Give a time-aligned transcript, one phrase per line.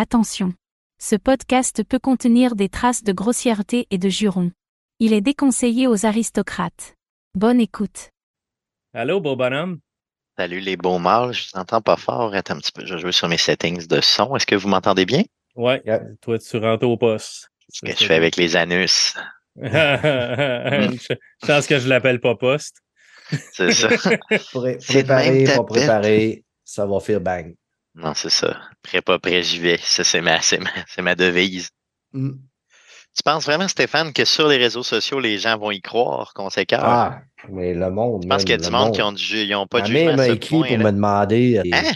[0.00, 0.54] Attention.
[1.00, 4.52] Ce podcast peut contenir des traces de grossièreté et de jurons.
[5.00, 6.94] Il est déconseillé aux aristocrates.
[7.34, 8.10] Bonne écoute.
[8.94, 9.80] Allô, beau bonhomme?
[10.38, 12.32] Salut les beaux mâles, je t'entends pas fort.
[12.32, 14.36] Attends un petit peu, je vais jouer sur mes settings de son.
[14.36, 15.24] Est-ce que vous m'entendez bien?
[15.56, 15.82] Ouais,
[16.20, 17.50] toi, tu rentres au poste.
[17.68, 19.16] Ce que je fais avec les anus?
[19.56, 22.76] je pense que je l'appelle pas poste.
[23.52, 23.88] C'est ça.
[24.52, 24.78] Pré-
[25.08, 27.52] même pas préparé, ça va faire bang.
[27.98, 28.60] Non, c'est ça.
[28.82, 29.78] Prêt pas prêt, j'y vais.
[29.82, 30.38] Ça, c'est ma,
[31.02, 31.68] ma, devise.
[32.12, 32.30] Mm.
[33.16, 36.48] Tu penses vraiment, Stéphane, que sur les réseaux sociaux, les gens vont y croire qu'on
[36.50, 36.84] s'écarte?
[36.86, 38.22] Ah, mais le monde.
[38.22, 39.88] Je pense qu'il y a du monde qui ont, du ju- ils ont pas Ma
[39.88, 40.84] de mère jugement m'a écrit point, pour là.
[40.84, 41.58] me demander.
[41.58, 41.92] euh, Hein?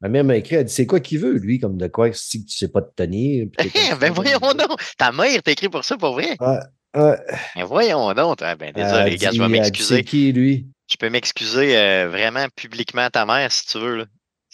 [0.00, 2.44] Ma mère m'a écrit, elle dit c'est quoi qu'il veut, lui, comme de quoi, si
[2.44, 3.46] tu sais pas te tenir.
[3.56, 4.80] comme ben voyons donc!
[4.98, 6.36] Ta mère t'a écrit pour ça, pour vrai?
[6.40, 7.16] Ouais.
[7.54, 8.42] Ben voyons donc!
[8.42, 9.96] Ah, ben désolé, Elle gars, je vais m'excuser.
[9.98, 10.66] C'est qui, lui?
[10.90, 13.96] Je peux m'excuser euh, vraiment publiquement à ta mère si tu veux.
[13.96, 14.04] Là.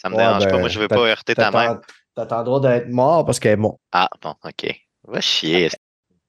[0.03, 0.51] Ça me Ouais, dérange pas.
[0.51, 1.79] ben, Moi, je veux t'as- pas heurter ta mère.
[1.79, 1.81] T'attends-
[2.15, 3.79] T'attendras d'être mort parce qu'elle est morte.
[3.91, 4.75] Ah, bon, OK.
[5.07, 5.69] Va chier.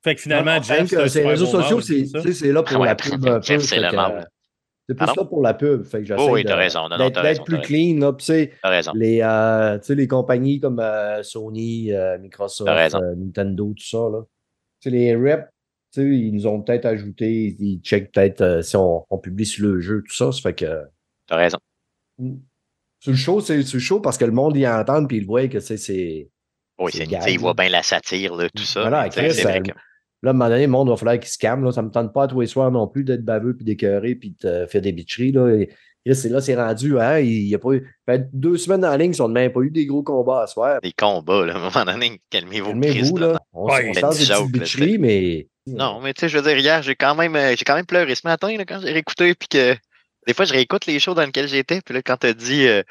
[0.03, 2.21] Fait que finalement, Non, Jeff, c'est super réseaux sociaux, c'est c'est ça?
[2.21, 4.21] tu sais, c'est là pour Ah ouais, la pub Jeff, c'est le euh,
[4.87, 5.23] C'est plus Pardon?
[5.23, 5.85] là pour la pub.
[5.85, 6.89] Fait que j'essaie Oh oui, de- t'as raison.
[6.89, 7.99] D'être t'as plus T'as clean.
[8.01, 8.93] Là, puis tu sais, T'as raison.
[8.95, 13.85] les, euh, tu sais, les compagnies comme euh, Sony, euh, Microsoft, T'as euh, Nintendo, tout
[13.85, 13.99] ça.
[14.11, 14.23] Là.
[14.81, 15.49] Tu sais, les reps,
[15.93, 19.47] tu sais, ils nous ont peut-être ajouté, ils checkent peut-être euh, si on, on publie
[19.47, 20.33] sur le jeu, tout ça.
[20.33, 20.83] Ça fait que.
[21.27, 21.59] T'as raison.
[23.05, 25.27] Sur le show, c'est sur le show parce que le monde y entend puis il
[25.27, 26.31] voit que c'est- c'est.
[26.79, 28.81] Oui, C'est il voit bien la satire, là, tout ça.
[28.81, 29.61] Voilà, Chris, euh,
[30.23, 31.65] Là, à un moment donné, le monde va falloir qu'il se calme.
[31.65, 31.71] Là.
[31.71, 34.15] Ça ne me tente pas à tous les soirs non plus d'être baveux puis d'écœurer
[34.15, 35.33] puis de faire des bitcheries.
[35.33, 35.51] Là.
[35.51, 35.69] Et,
[36.07, 36.99] Chris, c'est là, c'est rendu.
[36.99, 37.95] Hein, il y a pas eu.
[38.07, 40.81] fait deux semaines en ligne, ils n'ont même pas eu des gros combats à soir.
[40.83, 43.33] des combats, là, à un moment donné, calmez-vous, Calmez-vous, là.
[43.35, 43.41] là.
[43.53, 45.47] On, Ouais, on sort des petites bitcheries, mais.
[45.67, 47.87] Non, mais tu sais, je veux dire, hier, j'ai quand même, euh, j'ai quand même
[47.87, 49.75] pleuré ce matin, là, quand j'ai réécouté, puis que
[50.27, 52.83] des fois, je réécoute les shows dans lesquels j'étais, puis là, quand t'as dit euh,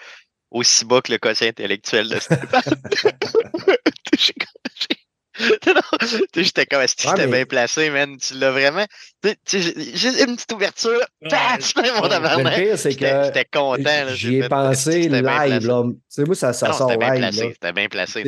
[0.51, 2.17] aussi bas que le quotient intellectuel de
[6.35, 6.81] j'étais comme,
[7.11, 8.17] Ouais, j'étais bien placé, man?
[8.17, 8.85] Tu l'as vraiment.
[9.47, 11.57] J'ai une petite ouverture, là.
[11.75, 11.91] Ouais.
[11.99, 13.23] Mon le pire, c'est que.
[13.25, 14.07] j'étais content.
[14.13, 15.65] J'y ai pensé live.
[15.67, 15.83] Là.
[15.85, 17.19] Tu sais, moi, ça, ça Non, sort c'était bien live.
[17.21, 17.49] placé.
[17.53, 18.23] C'était bien placé.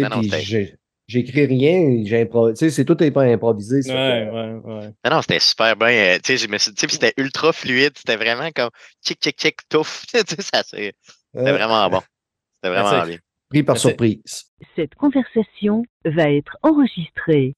[1.08, 3.84] J'écris rien, j'ai impro- tu sais, c'est tout est pas improvisé.
[3.84, 4.88] ça Ouais, ouais, ouais.
[5.06, 5.90] Non, non, c'était super bien.
[5.90, 6.48] euh, tu sais,
[6.90, 7.94] c'était ultra fluide.
[7.96, 8.72] C'était vraiment comme
[9.06, 10.04] chic, chic, chic, touf.
[10.12, 10.94] Tu sais, ça, c'est-
[11.34, 12.02] c'était Euh, vraiment bon.
[12.64, 13.10] C'était vraiment Merci.
[13.12, 13.20] bien.
[13.50, 13.88] Pris par Merci.
[13.90, 14.44] surprise.
[14.76, 17.54] Cette conversation va être enregistrée.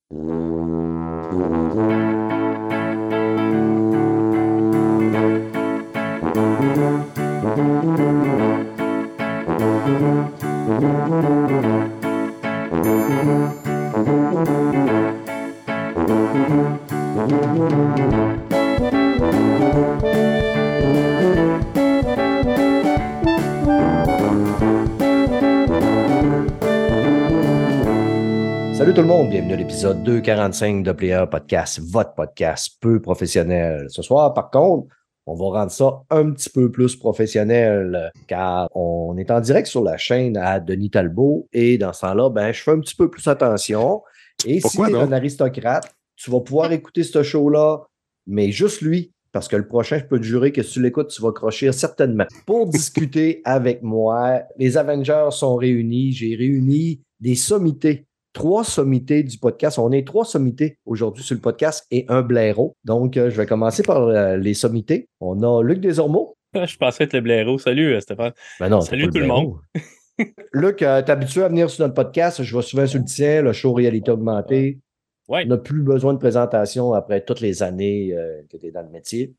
[13.17, 13.23] Salut
[28.93, 33.87] tout le monde, bienvenue à l'épisode 245 de Player Podcast, votre podcast peu professionnel.
[33.89, 34.89] Ce soir, par contre,
[35.27, 39.83] on va rendre ça un petit peu plus professionnel car on est en direct sur
[39.83, 43.09] la chaîne à Denis Talbot et dans ce temps-là, ben, je fais un petit peu
[43.09, 44.01] plus attention.
[44.45, 47.81] Et Pourquoi si tu es un aristocrate, tu vas pouvoir écouter ce show-là,
[48.25, 51.09] mais juste lui, parce que le prochain, je peux te jurer que si tu l'écoutes,
[51.09, 52.25] tu vas crocher certainement.
[52.45, 56.13] Pour discuter avec moi, les Avengers sont réunis.
[56.13, 58.06] J'ai réuni des sommités
[58.37, 59.79] trois sommités du podcast.
[59.79, 62.77] On est trois sommités aujourd'hui sur le podcast et un blaireau.
[62.85, 65.09] Donc, euh, je vais commencer par euh, les sommités.
[65.19, 66.37] On a Luc Desormeaux.
[66.53, 67.57] Je pensais être le blaireau.
[67.57, 68.33] Salut, euh, Stéphane.
[68.59, 69.59] Ben non, Salut tout le blaireau.
[70.53, 72.43] Luc, euh, t'es habitué à venir sur notre podcast.
[72.43, 74.79] Je vais souvent sur le tien, le show Réalité Augmentée.
[75.27, 75.43] Ouais.
[75.45, 78.83] On n'a plus besoin de présentation après toutes les années euh, que tu es dans
[78.83, 79.33] le métier.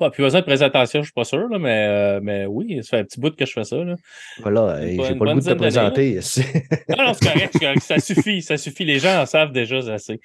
[0.00, 2.88] Pas plus besoin de présentation, je suis pas sûr, là, mais, euh, mais oui, ça
[2.88, 3.76] fait un petit bout que je fais ça.
[3.76, 3.96] Là.
[4.40, 6.14] Voilà, j'ai une pas le goût de te présenter.
[6.88, 7.82] Non, non, c'est correct.
[7.82, 8.86] Ça suffit, ça suffit.
[8.86, 10.18] Les gens en savent déjà assez.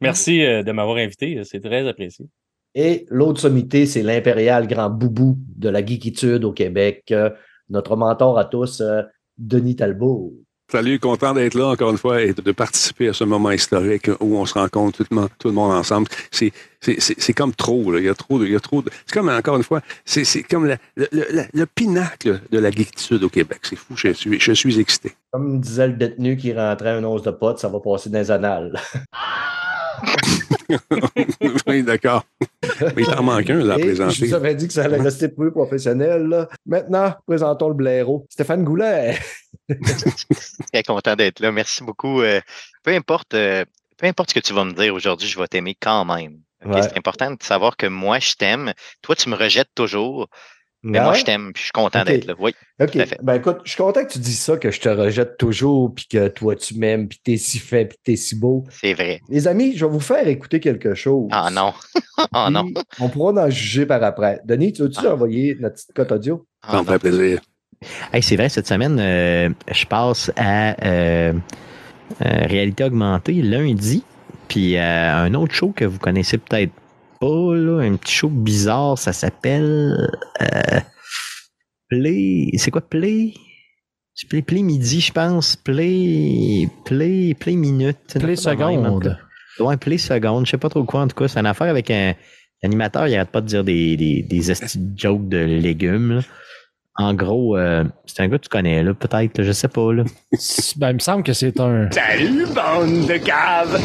[0.00, 2.26] Merci euh, de m'avoir invité, c'est très apprécié.
[2.74, 7.04] Et l'autre sommité, c'est l'impérial grand boubou de la geekitude au Québec.
[7.12, 7.30] euh,
[7.68, 8.82] notre mentor à tous,
[9.38, 10.34] Denis Talbot.
[10.70, 14.36] Salut, content d'être là encore une fois et de, participer à ce moment historique où
[14.38, 16.06] on se rencontre tout le monde, tout le monde ensemble.
[16.30, 17.98] C'est, c'est, comme trop, là.
[17.98, 19.80] Il y a trop de, il y a trop de, c'est comme, encore une fois,
[20.04, 23.58] c'est, c'est comme la- le, le, le- le pinacle de la geekitude au Québec.
[23.64, 25.12] C'est fou, je suis, je suis excité.
[25.32, 28.30] Comme disait le détenu qui rentrait un os de pote, ça va passer dans les
[28.30, 28.78] annales.
[31.66, 32.24] oui, d'accord.
[32.80, 34.26] Mais il t'en manque un, là, à Et je présenter.
[34.26, 36.28] vous avais dit que ça allait rester peu professionnel.
[36.28, 36.48] là.
[36.64, 38.24] Maintenant, présentons le blaireau.
[38.30, 39.18] Stéphane Goulet.
[40.72, 41.52] Très content d'être là.
[41.52, 42.20] Merci beaucoup.
[42.22, 42.40] Euh,
[42.82, 43.64] peu importe, euh,
[43.98, 46.38] peu importe ce que tu vas me dire aujourd'hui, je vais t'aimer quand même.
[46.64, 46.82] Ouais.
[46.82, 48.72] C'est important de savoir que moi, je t'aime.
[49.02, 50.28] Toi, tu me rejettes toujours.
[50.82, 52.32] Mais moi, je t'aime, puis je suis content d'être là.
[52.38, 52.54] Oui.
[52.80, 52.96] OK.
[52.96, 53.18] à fait.
[53.22, 56.06] Ben écoute, je suis content que tu dises ça, que je te rejette toujours, puis
[56.06, 58.64] que toi, tu m'aimes, puis t'es si fin, puis t'es si beau.
[58.70, 59.20] C'est vrai.
[59.28, 61.28] Les amis, je vais vous faire écouter quelque chose.
[61.32, 61.74] Ah non.
[62.32, 62.64] Ah non.
[62.98, 64.40] On pourra en juger par après.
[64.46, 65.12] Denis, tu veux-tu Ah.
[65.12, 66.46] envoyer notre petite cote audio?
[66.62, 66.92] Ah Ça me non.
[66.92, 67.40] fait plaisir.
[68.12, 74.04] Hey, c'est vrai, cette semaine, euh, je passe à euh, euh, réalité augmentée lundi,
[74.48, 76.72] puis un autre show que vous connaissez peut-être
[77.20, 80.10] pas, là, un petit show bizarre, ça s'appelle
[81.88, 82.50] Play.
[82.58, 83.32] C'est quoi Play?
[84.14, 85.56] C'est Play, Play Midi, je pense.
[85.56, 86.68] Play.
[86.84, 87.34] Play.
[87.34, 88.18] Play Minute.
[88.18, 89.18] Play seconde.
[89.58, 90.46] Ouais, Play Seconde.
[90.46, 91.28] Je sais pas trop quoi, en tout cas.
[91.28, 92.14] C'est une affaire avec un
[92.62, 94.42] animateur, il arrête pas de dire des, des, des
[94.96, 96.22] jokes de légumes.
[97.00, 99.90] En gros, euh, c'est un gars que tu connais, là, peut-être, là, je sais pas,
[99.92, 100.04] là.
[100.76, 101.90] Ben, il me semble que c'est un.
[101.90, 103.80] Salut, bande de caves!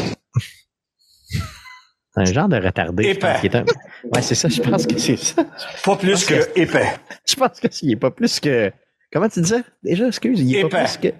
[2.14, 3.04] C'est un genre de retardé.
[3.08, 3.36] Épais.
[3.40, 3.64] qui est un-
[4.12, 5.44] Ouais, c'est ça, je pense que c'est ça.
[5.84, 6.92] Pas plus que épais.
[7.26, 8.70] Je pense que s'il est pas plus que.
[9.12, 9.62] Comment tu disais?
[9.82, 10.84] Déjà, excuse, il est pas Épais.
[10.84, 11.14] plus que.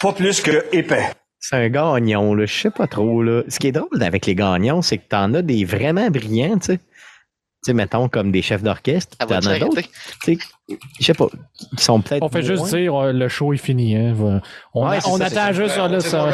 [0.00, 1.06] Pas plus que épais.
[1.38, 2.46] C'est un gagnon, là.
[2.46, 3.42] Je sais pas trop, là.
[3.48, 6.66] Ce qui est drôle avec les gagnons, c'est que t'en as des vraiment brillants, tu
[6.74, 6.80] sais.
[7.64, 9.16] Tu sais, mettons, comme des chefs d'orchestre.
[9.20, 9.90] Ça T'en as d'autres, arrêter?
[10.24, 11.26] tu sais, je sais pas,
[11.76, 12.22] qui sont peut-être.
[12.24, 13.94] On fait juste dire euh, le show est fini.
[13.96, 14.12] Hein.
[14.14, 14.40] Va-
[14.74, 15.52] On, Ouais, a- c'est on ça, c'est attend ça.
[15.52, 16.28] juste là, ça,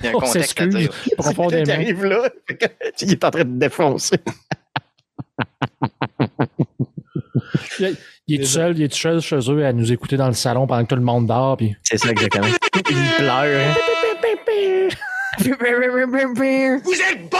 [0.00, 0.92] Il y a un on contexte à s'excuse dire.
[1.04, 1.64] C'est profondément.
[1.64, 2.22] qui arrive là,
[3.00, 4.18] il est en train de défoncer.
[8.28, 10.34] Il est tout seul, il est tout seul chez eux à nous écouter dans le
[10.34, 11.56] salon pendant que tout le monde dort.
[11.56, 11.74] Puis...
[11.82, 12.46] C'est ça exactement.
[12.90, 13.74] Il pleure.
[16.84, 17.38] Vous êtes bon!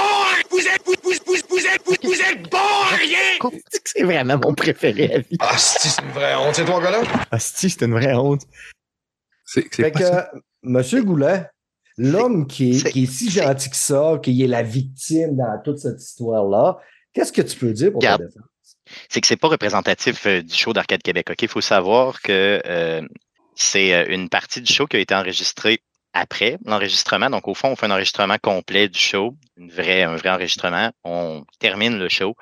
[0.58, 3.50] Vous êtes, vous, vous, vous, vous êtes, vous, vous êtes bon à rien!
[3.84, 5.36] C'est vraiment mon préféré à vie.
[5.38, 7.02] Ah, c'est c'est une vraie honte, ces trois gars-là?
[7.30, 8.42] Hostie, c'est une vraie honte.
[9.44, 10.30] C'est que, ça.
[10.62, 11.46] Monsieur Goulet,
[11.96, 15.60] l'homme qui est, c'est- qui est si gentil que ça, qui est la victime dans
[15.64, 16.78] toute cette histoire-là,
[17.12, 18.30] qu'est-ce que tu peux dire pour ta Regarde.
[18.32, 18.44] défense?
[19.10, 21.28] c'est que c'est pas représentatif euh, du show d'Arcade Québec.
[21.30, 23.02] OK, il faut savoir que euh,
[23.54, 25.80] c'est euh, une partie du show qui a été enregistrée
[26.12, 27.30] après l'enregistrement.
[27.30, 30.90] Donc, au fond, on fait un enregistrement complet du show, une vraie, un vrai enregistrement.
[31.04, 32.34] On termine le show.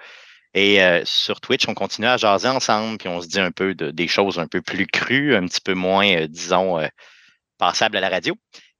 [0.54, 3.74] Et euh, sur Twitch, on continue à jaser ensemble, puis on se dit un peu
[3.74, 6.86] de, des choses un peu plus crues, un petit peu moins, euh, disons, euh,
[7.58, 8.34] passables à la radio.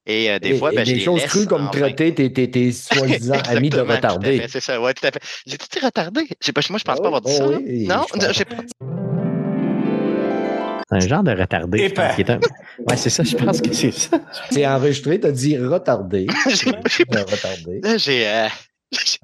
[0.08, 2.48] Et des Et- fois, et ben, je des les choses crues comme traiter tes, tes,
[2.48, 4.46] tes soi-disant amis de retardés.
[4.48, 5.20] C'est ça, ouais, tout à fait.
[5.46, 6.22] J'ai tout dit retardé.
[6.54, 7.44] Pas, moi, je pense Ah pas avoir dit ça.
[7.48, 8.62] oh oui, non, j'ai pas
[10.88, 11.88] C'est un genre de retardé.
[11.88, 12.14] je pense, Épais.
[12.14, 12.40] qui est un-
[12.88, 14.20] Ouais, c'est ça, je pense que c'est ça.
[14.50, 16.26] C'est enregistré, t'as dit retardé.
[16.48, 17.80] J'ai- Euh, retardé.
[17.82, 18.28] Là, j'ai.
[18.28, 18.46] euh,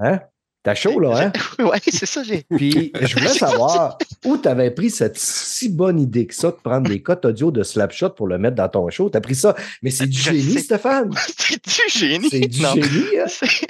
[0.01, 0.21] Hein?
[0.65, 1.33] T'as chaud, là, hein?
[1.65, 2.45] ouais, c'est ça, j'ai.
[2.57, 6.57] Puis, je voulais savoir où tu avais pris cette si bonne idée que ça de
[6.63, 9.09] prendre des cotes audio de Slapshot pour le mettre dans ton show.
[9.11, 9.57] T'as pris ça.
[9.83, 10.59] Mais c'est du Je génie, sais.
[10.61, 11.11] Stéphane.
[11.39, 12.29] C'est du génie.
[12.31, 13.25] C'est du Non, génie, hein?
[13.27, 13.67] c'est-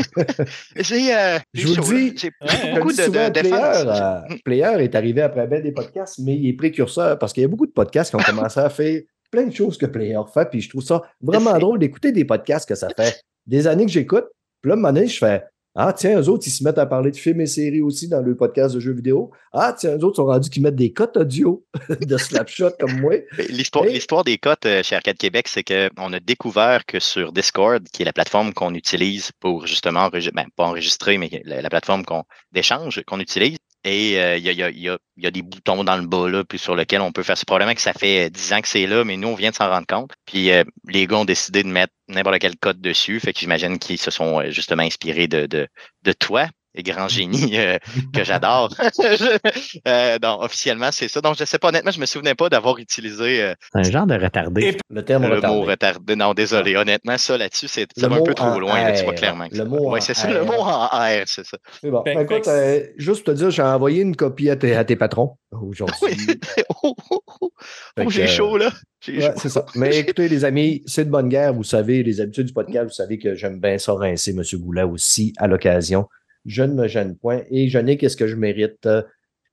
[0.76, 1.14] J'ai.
[1.14, 2.74] euh, Je j'ai vous dis, J'ai Ouais, hein.
[2.74, 3.76] beaucoup Comme de, souvent, de défense.
[3.84, 7.42] Player, euh, Player est arrivé après ben des podcasts, mais il est précurseur parce qu'il
[7.42, 9.00] y a beaucoup de podcasts qui ont commencé à faire
[9.30, 10.48] plein de choses que Player fait.
[10.50, 13.92] Puis je trouve ça vraiment drôle d'écouter des podcasts que ça fait des années que
[13.92, 14.26] j'écoute.
[14.60, 15.42] Puis là, à un moment donné, je fais
[15.74, 18.20] Ah, tiens, eux autres, ils se mettent à parler de films et séries aussi dans
[18.20, 19.30] le podcast de jeux vidéo.
[19.54, 21.64] Ah, tiens, eux autres sont rendus qu'ils mettent des cotes audio
[22.00, 23.14] de Slapshot comme moi.
[23.48, 28.02] L'histoire, des cotes euh, chez Arcade Québec, c'est qu'on a découvert que sur Discord, qui
[28.02, 32.04] est la plateforme qu'on utilise pour justement enregistrer, ben, pas enregistrer, mais la, la plateforme
[32.04, 36.44] qu'on d'échange qu'on utilise, et euh, il y, a, des boutons dans le bas là,
[36.44, 37.36] puis sur lesquels on peut faire.
[37.36, 39.50] C'est probablement que ça fait euh, 10 ans que c'est là, mais nous, on vient
[39.50, 40.12] de s'en rendre compte.
[40.24, 43.18] Puis euh, les gars ont décidé de mettre n'importe quel code dessus.
[43.18, 45.66] Fait que j'imagine qu'ils se sont euh, justement inspirés de, de,
[46.02, 47.78] de toi, et grand génie euh,
[48.14, 48.70] que j'adore.
[49.88, 51.20] euh, non, officiellement, c'est ça.
[51.20, 54.06] Donc, je sais pas, honnêtement, je me souvenais pas d'avoir utilisé euh, C'est un genre
[54.06, 54.78] de retardé.
[54.90, 55.56] Le terme le retardé.
[55.56, 56.16] mot retardé.
[56.16, 56.76] Non, désolé.
[56.76, 58.82] Honnêtement, ça là-dessus, c'est ça va un peu trop loin.
[58.82, 59.46] là, tu vois clairement.
[59.50, 60.30] Le mot ouais, c'est ça.
[60.30, 61.58] Le mot en R, c'est ça.
[61.80, 62.02] C'est bon.
[62.04, 64.96] Ben, fait écoute, euh, juste te dire, j'ai envoyé une copie à tes, à tes
[64.96, 65.96] patrons aujourd'hui.
[66.84, 67.52] Oh, oh, oh.
[68.00, 68.70] Oh, j'ai chaud, là.
[69.00, 69.32] J'ai Ouais, chaud.
[69.36, 69.64] c'est ça.
[69.76, 71.52] Mais écoutez, les amis, c'est de bonne guerre.
[71.54, 74.42] Vous savez, les habitudes du podcast, vous savez que j'aime bien ça rincer M.
[74.60, 76.08] Goulet aussi à l'occasion.
[76.46, 78.88] Je ne me gêne point et je n'ai qu'est-ce que je mérite.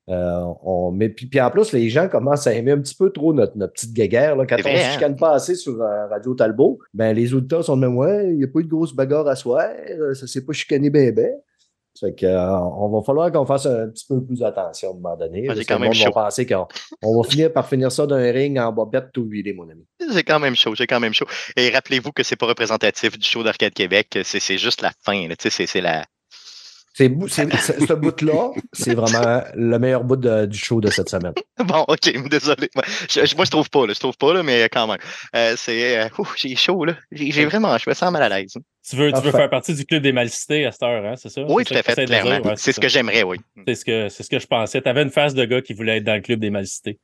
[0.08, 3.32] Euh, on, puis, puis en plus, les gens commencent à aimer un petit peu trop
[3.32, 4.34] notre, notre petite guéguerre.
[4.34, 4.44] Là.
[4.44, 4.90] Quand C'est on ne hein?
[4.92, 8.38] chicane pas assez sur euh, Radio Talbot, ben, les auditeurs sont de même, ouais, il
[8.38, 11.12] n'y a pas eu de grosse bagarre à soir, euh, ça s'est pas chicané bien,
[11.12, 11.30] bien.
[11.98, 14.94] Fait que, euh, on va falloir qu'on fasse un petit peu plus attention à un
[14.94, 15.46] moment donné.
[15.46, 16.66] Parce que le va penser qu'on
[17.02, 19.84] on va finir par finir ça d'un ring en bobette tout huilé, mon ami.
[20.12, 21.26] J'ai quand même chaud, j'ai quand même chaud.
[21.56, 25.28] Et rappelez-vous que c'est pas représentatif du show d'Arcade Québec, c'est c'est juste la fin.
[25.28, 25.36] là.
[25.36, 26.04] Tu sais, C'est c'est la.
[26.92, 30.90] C'est, bou- c'est- c'est- ce bout-là, c'est vraiment le meilleur bout de- du show de
[30.90, 31.32] cette semaine.
[31.64, 32.68] Bon, ok, désolé.
[32.74, 34.98] Moi, je, je trouve pas, là, je trouve pas, là, mais quand même.
[35.36, 35.98] Euh, c'est.
[35.98, 36.96] euh, ouf, j'ai chaud, là.
[37.12, 37.76] J'ai j'ai vraiment.
[37.78, 38.54] Je me sens mal à l'aise.
[38.88, 41.28] Tu veux, tu veux faire partie du club des malicités à cette heure, hein, c'est
[41.28, 41.42] ça?
[41.48, 42.40] Oui, tout à fait, clairement.
[42.48, 42.80] Ouais, c'est ce ça.
[42.82, 43.36] que j'aimerais, oui.
[43.68, 44.80] C'est ce que, c'est ce que je pensais.
[44.82, 46.98] Tu avais une face de gars qui voulait être dans le club des malicités.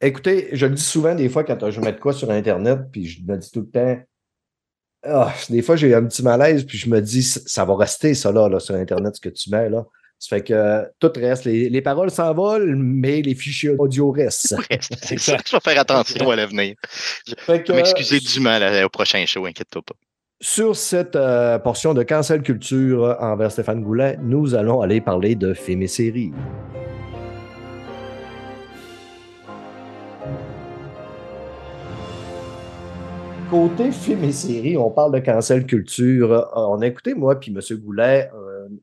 [0.00, 3.06] Écoutez, je le dis souvent des fois quand je mets de quoi sur Internet, puis
[3.06, 3.98] je me dis tout le temps.
[5.04, 8.14] Ah, des fois, j'ai un petit malaise, puis je me dis, ça ça va rester,
[8.14, 9.84] ça, là, là, sur Internet, ce que tu mets, là.
[10.20, 11.44] Ça fait que euh, tout reste.
[11.44, 14.56] Les, les paroles s'envolent, mais les fichiers audio restent.
[14.80, 16.74] C'est ça que je vais faire attention à l'avenir.
[17.24, 19.94] Je vais m'excuser du mal à- au prochain show, inquiète-toi pas.
[20.40, 25.36] Sur cette euh, portion de cancel culture euh, envers Stéphane Goulet, nous allons aller parler
[25.36, 26.32] de films et séries.
[33.50, 36.32] Côté films et séries, on parle de cancel culture.
[36.32, 37.60] Euh, On a écouté, moi puis M.
[37.78, 38.30] Goulet,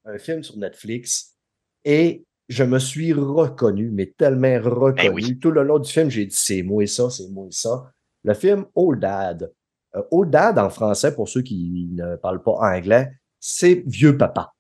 [0.06, 1.36] un, un film sur Netflix
[1.84, 5.10] et je me suis reconnu, mais tellement reconnu.
[5.10, 5.38] oui.
[5.40, 7.92] Tout le long du film, j'ai dit c'est moi et ça, c'est moi et ça.
[8.24, 9.52] Le film Old Dad.
[9.96, 14.54] Euh, Old Dad en français, pour ceux qui ne parlent pas anglais, c'est vieux papa.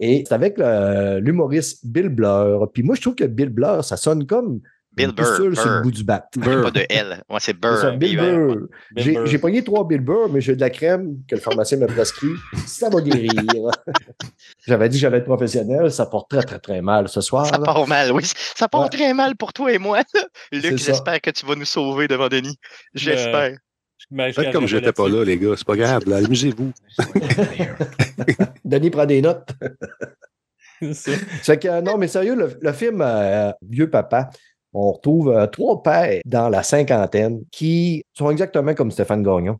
[0.00, 2.68] Et c'est avec l'humoriste Bill Blur.
[2.72, 4.60] Puis moi, je trouve que Bill Blur, ça sonne comme
[4.94, 5.82] Bill Burr, pistole sur le Burr.
[5.82, 6.26] bout du bat.
[6.42, 7.22] A pas de L.
[7.30, 7.96] Ouais, c'est C'est ça, Burr.
[7.98, 8.46] Bill B-U-R.
[8.46, 8.58] Burr.
[8.96, 9.26] J'ai Burr.
[9.26, 12.32] j'ai pogné trois Bill Burr, mais j'ai de la crème que le pharmacien m'a prescrit.
[12.66, 13.30] Ça va guérir.
[14.66, 15.90] J'avais dit que j'allais être professionnel.
[15.90, 17.46] Ça porte très, très, très mal ce soir.
[17.46, 17.64] Ça là.
[17.64, 18.22] part mal, oui.
[18.24, 18.88] Ça part Ouais.
[18.90, 20.00] très mal pour toi et moi.
[20.52, 22.56] Luc, j'espère que tu vas nous sauver devant Denis.
[22.94, 23.56] J'espère.
[24.34, 25.54] Faites comme j'étais pas là, les gars.
[25.56, 26.02] C'est pas grave.
[26.12, 26.72] Amusez-vous.
[28.64, 29.48] Denis prend des notes.
[30.82, 34.30] Que, euh, non, mais sérieux, le, le film euh, Vieux Papa,
[34.72, 39.58] on retrouve euh, trois pères dans la cinquantaine qui sont exactement comme Stéphane Gagnon.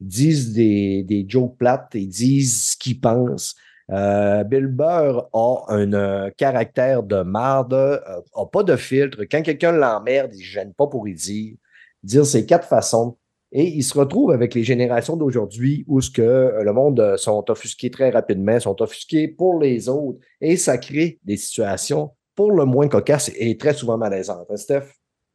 [0.00, 3.54] Ils disent des, des jokes plates, ils disent ce qu'ils pensent.
[3.90, 7.98] Euh, Bill Burr a un euh, caractère de marde, euh,
[8.34, 9.24] a pas de filtre.
[9.30, 11.54] Quand quelqu'un l'emmerde, il ne gêne pas pour y dire.
[12.02, 13.16] Dire ses quatre façons.
[13.52, 17.90] Et il se retrouve avec les générations d'aujourd'hui où ce que le monde sont offusqués
[17.90, 20.18] très rapidement, sont offusqués pour les autres.
[20.40, 24.46] Et ça crée des situations pour le moins cocasses et très souvent malaisantes.
[24.50, 24.92] Hein, Steph?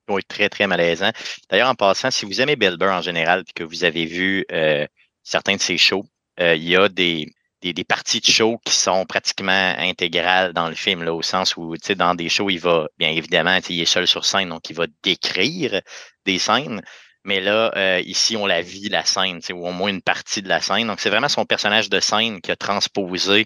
[0.10, 1.12] Oui, très, très malaisant.
[1.50, 4.46] D'ailleurs, en passant, si vous aimez Bill Burr en général et que vous avez vu
[4.52, 4.88] euh,
[5.24, 6.06] certains de ses shows,
[6.40, 7.28] euh, il y a des,
[7.62, 11.76] des, parties de show qui sont pratiquement intégrales dans le film, là, au sens où,
[11.78, 14.76] tu dans des shows, il va, bien évidemment, il est seul sur scène, donc il
[14.76, 15.82] va décrire
[16.26, 16.82] des scènes.
[17.24, 20.50] Mais là, euh, ici, on la vit, la scène, ou au moins une partie de
[20.50, 20.88] la scène.
[20.88, 23.46] Donc, c'est vraiment son personnage de scène qui a transposé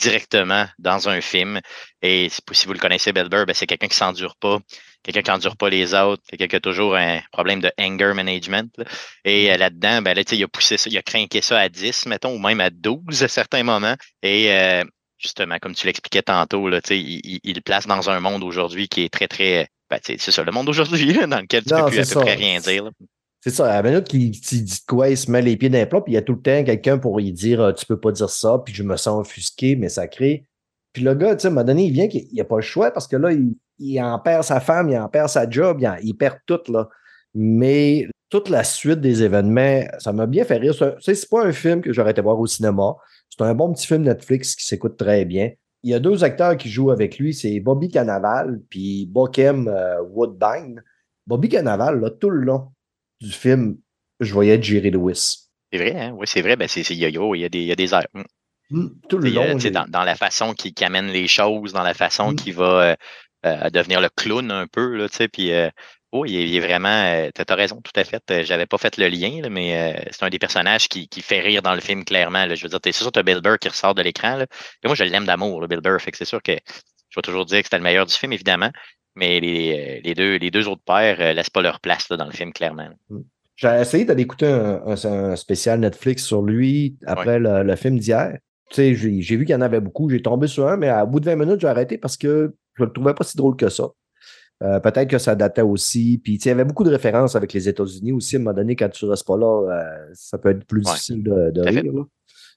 [0.00, 1.60] directement dans un film.
[2.02, 4.58] Et si vous le connaissez, Bill Burr, ben, c'est quelqu'un qui s'endure pas,
[5.02, 8.70] quelqu'un qui endure pas les autres, quelqu'un qui a toujours un problème de anger management.
[8.78, 8.84] là.
[9.24, 12.06] Et euh, là-dedans, ben, là, il a poussé ça, il a craqué ça à 10,
[12.06, 13.96] mettons, ou même à 12 à certains moments.
[14.22, 14.84] Et euh,
[15.18, 18.88] justement, comme tu l'expliquais tantôt, là, il, il- il le place dans un monde aujourd'hui
[18.88, 19.68] qui est très, très.
[19.90, 22.20] Ben, c'est ça, le monde d'aujourd'hui, dans lequel tu Non, peux plus à peu ça.
[22.20, 22.84] près rien dire.
[22.84, 22.90] là.
[23.40, 25.86] C'est ça, à la minute qu'il dit quoi, il se met les pieds dans les
[25.86, 28.10] puis il y a tout le temps quelqu'un pour lui dire euh, Tu peux pas
[28.10, 30.44] dire ça, puis je me sens offusqué, mais ça crée.
[30.92, 32.62] Puis le gars, tu sais, à un moment donné, il vient qu'il n'a pas le
[32.62, 35.80] choix parce que là, il, il en perd sa femme, il en perd sa job,
[36.02, 36.88] il, perd tout, là.
[37.34, 40.74] Mais toute la suite des événements, ça m'a bien fait rire.
[41.00, 42.96] C'est c'est pas un film que j'aurais été voir au cinéma.
[43.28, 45.52] C'est un bon petit film Netflix qui s'écoute très bien.
[45.84, 50.02] Il y a deux acteurs qui jouent avec lui, c'est Bobby Cannavale puis Bokem euh,
[50.02, 50.82] Woodbine.
[51.26, 52.72] Bobby Cannavale, là, tout le long
[53.20, 53.78] du film,
[54.20, 55.48] je voyais Jerry Lewis.
[55.72, 56.12] C'est vrai, hein?
[56.16, 57.92] Oui, c'est vrai, ben, c'est c'est yo-yo, il y a des, il y a des
[57.94, 58.06] airs.
[58.14, 58.22] Mm.
[58.70, 59.56] Hmm, Tout le euh, long.
[59.70, 62.34] dans, dans la façon qu'il qu'il amène les choses, dans la façon Mm.
[62.34, 62.96] qu'il va euh,
[63.46, 65.70] euh, devenir le clown un peu, là, tu sais, puis euh,
[66.12, 68.96] oh, il, est, il est vraiment, euh, t'as raison, tout à fait, j'avais pas fait
[68.98, 72.04] le lien, là, mais c'est un des personnages qui, qui fait rire dans le film,
[72.04, 72.54] clairement, là.
[72.54, 74.44] je veux dire, c'est sûr, t'as Bill Burr qui ressort de l'écran, là,
[74.82, 76.52] et moi, je l'aime d'amour, Bill Burr, fait que c'est sûr que
[77.10, 78.70] je vais toujours dire que c'était le meilleur du film, évidemment,
[79.18, 82.16] mais les, euh, les, deux, les deux autres pères euh, laissent pas leur place, là,
[82.16, 82.88] dans le film, clairement.
[83.56, 87.98] J'ai essayé d'aller écouter un, un- un spécial Netflix sur lui après le, le film
[87.98, 88.38] d'hier.
[88.70, 90.08] Tu sais, j'ai vu qu'il y en avait beaucoup.
[90.10, 92.84] J'ai tombé sur un, mais à bout de 20 minutes, j'ai arrêté parce que je
[92.84, 93.88] le trouvais pas si drôle que ça.
[94.62, 96.20] Euh, Peut-être que ça datait aussi.
[96.22, 98.36] Puis, il y avait beaucoup de références avec les États-Unis aussi.
[98.36, 100.80] À un moment donné, quand tu ne restes pas là, euh, ça peut être plus
[100.84, 100.92] Ouais.
[100.92, 101.92] difficile de, rire.
[101.92, 102.02] là.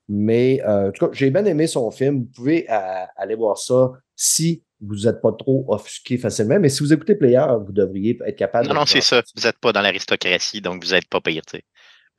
[0.10, 2.20] Mais, euh, en tout cas, j'ai bien aimé son film.
[2.20, 6.60] Vous pouvez aller voir ça si vous n'êtes pas trop offusqué facilement.
[6.60, 9.44] Mais si vous écoutez Player, vous devriez être capable Non, de non, c'est ça, vous
[9.44, 11.64] n'êtes pas dans l'aristocratie, donc vous n'êtes pas pire, tu sais.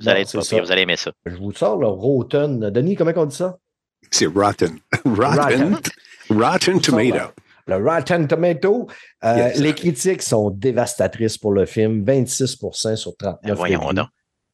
[0.00, 1.12] Vous Non, allez être pas pire, vous allez aimer ça.
[1.26, 2.70] Je vous sors le Rotten.
[2.70, 3.58] Denis, comment on dit ça?
[4.10, 4.78] C'est rotten.
[5.04, 5.76] Rotten.
[6.30, 7.32] Rotten tomato.
[7.68, 8.88] Le Rotten Tomato.
[9.24, 9.58] Euh, Yes.
[9.60, 12.04] Les critiques sont dévastatrices pour le film.
[12.04, 13.38] 26% sur 39.
[13.44, 14.08] Ben, voyons donc.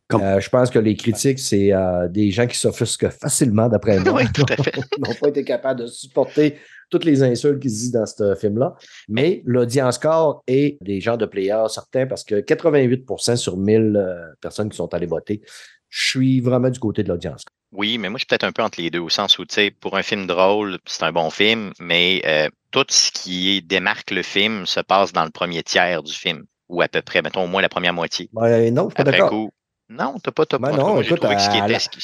[0.09, 3.99] Comme- Euh, je pense que les critiques, c'est euh, des gens qui s'offusquent facilement, d'après
[4.01, 4.13] moi.
[4.13, 4.73] Oui, tout à fait.
[4.99, 6.59] Ils n'ont pas été capables de supporter
[6.91, 8.75] toutes les insultes qui se disent dans ce film-là.
[9.09, 14.27] Mais l'audience score est des gens de players certains parce que 88% sur 1000 euh,
[14.41, 15.43] personnes qui sont allées voter
[15.91, 17.45] je suis vraiment du côté de l'audience.
[17.73, 19.55] Oui, mais moi, je suis peut-être un peu entre les deux, au sens où, tu
[19.55, 24.11] sais, pour un film drôle, c'est un bon film, mais euh, tout ce qui démarque
[24.11, 27.45] le film se passe dans le premier tiers du film, ou à peu près, mettons
[27.45, 28.29] au moins la première moitié.
[28.35, 29.49] Ben, non, je suis pas d'accord.
[29.89, 30.77] non, t'as pas, t'as Ben pas.
[30.77, 32.01] non, moi, j'ai écoute, trouvé que ce qui était, la- ce qui-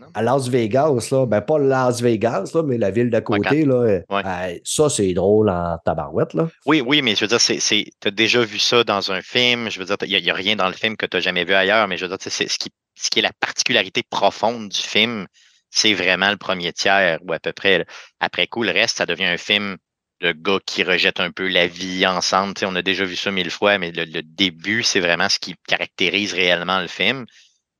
[0.00, 0.06] non.
[0.14, 3.74] À Las Vegas, là, ben pas Las Vegas, là, mais la ville d'à côté, là,
[3.74, 4.22] euh, Ouais.
[4.24, 6.34] euh, ça, c'est drôle en tabarouette.
[6.34, 6.48] Là.
[6.66, 9.70] Oui, oui, mais je veux dire, c'est, c'est, t'as déjà vu ça dans un film.
[9.70, 11.54] Je veux dire, il n'y a, rien dans le film que tu n'as jamais vu
[11.54, 14.68] ailleurs, mais je veux dire, tu c'est ce qui, ce qui est la particularité profonde
[14.68, 15.26] du film,
[15.70, 17.78] c'est vraiment le premier tiers, ou à peu près.
[17.78, 17.84] là.
[18.20, 19.76] Après coup, le reste, ça devient un film
[20.20, 22.54] de gars qui rejettent un peu la vie ensemble.
[22.54, 25.28] Tu sais, on a déjà vu ça mille fois, mais le, le début, c'est vraiment
[25.28, 27.26] ce qui caractérise réellement le film.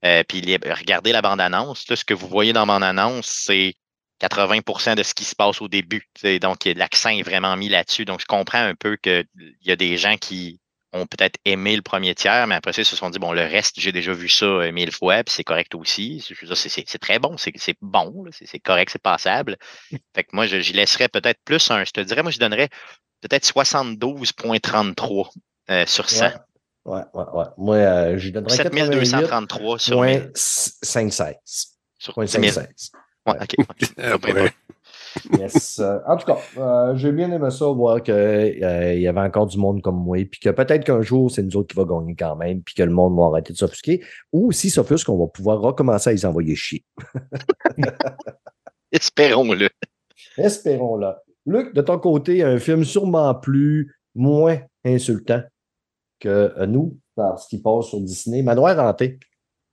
[0.04, 1.84] Euh, puis les- regardez la bande-annonce.
[1.94, 3.74] Ce que vous voyez dans la bande-annonce, c'est
[4.18, 6.08] 80% de ce qui se passe au début.
[6.40, 8.04] Donc, l'accent est vraiment mis là-dessus.
[8.04, 9.26] Donc, je comprends un peu qu'il
[9.62, 10.60] y a des gens qui
[10.94, 13.40] ont peut-être aimé le premier tiers, mais après ça, ils se sont dit, bon, le
[13.40, 16.20] reste, j'ai déjà vu ça euh, mille fois, puis c'est correct aussi.
[16.20, 19.56] C'est- très bon, c'est bon, c'est correct, c'est passable.
[20.14, 22.68] Fait que moi, je- j'y laisserais peut-être plus un, je te dirais, moi, je donnerais
[23.22, 25.30] peut-être 72,33
[25.70, 26.26] euh, sur 100.
[26.26, 26.34] Ouais,
[26.84, 27.24] ouais, ouais.
[27.34, 27.44] ouais.
[27.56, 30.30] Moi, euh, je lui donnerais 7233 sur point 1000.
[30.34, 31.36] 516.
[31.98, 32.52] Sur Point 1000.
[32.52, 32.92] 516.
[33.26, 33.54] Ouais, ok.
[33.98, 34.50] Ah, ouais.
[35.38, 35.78] Yes.
[35.78, 39.58] Euh, en tout cas, euh, j'ai bien aimé ça, voir qu'il y avait encore du
[39.58, 42.34] monde comme moi, puis que peut-être qu'un jour, c'est nous autres qui va gagner quand
[42.34, 45.60] même, puis que le monde va arrêter de s'offusquer, ou si s'offusque, on va pouvoir
[45.60, 46.84] recommencer à les envoyer chier.
[48.92, 49.68] Espérons-le.
[50.38, 51.12] Espérons-le.
[51.44, 55.42] Luc, de ton côté, un film sûrement plus, moins insultant
[56.22, 58.42] que euh, nous, parce qu'il passe sur Disney.
[58.42, 59.18] Manoir hanté.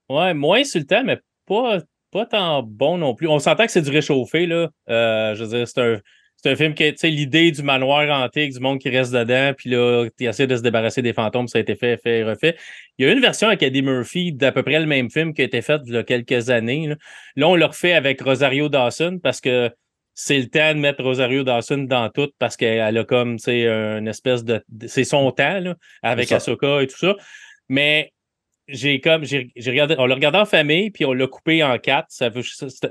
[0.08, 1.78] Ouais, moins insultant, mais pas,
[2.10, 3.28] pas tant bon non plus.
[3.28, 4.68] On s'entend que c'est du réchauffé, là.
[4.88, 6.00] Euh, je veux dire, c'est un,
[6.36, 9.52] c'est un film qui, tu sais, l'idée du manoir avec du monde qui reste dedans,
[9.56, 12.56] puis là, tu essaies de se débarrasser des fantômes, ça a été fait, fait, refait.
[12.98, 15.42] Il y a une version avec Eddie Murphy d'à peu près le même film qui
[15.42, 16.88] a été fait il y a quelques années.
[16.88, 16.96] Là,
[17.36, 19.70] Là, on l'a refait avec Rosario Dawson parce que
[20.14, 23.66] c'est le temps de mettre Rosario Dawson dans tout parce qu'elle a comme, tu sais,
[23.66, 24.62] une espèce de.
[24.86, 26.34] C'est son temps, là, avec C'est.
[26.34, 27.16] Ahsoka et tout ça.
[27.68, 28.12] Mais
[28.72, 32.06] j'ai comme j'ai regardé on l'a regardé en famille puis on l'a coupé en quatre
[32.10, 32.30] c'est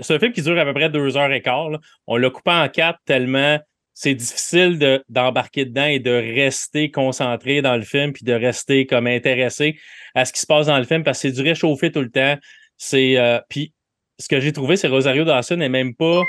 [0.02, 1.80] c'est un film qui dure à peu près deux heures et quart là.
[2.08, 3.60] on l'a coupé en quatre tellement
[3.94, 8.86] c'est difficile de- d'embarquer dedans et de rester concentré dans le film puis de rester
[8.86, 9.78] comme intéressé
[10.16, 12.12] à ce qui se passe dans le film parce que c'est du réchauffé tout le
[12.12, 12.36] temps
[12.78, 13.74] c'est euh, puis
[14.18, 16.22] ce que j'ai trouvé c'est Rosario Dawson n'est même pas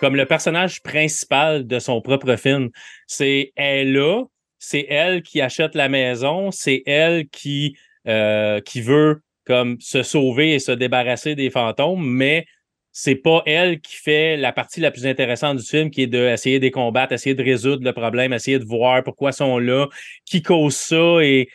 [0.00, 2.70] comme le personnage principal de son propre film
[3.06, 4.24] c'est elle là
[4.58, 10.54] c'est elle qui achète la maison c'est elle qui euh, qui veut comme se sauver
[10.54, 12.44] et se débarrasser des fantômes, mais
[12.92, 16.58] c'est pas elle qui fait la partie la plus intéressante du film, qui est d'essayer
[16.58, 19.86] de les combattre, essayer de résoudre le problème, essayer de voir pourquoi sont là,
[20.26, 21.18] qui cause ça.
[21.22, 21.48] Et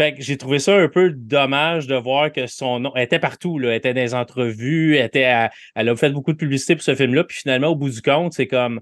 [0.00, 3.18] fait que j'ai trouvé ça un peu dommage de voir que son nom elle était
[3.18, 6.38] partout, là, elle était dans les entrevues, elle, était à- elle a fait beaucoup de
[6.38, 8.80] publicité pour ce film-là, puis finalement, au bout du compte, c'est comme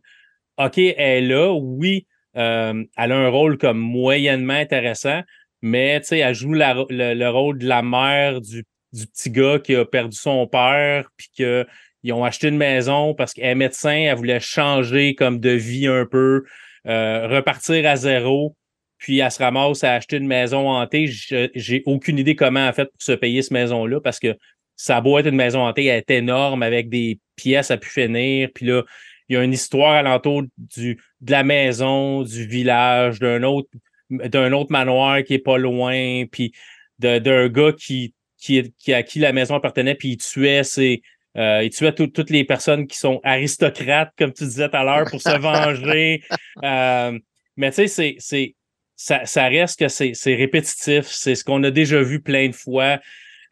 [0.58, 5.22] OK, elle est là, oui, euh, elle a un rôle comme moyennement intéressant,
[5.60, 9.84] mais elle joue le, le rôle de la mère du, du petit gars qui a
[9.84, 14.38] perdu son père, puis qu'ils ont acheté une maison parce qu'elle est médecin, elle voulait
[14.38, 16.44] changer comme de vie un peu,
[16.86, 18.54] euh, repartir à zéro,
[18.98, 21.06] puis elle se ramasse à acheter une maison hantée.
[21.54, 24.36] J'ai aucune idée comment elle a fait pour se payer cette maison-là parce que
[24.76, 27.88] ça a beau être une maison hantée, elle est énorme avec des pièces à pu
[27.88, 28.82] finir, puis là,
[29.28, 33.68] il y a une histoire alentour du, de la maison, du village, d'un autre
[34.10, 36.52] d'un autre manoir qui est pas loin, puis
[36.98, 41.02] d'un gars qui, qui, qui, à qui la maison appartenait, puis il tuait ses,
[41.36, 44.84] euh, il tuait tout- toutes les personnes qui sont aristocrates, comme tu disais tout à
[44.84, 46.22] l'heure, pour se venger.
[46.64, 47.18] Euh,
[47.56, 48.54] mais tu sais, c'est,
[49.00, 51.06] ça, ça reste que c'est, répétitif.
[51.06, 52.98] C'est ce qu'on a déjà vu plein de fois.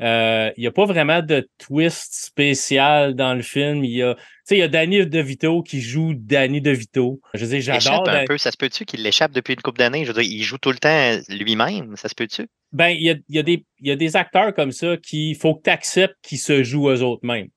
[0.02, 3.84] Euh, Il n'y a pas vraiment de twist spécial dans le film.
[3.84, 4.16] Il y a,
[4.50, 7.20] il y a Danny DeVito qui joue Danny DeVito.
[7.32, 7.78] Je veux j'adore.
[7.80, 8.36] échappe un Dan- peu.
[8.38, 10.04] Ça se peut-tu qu'il l'échappe depuis une couple d'années?
[10.04, 11.96] Je veux dire, il joue tout le temps lui-même.
[11.96, 12.46] Ça se peut-tu?
[12.72, 14.96] Ben, il y a, il y, a des- il y a des acteurs comme ça
[14.98, 17.48] qui faut que tu acceptes qu'ils se jouent eux autres mêmes.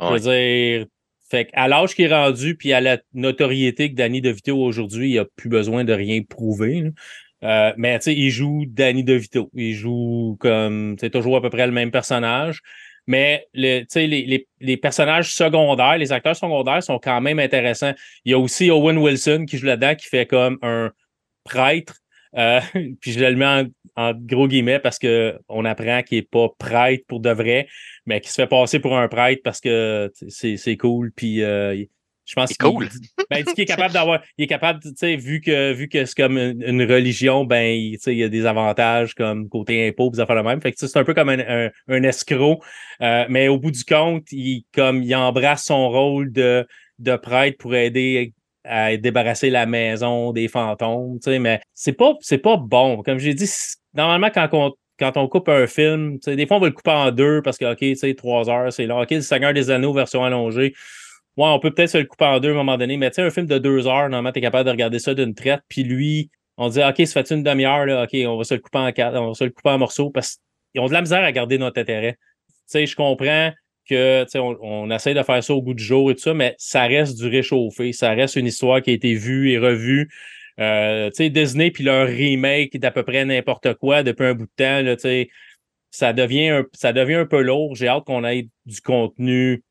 [0.00, 0.86] Je veux dire,
[1.30, 5.18] fait à l'âge qu'il est rendu, puis à la notoriété que Danny DeVito aujourd'hui, il
[5.18, 6.82] a plus besoin de rien prouver.
[6.82, 6.90] là.
[7.44, 9.50] Euh, mais tu sais, il joue Danny DeVito.
[9.54, 12.60] Il joue comme, c'est toujours à peu près le même personnage.
[13.06, 17.38] Mais le, tu sais, les, les, les personnages secondaires, les acteurs secondaires sont quand même
[17.38, 17.92] intéressants.
[18.24, 20.90] Il y a aussi Owen Wilson qui joue là-dedans, qui fait comme un
[21.44, 21.96] prêtre.
[22.36, 22.60] Euh,
[23.00, 23.64] puis je le mets en,
[23.96, 27.68] en gros guillemets parce que on apprend qu'il est pas prêtre pour de vrai,
[28.06, 31.12] mais qu'il se fait passer pour un prêtre parce que c'est cool.
[31.12, 31.76] Puis euh,
[32.24, 32.88] je pense qu'il- cool.
[33.30, 34.22] Ben, il est capable d'avoir.
[34.38, 37.66] Il est capable, tu sais, vu que, vu que c'est comme une, une religion, ben,
[37.66, 40.60] il, tu sais, il y a des avantages comme côté impôt, des affaires de même.
[40.60, 42.60] Fait que c'est un peu comme un, un, un escroc.
[43.02, 46.66] Euh, mais au bout du compte, il, comme, il embrasse son rôle de,
[46.98, 48.32] de prêtre pour aider
[48.64, 53.02] à débarrasser la maison des fantômes, tu sais, mais c'est pas, c'est pas bon.
[53.02, 53.48] Comme j'ai dit,
[53.94, 57.10] normalement, quand on, quand on coupe un film, des fois, on va le couper en
[57.10, 59.00] deux parce que, OK, tu sais, trois heures, c'est long.
[59.00, 60.74] OK, le Seigneur des Anneaux, version allongée.
[61.36, 63.16] Ouais, on peut peut-être se le couper en deux à un moment donné, mais tu
[63.16, 65.60] sais, un film de deux heures, normalement, tu es capable de regarder ça d'une traite.
[65.68, 68.60] Puis lui, on dit, OK, ça fait une demi-heure, là, OK, on va se le
[68.60, 70.38] couper en quatre, on va se le couper en morceaux parce
[70.72, 72.14] qu'ils ont de la misère à garder notre intérêt.
[72.48, 73.52] Tu sais, je comprends
[73.88, 76.54] que, on, on essaie de faire ça au goût du jour et tout ça, mais
[76.58, 77.92] ça reste du réchauffé.
[77.92, 80.08] Ça reste une histoire qui a été vue et revue.
[80.58, 84.80] Euh, Disney puis leur remake d'à peu près n'importe quoi depuis un bout de temps,
[84.80, 84.96] là,
[85.90, 87.74] ça devient un, ça devient un peu lourd.
[87.74, 89.62] J'ai hâte qu'on ait du contenu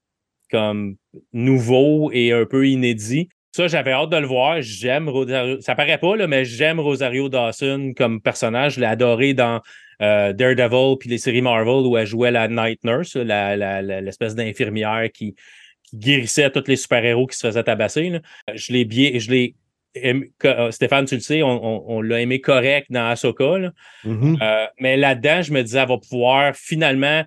[0.51, 0.95] comme
[1.33, 3.29] nouveau et un peu inédit.
[3.55, 4.61] Ça, j'avais hâte de le voir.
[4.61, 5.61] J'aime Rosario.
[5.61, 8.73] Ça paraît pas, là, mais j'aime Rosario Dawson comme personnage.
[8.75, 9.61] Je l'ai adoré dans
[10.01, 14.01] euh, Daredevil puis les séries Marvel où elle jouait la Night Nurse, la- la- la-
[14.01, 15.35] l'espèce d'infirmière qui,
[15.83, 18.09] qui guérissait tous les super-héros qui se faisaient tabasser.
[18.09, 18.19] là.
[18.53, 19.11] Je l'ai bien.
[19.17, 19.55] Je l'ai
[19.95, 23.57] aimé- euh, Stéphane, tu le sais, on, on- on l'a aimé correct dans Ahsoka.
[23.57, 23.71] là.
[24.03, 24.37] Mhm.
[24.41, 27.23] Euh, mais là-dedans, je me disais, elle va pouvoir finalement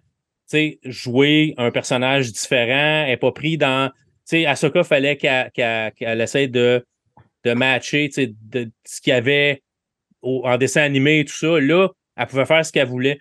[0.49, 3.03] sais, jouer un personnage différent.
[3.05, 3.91] Elle n'est pas pris dans.
[3.91, 6.85] Tu sais, Ahsoka, fallait qu'elle qu'elle- qu'elle essaie de,
[7.45, 9.63] de matcher tu sais, de, ce qu'il y avait
[10.23, 11.59] au- en dessin animé et tout ça.
[11.61, 13.19] Là, elle pouvait faire ce qu'elle voulait.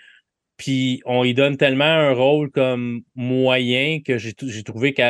[0.57, 5.03] Puis on lui donne tellement un rôle comme moyen que j'ai trouvé qu'il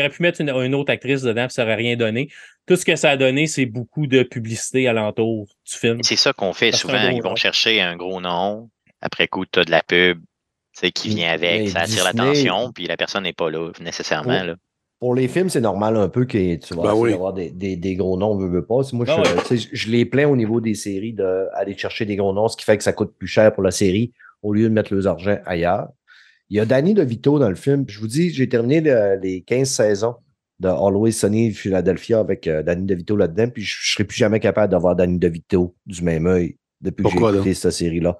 [0.00, 2.28] aurait pu mettre une, une autre actrice dedans, puis ça n'aurait rien donné.
[2.66, 6.02] Tout ce que ça a donné, c'est beaucoup de publicité alentour du film.
[6.02, 7.08] C'est ça qu'on fait Ça, souvent.
[7.10, 7.36] Ils vont nom.
[7.36, 8.68] chercher un gros nom.
[9.00, 10.20] Après coup, tu as de la pub
[10.80, 11.60] sais, qui vient avec.
[11.62, 14.38] Mais ça attire l'attention, puis la personne n'est pas là nécessairement.
[14.42, 14.46] Oh.
[14.46, 14.54] Là.
[14.98, 17.10] Pour les films, c'est normal un peu que tu vas Ben oui.
[17.10, 18.80] d'avoir des, des- des gros noms, veut, veut pas.
[18.92, 19.58] Moi, je, Ben ouais.
[19.72, 22.78] je, les plains au niveau des séries d'aller chercher des gros noms, ce qui fait
[22.78, 24.12] que ça coûte plus cher pour la série
[24.42, 25.88] au lieu de mettre leurs argent ailleurs.
[26.48, 27.84] Il y a Danny DeVito dans le film.
[27.88, 30.14] Je vous dis, j'ai terminé le- les 15 saisons
[30.60, 34.40] de Always Sunny Philadelphia avec euh, Danny DeVito là-dedans, puis je ne serai plus jamais
[34.40, 38.18] capable d'avoir Danny DeVito du même œil depuis que j'ai écouté cette série-là.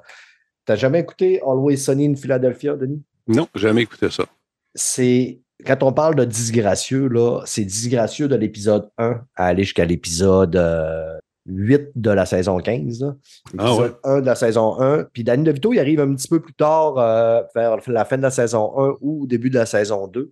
[0.67, 3.03] T'as jamais écouté Always Sunny in Philadelphia, Denis?
[3.29, 4.25] Non, jamais écouté ça.
[4.75, 9.87] c'est quand on parle de disgracieux, là, c'est disgracieux de l'épisode 1 à aller jusqu'à
[9.87, 13.01] l'épisode euh, 8 de la saison 15.
[13.01, 13.17] là.
[13.59, 15.05] Ah L'épisode 1 de la saison 1.
[15.13, 18.23] Puis Danny DeVito, il arrive un petit peu plus tard, euh, vers la fin de
[18.23, 20.31] la saison 1 ou au début de la saison 2.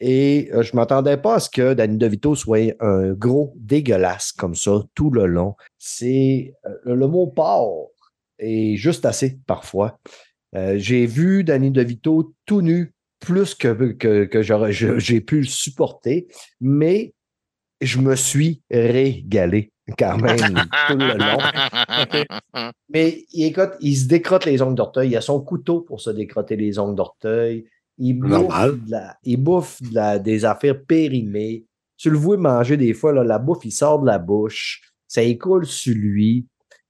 [0.00, 4.32] Et euh, je ne m'attendais pas à ce que Danny DeVito soit un gros dégueulasse
[4.32, 5.54] comme ça tout le long.
[5.78, 7.91] C'est euh, le mot porc
[8.42, 9.98] est juste assez parfois.
[10.54, 15.38] Euh, j'ai vu Danny DeVito tout nu plus que, que, que j'aurais- je- j'ai pu
[15.38, 16.26] le supporter,
[16.60, 17.14] mais
[17.80, 20.36] je me suis régalé quand même
[20.88, 21.38] tout le long.
[22.88, 25.10] Mais il- écoute, il se décrotte les ongles d'orteil.
[25.10, 27.64] Il a son couteau pour se décrotter les ongles d'orteil.
[27.98, 28.84] Il bouffe, Normal.
[28.84, 31.64] de la- il bouffe de la- des affaires périmées.
[31.96, 34.80] Tu le vois manger des fois, là, la bouffe, il sort de la bouche.
[35.06, 36.46] Ça écoule sur lui.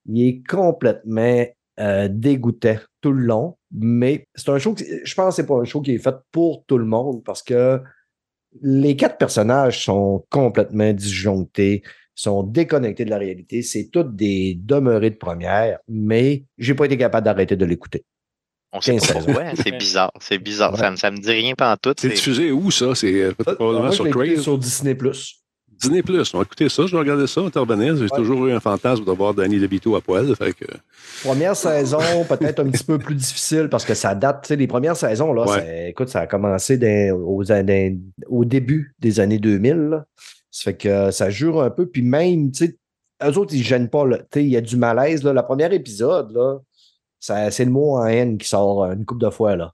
[0.07, 1.45] Il est complètement
[1.81, 3.57] euh, dégoûtant tout le long.
[3.71, 6.15] Mais c'est un show, qui- je pense que c'est pas un show qui est fait
[6.31, 7.81] pour tout le monde parce que
[8.61, 11.83] les quatre personnages sont complètement disjonctés,
[12.15, 13.63] sont déconnectés de la réalité.
[13.63, 18.05] C'est toutes des demeurées de première, mais j'ai pas été capable d'arrêter de l'écouter.
[18.75, 19.57] On sait 15 pas pourquoi.
[19.57, 20.13] C'est bizarre.
[20.21, 20.77] C'est bizarre.
[20.79, 21.95] Ça, me- ça me dit rien en tout.
[21.99, 22.95] C'est diffusé où, ça?
[22.95, 24.41] C'est euh, peut-être probablement sur Crave.
[24.41, 24.95] sur Disney+.
[25.83, 26.33] Disney Plus.
[26.35, 27.97] On va écouter ça, je vais regarder ça, revenir.
[27.97, 28.09] J'ai Ouais.
[28.17, 30.35] toujours eu un fantasme d'avoir Danny DeVito à poil.
[30.37, 30.65] Fait que,
[31.23, 35.33] Première saison, peut-être un petit peu plus difficile parce que ça date, les premières saisons,
[35.33, 35.49] là, Ouais.
[35.59, 39.77] ça- écoute, ça a commencé dans- aux années- au début des années 2000.
[39.91, 40.05] là.
[40.51, 41.87] Ça fait que euh, ça jure un peu.
[41.87, 42.77] Puis même, tu sais,
[43.25, 44.05] eux autres, ils gênent pas.
[44.37, 45.23] Il y a du malaise.
[45.25, 45.33] Là.
[45.33, 46.59] La première épisode, là,
[47.21, 49.57] c'est le mot en haine qui sort euh, une couple de fois.
[49.57, 49.73] Là.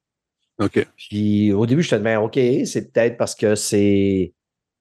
[0.60, 0.86] OK.
[0.96, 4.32] Puis au début, je te disais, OK, c'est peut-être parce que c'est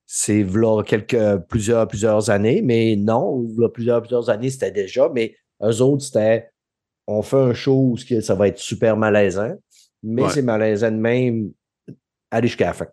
[0.10, 5.36] c'est v'là quelques, plusieurs, plusieurs années, mais non, v'là plusieurs, plusieurs années, c'était déjà, mais
[5.62, 6.50] eux autres, c'était
[7.08, 9.54] on fait un show où ça va être super malaisant,
[10.04, 10.30] mais Ouais.
[10.30, 11.52] c'est malaisant de même
[12.32, 12.88] aller jusqu'à la fin.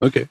[0.00, 0.26] OK.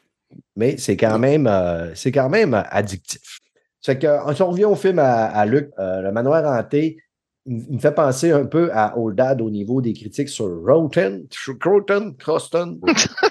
[0.55, 3.39] Mais c'est quand même euh, c'est quand même euh, addictif.
[3.81, 6.97] C'est que si on revient au film à, à Luc, euh, le manoir hanté,
[7.45, 10.45] il il me fait penser un peu à Old Dad au niveau des critiques sur
[10.65, 11.25] Rotten,
[11.59, 12.79] Croton, Croston,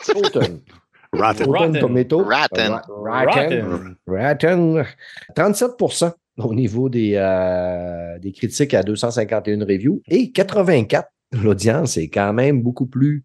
[0.08, 0.60] Croton.
[1.12, 1.46] Rotten.
[1.46, 1.80] Rotten Rotten.
[1.80, 2.22] Tomato.
[2.22, 2.72] Rotten.
[2.86, 3.96] Rotten.
[4.06, 4.84] Rotten.
[5.34, 11.08] 37% au niveau des, euh, des critiques à 251 reviews et 84
[11.42, 13.24] l'audience est quand même beaucoup plus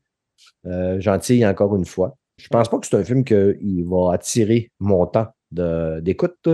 [0.66, 2.18] euh, gentille encore une fois.
[2.38, 6.50] Je pense pas que c'est un film qui va attirer mon temps d'écoute.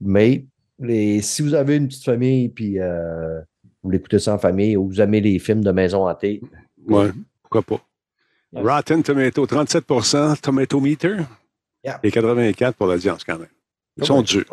[0.00, 0.46] Mais
[0.78, 3.40] les- si vous avez une petite famille puis euh,
[3.82, 6.40] vous l'écoutez ça en famille ou vous aimez les films de maison hantée,
[6.88, 7.10] Ouais,
[7.42, 7.84] pourquoi pas.
[8.52, 8.64] Yes.
[8.64, 11.16] Rotten Tomato, 37% Tomato Meter
[11.84, 11.98] Yeah.
[12.02, 13.48] et 84 pour l'audience quand même.
[13.96, 14.44] Ils sont durs.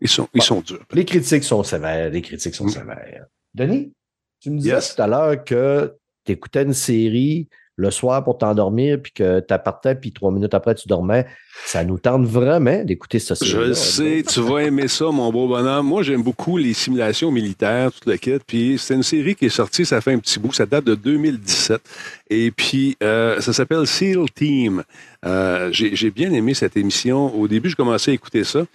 [0.00, 0.44] Ils sont, ils Bon.
[0.44, 0.84] sont durs.
[0.92, 2.70] Les critiques sont sévères, les critiques sont Mm.
[2.70, 3.26] sévères.
[3.54, 3.92] Denis,
[4.40, 4.94] tu me disais Yes.
[4.94, 9.54] tout à l'heure que tu écoutais une série le soir pour t'endormir, puis que tu
[9.62, 11.26] partais, puis trois minutes après, tu dormais.
[11.64, 13.50] Ça nous tente vraiment d'écouter série.
[13.50, 15.86] Je le sais, tu vas aimer ça, mon beau bonhomme.
[15.86, 18.38] Moi, j'aime beaucoup les simulations militaires, tout le kit.
[18.46, 20.94] Puis c'est une série qui est sortie, ça fait un petit bout, ça date de
[20.94, 21.80] 2017.
[22.30, 24.82] Et puis, euh, ça s'appelle SEAL Team.
[25.26, 27.34] Euh, J'ai bien aimé cette émission.
[27.34, 28.60] Au début, je commençais à écouter ça.
[28.60, 28.66] Là,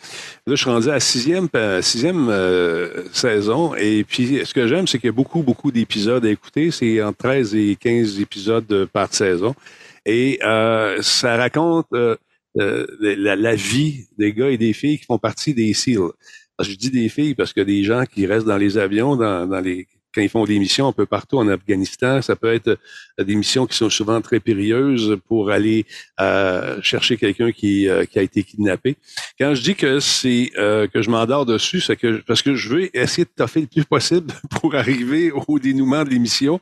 [0.47, 3.73] je suis rendu à la sixième, euh, sixième euh, saison.
[3.75, 6.71] Et puis, ce que j'aime, c'est qu'il y a beaucoup, beaucoup d'épisodes à écouter.
[6.71, 9.55] C'est entre 13 et 15 épisodes par saison.
[10.05, 12.15] Et euh, ça raconte euh,
[12.59, 15.97] euh, la, la vie des gars et des filles qui font partie des SEAL.
[15.97, 19.47] Alors, je dis des filles parce que des gens qui restent dans les avions, dans,
[19.47, 22.77] dans les quand ils font des missions un peu partout en Afghanistan, ça peut être
[23.19, 25.85] euh, des missions qui sont souvent très périlleuses pour aller
[26.19, 28.97] euh, chercher quelqu'un qui, euh, qui a été kidnappé.
[29.39, 32.69] Quand je dis que c'est euh, que je m'endors dessus, c'est que parce que je
[32.69, 36.59] veux essayer de toffer le plus possible pour arriver au dénouement de l'émission.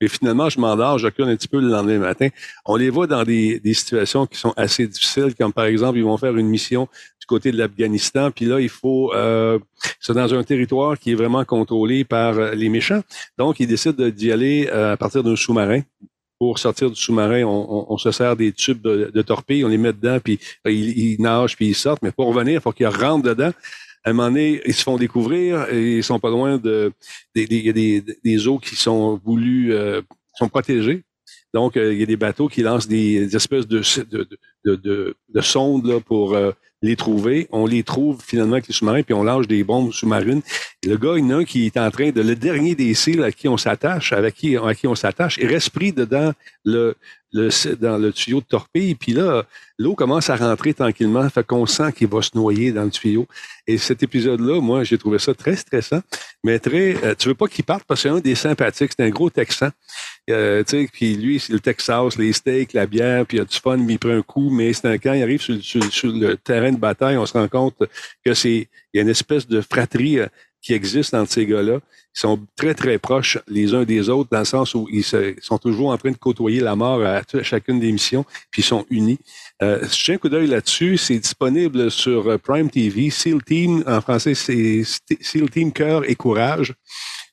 [0.00, 2.28] Et finalement, je m'endors, je un petit peu le lendemain matin.
[2.64, 6.04] On les voit dans des, des situations qui sont assez difficiles, comme par exemple, ils
[6.04, 6.88] vont faire une mission
[7.30, 9.58] côté de l'Afghanistan, puis là, il faut euh,
[10.00, 13.02] c'est dans un territoire qui est vraiment contrôlé par euh, les méchants.
[13.38, 15.82] Donc, ils décident d'y aller euh, à partir d'un sous-marin.
[16.40, 20.18] Pour sortir du sous-marin, on, se sert des tubes de, torpilles, on les met dedans,
[20.24, 22.02] puis euh, ils, nagent, puis ils sortent.
[22.02, 23.52] Mais pour revenir, il faut qu'ils rentrent dedans.
[24.04, 26.92] À un moment donné, ils se font découvrir et ils sont pas loin de...
[27.34, 30.00] des- eaux qui sont voulues, euh,
[30.38, 31.02] sont protégées.
[31.52, 33.82] Donc, euh, il y a des bateaux qui lancent des, espèces de,
[34.64, 37.48] de, de, de sondes là, pour euh, les trouver.
[37.52, 40.42] On les trouve finalement avec les sous-marins, puis on lâche des bombes sous-marines.
[40.84, 42.94] Le gars, il y en a un qui est en train de, le dernier des
[42.94, 46.32] cils à qui on s'attache, avec qui, à qui on s'attache, il reste pris dedans
[46.64, 46.96] le,
[47.32, 48.94] le, dans le tuyau de torpille.
[48.94, 49.44] Puis là,
[49.78, 53.26] l'eau commence à rentrer tranquillement, fait qu'on sent qu'il va se noyer dans le tuyau.
[53.66, 56.00] Et cet épisode-là, moi, j'ai trouvé ça très stressant,
[56.42, 59.04] mais très, euh, tu veux pas qu'il parte parce que c'est un des sympathiques, c'est
[59.04, 59.70] un gros Texan.
[60.28, 63.44] Euh, tu sais, puis lui, c'est le Texas, les steaks, la bière, puis il a
[63.44, 65.92] du fun, il prend un coup, mais c'est un quand il arrive sur, le- sur-
[65.92, 67.76] sur le terrain de bataille, on se rend compte
[68.24, 70.26] que c'est il y a une espèce de fratrie euh,
[70.62, 71.78] qui existe entre ces gars-là.
[72.16, 75.58] Ils sont très, très proches les uns des autres, dans le sens où ils, sont
[75.58, 79.18] toujours en train de côtoyer la mort à, chacune des missions, puis ils sont unis.
[79.62, 83.10] Euh, j'ai un coup d'œil là-dessus, c'est disponible sur euh, Prime TV.
[83.10, 84.82] SEAL Team, en français, c'est
[85.20, 86.74] SEAL Team Cœur et Courage.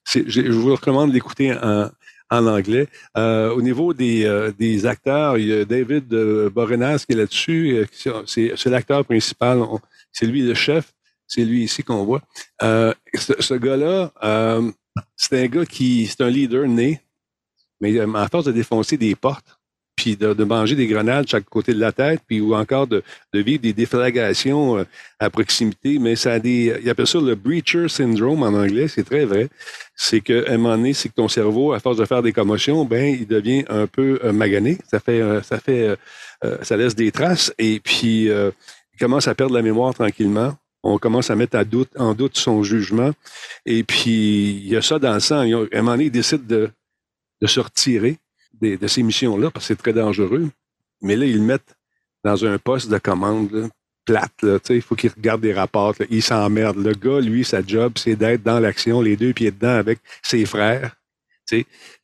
[0.10, 1.90] Je je vous recommande d'écouter en,
[2.30, 2.88] en anglais.
[3.18, 7.18] Euh, au niveau des, euh, des acteurs, il y a David euh, Borenas qui est
[7.18, 7.86] là-dessus.
[8.06, 9.64] euh, C'est l'acteur principal.
[10.12, 10.94] C'est lui le chef.
[11.28, 12.22] C'est lui ici qu'on voit.
[12.64, 14.72] Euh, ce gars-là, euh,
[15.16, 17.02] c'est un gars qui, c'est un leader né,
[17.82, 19.60] mais euh, à force de défoncer des portes,
[19.98, 23.04] puis de, manger des grenades de chaque côté de la tête, puis ou encore de,
[23.34, 24.86] de vivre des déflagrations
[25.20, 29.04] à proximité, mais ça a des, il appelle ça le breacher syndrome en anglais, c'est
[29.04, 29.50] très vrai.
[29.96, 32.86] C'est qu'à un moment donné, c'est que ton cerveau, à force de faire des commotions,
[32.86, 34.78] ben, il devient un peu magané.
[34.88, 35.98] Ça fait, ça fait,
[36.62, 40.56] ça laisse des traces, et puis il commence à perdre la mémoire tranquillement.
[40.90, 41.58] On commence à mettre
[41.98, 43.12] en doute son jugement.
[43.66, 45.40] Et puis, il y a ça dans le sang.
[45.40, 46.70] À un moment donné, il décide de,
[47.46, 48.18] se retirer
[48.62, 50.50] de ces missions-là parce que c'est très dangereux.
[51.02, 51.76] Mais là, ils le mettent
[52.24, 53.68] dans un poste de commande là,
[54.06, 54.70] plate.
[54.70, 55.94] Il faut qu'il regarde des rapports.
[56.00, 56.06] là.
[56.10, 56.78] Il s'emmerde.
[56.78, 60.46] Le gars, lui, sa job, c'est d'être dans l'action, les deux pieds dedans avec ses
[60.46, 60.96] frères.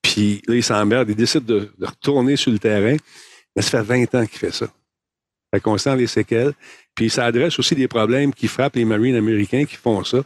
[0.01, 1.09] Puis là, il s'emmerde.
[1.09, 2.97] Il décide de, de retourner sur le terrain.
[3.55, 4.67] Mais ça fait 20 ans qu'il fait ça.
[5.53, 6.53] Fait qu'on sent les séquelles.
[6.95, 10.19] Puis ça adresse aussi des problèmes qui frappent les marines américains qui font ça,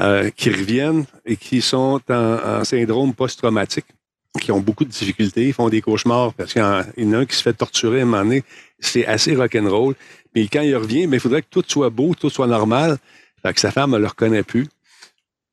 [0.00, 3.86] euh, qui reviennent et qui sont en, en syndrome post-traumatique,
[4.40, 6.64] qui ont beaucoup de difficultés, font des cauchemars parce qu'il y
[7.02, 8.44] y en a un qui se fait torturer à un moment donné.
[8.78, 9.94] C'est assez rock'n'roll.
[10.34, 12.98] Mais quand il revient, mais il faudrait que tout soit beau, tout soit normal.
[13.42, 14.66] Fait que sa femme ne le reconnaît plus.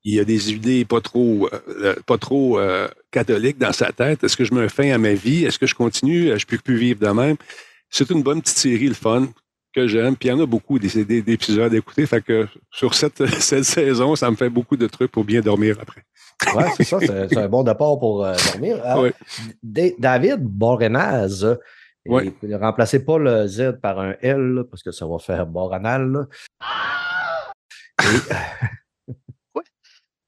[0.05, 4.23] Il a des idées pas trop, euh, pas trop euh, catholiques dans sa tête.
[4.23, 5.45] Est-ce que je me fin à ma vie?
[5.45, 6.37] Est-ce que je continue?
[6.37, 7.37] Je peux plus vivre de même.
[7.89, 9.29] C'est une bonne petite série, le fun,
[9.73, 10.15] que j'aime.
[10.15, 12.05] Puis il y en a beaucoup des- des- d'épisodes à écouter.
[12.05, 15.77] Fait que sur cette, cette saison, ça me fait beaucoup de trucs pour bien dormir
[15.81, 16.03] après.
[16.55, 18.81] Ouais, c'est ça, c'est un bon départ pour euh, dormir.
[18.83, 19.13] Alors, Ouais.
[19.61, 21.55] Da- David Borenaz, euh,
[22.05, 22.33] Ouais.
[22.43, 25.45] et ne remplacez pas le Z par un L là, parce que ça va faire
[25.45, 26.11] Boranal.
[26.11, 26.27] là.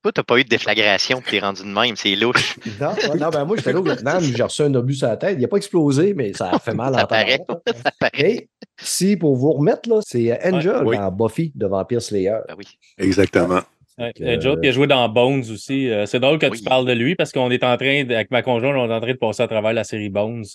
[0.06, 2.58] Toi, t'as pas eu de déflagration puis t'es rendu de même, c'est louche.
[2.80, 5.34] Non, non, ben moi, j'étais là au Vietnam, j'ai reçu un obus sur la tête.
[5.36, 7.40] Il n'a pas explosé, mais ça a fait mal à Ça paraît.
[7.42, 7.62] entendre.
[7.84, 8.12] Ça paraît.
[8.32, 10.96] Et Si, pour vous remettre, là, c'est Angel Oui.
[10.96, 12.38] dans Buffy de Vampire Slayer.
[12.48, 12.66] Ben oui.
[13.00, 13.62] Exactement.
[13.98, 15.90] Ouais, Angel qui a joué dans Bones aussi.
[15.90, 16.60] Euh, c'est drôle que Oui.
[16.60, 18.94] tu parles de lui parce qu'on est en train, de- avec ma conjointe, on est
[18.94, 20.46] en train de passer à travers la série Bones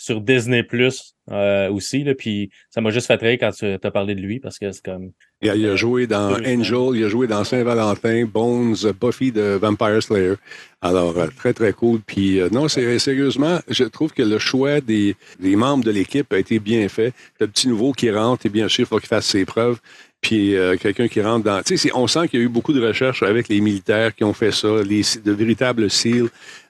[0.00, 1.14] sur Disney Plus
[1.70, 2.02] aussi.
[2.02, 4.72] Là, puis ça m'a juste fait rire quand tu as parlé de lui parce que
[4.72, 5.10] c'est comme.
[5.42, 9.58] Il a, il a joué dans Angel, il a joué dans Saint-Valentin, Bones, Buffy de
[9.60, 10.34] Vampire Slayer.
[10.82, 12.00] Alors, euh, très, très cool.
[12.04, 16.30] Puis, euh, non, c'est sérieusement, je trouve que le choix des, des membres de l'équipe
[16.32, 17.14] a été bien fait.
[17.38, 19.78] Le petit nouveau qui rentre, et bien sûr, il faut qu'il fasse ses preuves.
[20.20, 21.62] Puis, euh, quelqu'un qui rentre dans...
[21.62, 24.24] Tu sais, on sent qu'il y a eu beaucoup de recherches avec les militaires qui
[24.24, 26.28] ont fait ça, les, de véritables SEAL,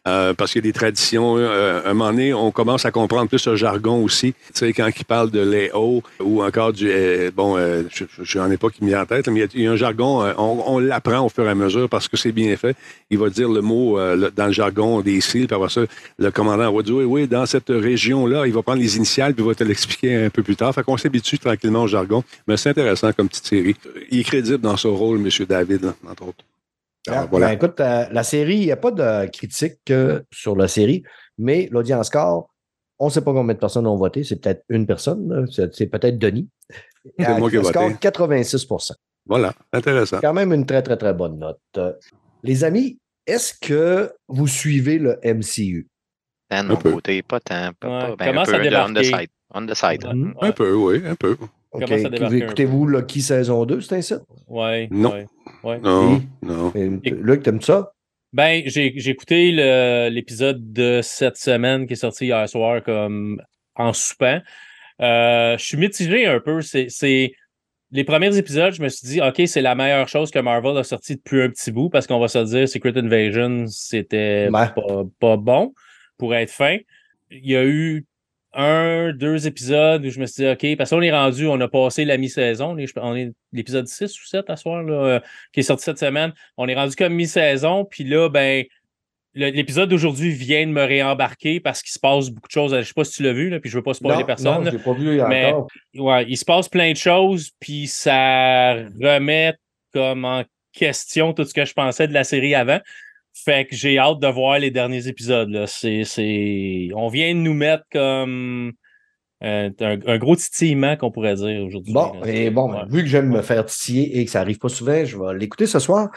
[0.08, 1.36] euh, parce qu'il y a des traditions.
[1.36, 4.32] Euh, à un moment donné, on commence à comprendre plus le jargon aussi.
[4.32, 6.88] Tu sais, quand ils parlent de Léo ou encore du...
[6.90, 9.42] euh, bon, euh, je je n'en ai pas qui me vient en tête, mais il
[9.42, 12.16] y a- il un jargon, euh, on, l'apprend au fur et à mesure parce que
[12.16, 12.76] c'est bien fait.
[13.10, 15.82] Il va dire le mot euh, dans le jargon des SEAL, puis après ça,
[16.18, 19.44] le commandant va dire, oui, oui, dans cette région-là, il va prendre les initiales, puis
[19.44, 20.74] il va te l'expliquer un peu plus tard.
[20.74, 22.24] Fait qu'on s'habitue tranquillement au jargon.
[22.48, 23.76] Mais c'est intéressant comme petite série.
[24.10, 25.28] Il est crédible dans son rôle, M.
[25.46, 26.44] David, entre autres.
[27.08, 27.46] Alors, Ah, voilà.
[27.48, 31.02] ben, écoute, euh, la série, il n'y a pas de critique euh, sur la série,
[31.38, 32.50] mais l'audience score,
[32.98, 34.22] on ne sait pas combien de personnes ont voté.
[34.24, 36.48] C'est peut-être une personne, c'est peut-être Denis.
[37.18, 37.78] C'est Euh, moi qui ai voté.
[38.00, 38.66] 86
[39.26, 40.18] Voilà, intéressant.
[40.20, 41.60] Quand même une très, très, très bonne note.
[41.78, 41.92] Euh,
[42.42, 45.86] Les amis, est-ce que vous suivez le MCU?
[46.64, 46.92] Mon peu.
[46.92, 47.70] côté, pas tant.
[47.78, 49.30] Pas, Ouais, pas- ben, un commence peu on the side.
[49.54, 50.04] On the side.
[50.04, 50.48] Ouais.
[50.48, 51.36] Un peu, oui, un peu.
[51.72, 51.84] OK.
[51.86, 54.18] Commence à débarquer un Écoutez-vous Lucky saison 2, c'est un site?
[54.48, 55.12] ouais, Non.
[55.12, 55.26] ouais,
[55.64, 55.78] ouais.
[55.80, 56.22] Non, Oui.
[56.42, 56.72] non.
[56.74, 57.92] Et- Luc, t'aimes ça?
[58.32, 59.50] Ben, j'ai j'ai écouté
[60.10, 63.40] l'épisode de cette semaine qui est sorti hier soir comme
[63.76, 64.40] en soupant.
[65.00, 66.60] Euh, je suis mitigé un peu.
[66.60, 67.32] C'est c'est-
[67.92, 70.84] les premiers épisodes, je me suis dit, OK, c'est la meilleure chose que Marvel a
[70.84, 74.72] sorti depuis un petit bout parce qu'on va se dire, Secret Invasion, c'était pas,
[75.18, 75.72] pas bon
[76.16, 76.76] pour être fin.
[77.32, 78.06] Il y a eu
[78.52, 81.68] un, deux épisodes où je me suis dit, OK, parce qu'on est rendu, on a
[81.68, 82.70] passé la mi-saison.
[82.72, 85.20] On est- On est l'épisode 6 ou 7 à soir, là, euh,
[85.52, 86.32] qui est sorti cette semaine.
[86.56, 88.64] On est rendu comme mi-saison, puis là, ben,
[89.34, 92.76] l'épisode d'aujourd'hui vient de me réembarquer parce qu'il se passe beaucoup de choses.
[92.76, 94.64] Je sais pas si tu l'as vu, là, puis je veux pas spoiler personne.
[94.64, 95.52] non, je l'ai pas vu Mais-.
[95.94, 99.54] Ouais, il se passe plein de choses, puis ça remet
[99.92, 102.80] comme en question tout ce que je pensais de la série avant.
[103.44, 105.48] Fait que j'ai hâte de voir les derniers épisodes.
[105.50, 105.66] Là.
[105.66, 106.88] C'est, c'est...
[106.94, 108.72] On vient de nous mettre comme
[109.42, 111.92] euh, un, un gros titillement qu'on pourrait dire aujourd'hui.
[111.92, 112.28] Bon, là.
[112.28, 112.82] et bon, Ouais.
[112.88, 115.66] vu que j'aime me faire titiller et que ça arrive pas souvent, je vais l'écouter
[115.66, 116.10] ce soir.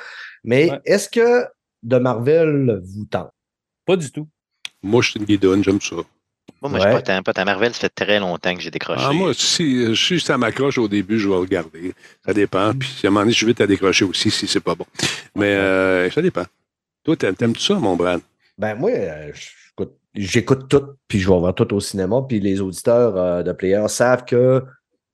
[0.44, 0.80] Mais Ouais.
[0.86, 1.46] est-ce que
[1.84, 3.30] de Marvel vous tente?
[3.86, 4.28] Pas du tout.
[4.82, 5.96] Moi, je suis une guidonne, j'aime ça.
[5.96, 6.04] Moi,
[6.62, 6.92] moi je Ouais.
[6.92, 9.04] suis pas tant, pas tant Marvel, ça fait très longtemps que j'ai décroché.
[9.08, 11.94] Ah, moi, si, si ça m'accroche au début, je vais regarder.
[12.26, 12.74] Ça dépend.
[12.74, 14.86] Puis, à un moment donné, je suis vite à décrocher aussi si c'est pas bon.
[15.36, 16.44] Mais euh, ça dépend.
[17.04, 18.22] Toi, t'aimes- t'aimes-tu ça, mon Brad?
[18.58, 19.32] Ben moi, euh,
[20.16, 23.88] j'écoute- tout, puis je vais voir tout au cinéma, puis les auditeurs euh, de Player
[23.88, 24.64] savent que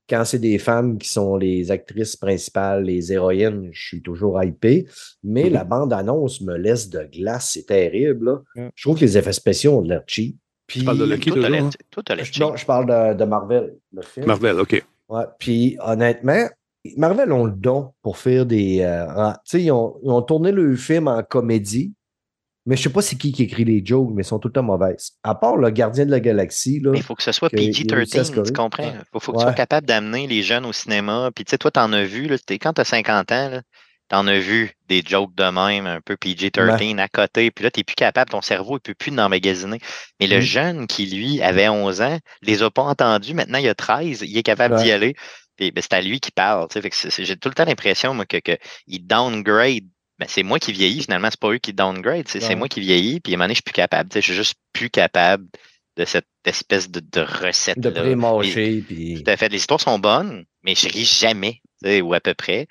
[0.08, 4.86] quand c'est des femmes qui sont les actrices principales, les héroïnes, je suis toujours hypé,
[5.22, 5.52] mais Mhm.
[5.52, 8.26] la bande-annonce me laisse de glace, c'est terrible.
[8.26, 8.42] là.
[8.56, 8.68] Mm.
[8.74, 10.36] Je trouve que les effets spéciaux ont de l'air cheap.
[10.66, 11.70] Puis, Tu parles de Lucky, l'air- hein?
[11.90, 14.26] toi, t'as l'air Je- non, je parle de, de Marvel, le film.
[14.26, 14.84] Marvel, OK.
[15.08, 16.48] Ouais, puis honnêtement,
[16.96, 18.80] Marvel ont le don pour faire des.
[18.80, 21.92] euh, en- tu sais, ils ont, ils ont tourné le film en comédie,
[22.66, 24.52] mais je sais pas c'est qui qui écrit les jokes, mais ils sont tout le
[24.52, 25.12] temps mauvaises.
[25.22, 26.90] À part le Gardien de la Galaxie, là.
[26.92, 28.46] Mais il faut que ce soit que il réussit à PG-13, scorer.
[28.46, 28.82] tu comprends?
[28.84, 29.42] Il faut, faut que Ouais.
[29.44, 31.30] tu sois capable d'amener les jeunes au cinéma.
[31.34, 33.62] Puis tu sais, toi, t'en as vu, là, t'es- quand t'as 50 ans, là,
[34.08, 37.84] t'en as vu des jokes de même, un peu PG-13 à côté, puis là, t'es
[37.84, 39.78] plus capable, ton cerveau, il peut plus emmagasiner.
[40.18, 40.40] Mais le Mm.
[40.40, 44.36] jeune qui, lui, avait 11 ans, les a pas entendus, maintenant il a 13, il
[44.36, 45.14] est capable d'y aller.
[45.60, 46.68] Puis ben, c'est à lui qui parle.
[46.72, 49.84] J'ai tout le temps l'impression, moi, que, que il downgrade.
[50.18, 53.20] Ben, c'est moi qui vieillis, finalement, c'est pas eux qui downgrade, c'est moi qui vieillis,
[53.20, 54.10] puis à un moment donné, je suis plus capable.
[54.14, 55.46] Je suis juste plus capable
[55.96, 57.90] de cette espèce de, de recette de
[58.80, 59.22] puis.
[59.22, 59.48] Tout à fait.
[59.48, 62.66] Les histoires sont bonnes, mais je ris jamais, ou à peu près.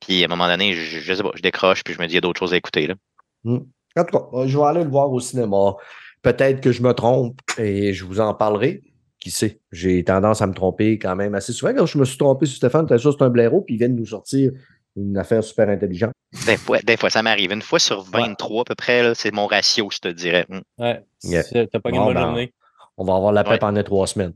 [0.00, 2.12] Puis à un moment donné, je, je sais pas, je décroche, puis je me dis,
[2.12, 2.86] il y a d'autres choses à écouter.
[2.86, 2.94] Là.
[3.42, 3.58] Hmm.
[3.96, 5.74] En tout cas, euh, je vais aller le voir au cinéma.
[6.22, 8.82] Peut-être que je me trompe et je vous en parlerai.
[9.20, 9.60] Qui sait?
[9.72, 11.74] J'ai tendance à me tromper quand même assez souvent.
[11.74, 13.78] Quand je me suis trompé sur Stéphane, t'as sûr que c'est un blaireau, puis il
[13.78, 14.52] vient de nous sortir
[14.96, 16.12] une affaire super intelligente.
[16.46, 17.52] Des fois, des fois ça m'arrive.
[17.52, 20.46] Une fois sur 23 à peu près, c'est mon ratio, je te dirais.
[20.48, 20.60] Hmm.
[20.78, 21.04] Ouais.
[21.24, 21.42] Yeah.
[21.44, 22.54] T'as pas une Bon, bonne ben, journée.
[22.96, 23.58] On va avoir la paix Ouais.
[23.58, 24.34] pendant trois semaines.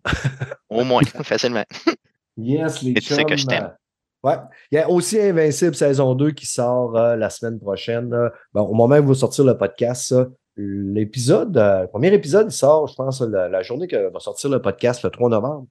[0.69, 1.65] Au moins, facilement.
[2.37, 3.65] Yes, les Et tu sais que je chums, t'aime.
[3.65, 3.69] euh,
[4.29, 4.37] Ouais.
[4.71, 8.13] Il y a aussi Invincible saison 2 qui sort euh, la semaine prochaine.
[8.15, 8.29] euh.
[8.53, 10.27] Bon, au moment où va sortir le podcast, ça,
[10.57, 14.51] l'épisode, euh, le premier épisode, il sort, je pense, la, la journée que va sortir
[14.51, 15.67] le podcast, le 3 novembre.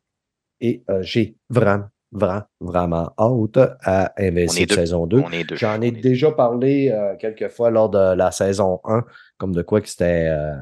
[0.62, 4.76] Et euh, j'ai vraiment, vraiment, vraiment hâte à Invincible deux.
[4.76, 5.20] saison 2.
[5.20, 5.56] On est deux.
[5.56, 9.04] J'en ai déjà parlé euh, quelques fois lors de la saison 1,
[9.38, 10.54] comme de quoi que c'était euh,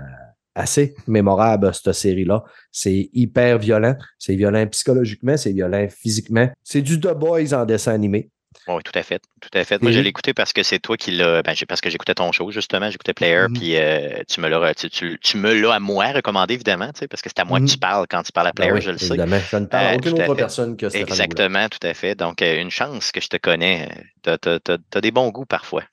[0.55, 2.43] assez mémorable, cette série-là.
[2.71, 3.95] C'est hyper violent.
[4.17, 6.49] C'est violent psychologiquement, c'est violent physiquement.
[6.63, 8.29] C'est du The Boys en dessin animé.
[8.67, 9.21] Oui, tout à fait.
[9.41, 9.81] Tout à fait.
[9.81, 11.41] Moi, je l'ai écouté parce que c'est toi qui l'as.
[11.43, 12.89] Ben, parce que j'écoutais ton show, justement.
[12.89, 13.53] J'écoutais Player, Mhm.
[13.53, 16.99] puis euh, tu me l'as tu, tu- tu me l'as à moi recommandé, évidemment, tu
[16.99, 18.75] sais, parce que c'est à moi que tu parles quand tu parles à Player, Ben
[18.77, 19.07] oui, je le sais.
[19.07, 19.39] évidemment.
[19.49, 20.35] Je ne parle à Euh, aucune autre fait.
[20.35, 21.07] personne que Stéphane.
[21.07, 22.15] Exactement, tout à fait.
[22.15, 23.89] Donc, euh, une chance que je te connais.
[24.23, 25.83] Tu as, des bons goûts parfois.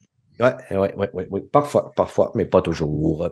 [0.40, 1.40] Oui, ouais, ouais, ouais, ouais.
[1.52, 3.28] Parfois, parfois, mais pas toujours.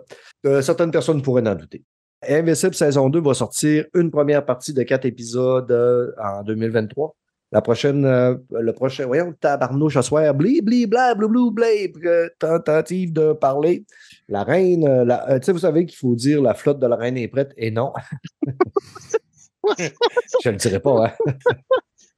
[0.46, 1.82] Euh, certaines personnes pourraient en douter.
[2.26, 5.70] Invincible saison 2 va sortir une première partie de quatre épisodes
[6.18, 7.14] en 2023.
[7.54, 12.28] La prochaine, euh, le prochain, voyons, tabarnouche à soir, bli, bli, bla, blou, blou, euh,
[12.38, 13.84] tentative de parler.
[14.28, 16.86] La reine, euh, la- euh, tu sais, vous savez qu'il faut dire la flotte de
[16.88, 17.92] la reine est prête, et non.
[19.78, 21.12] Je ne le dirai pas, hein.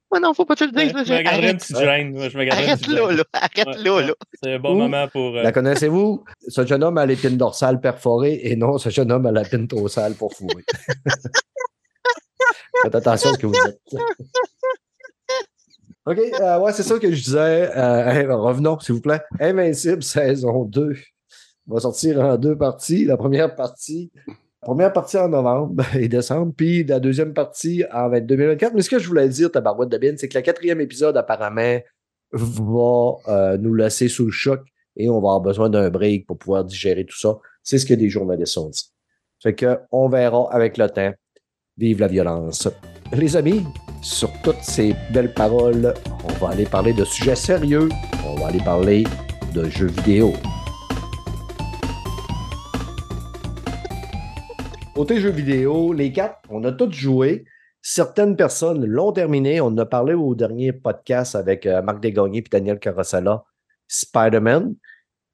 [0.09, 0.93] Ouais, non, faut pas que tu le dises.
[1.05, 2.17] Je me garderai une petite gêne.
[2.29, 3.03] Je me garderai une arrête là.
[3.33, 4.13] Arrête Ouais, là.
[4.41, 4.77] C'est un bon Ouh.
[4.77, 5.35] moment pour.
[5.35, 6.23] euh, La connaissez-vous?
[6.47, 10.13] Ce jeune homme a l'épine dorsale perforée et non, ce jeune homme a l'épine dorsale
[10.13, 10.63] pour fourrer.
[12.83, 13.99] Faites attention à ce que vous dites.
[16.07, 17.69] OK, euh, ouais, c'est ça que je disais.
[17.75, 19.19] Euh, hey, revenons, s'il vous plaît.
[19.41, 20.95] Invincible, saison 2.
[21.67, 23.03] va sortir en deux parties.
[23.03, 24.09] La première partie,
[24.61, 28.73] première partie en novembre et décembre, puis la deuxième partie en 2024.
[28.73, 31.77] Mais ce que je voulais dire, tabarouette de bin, c'est que le quatrième épisode, apparemment,
[32.31, 34.61] va euh, nous laisser sous le choc
[34.95, 37.37] et on va avoir besoin d'un break pour pouvoir digérer tout ça.
[37.63, 38.93] C'est ce que des journalistes ont dit.
[39.43, 41.11] Fait que on verra avec le temps.
[41.75, 42.69] Vive la violence.
[43.13, 43.65] Les amis,
[44.01, 45.93] sur toutes ces belles paroles,
[46.25, 47.87] on va aller parler de sujets sérieux.
[48.27, 49.05] On va aller parler
[49.53, 50.33] de jeux vidéo.
[54.93, 57.45] Côté jeux vidéo, les quatre, on a tous joué.
[57.81, 59.61] Certaines personnes l'ont terminé.
[59.61, 63.45] On en a parlé au dernier podcast avec euh, Marc Desgagnés et Daniel Carosella,
[63.87, 64.75] Spider-Man.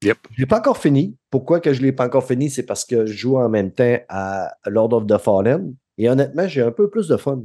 [0.04, 0.18] Yep.
[0.32, 1.18] Je l'ai pas encore fini.
[1.32, 2.52] Pourquoi que je ne l'ai pas encore fini?
[2.52, 5.74] C'est parce que je joue en même temps à Lord of the Fallen.
[5.98, 7.42] Et honnêtement, j'ai un peu plus de fun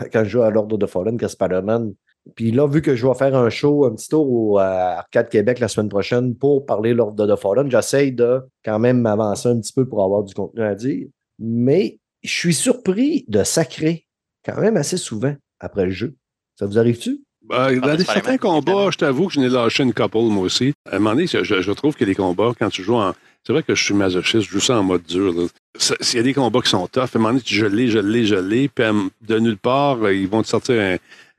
[0.12, 1.94] quand je joue à Lord of the Fallen que Spider-Man.
[2.36, 5.28] Puis là, vu que je vais faire un show, un petit tour au euh, Arcade
[5.28, 9.48] Québec la semaine prochaine pour parler Lord of the Fallen, j'essaye de quand même m'avancer
[9.48, 11.08] un petit peu pour avoir du contenu à dire.
[11.38, 14.06] Mais je suis surpris de sacrer
[14.44, 16.14] quand même assez souvent après le jeu.
[16.58, 17.24] Ça vous arrive-tu?
[17.48, 20.74] Ben, dans des, certains combats, je t'avoue que je n'ai lâché une couple, moi aussi.
[20.88, 23.14] À un moment donné, je, je trouve que les combats, quand tu joues en.
[23.44, 25.32] C'est vrai que je suis masochiste, je joue ça en mode dur.
[25.32, 25.48] là.
[25.78, 27.88] S'il y a des combats qui sont tough, à un moment donné, tu je l'ai,
[27.88, 28.92] je l'ai, je l'ai, puis euh,
[29.22, 30.96] de nulle part, euh, ils vont te sortir un-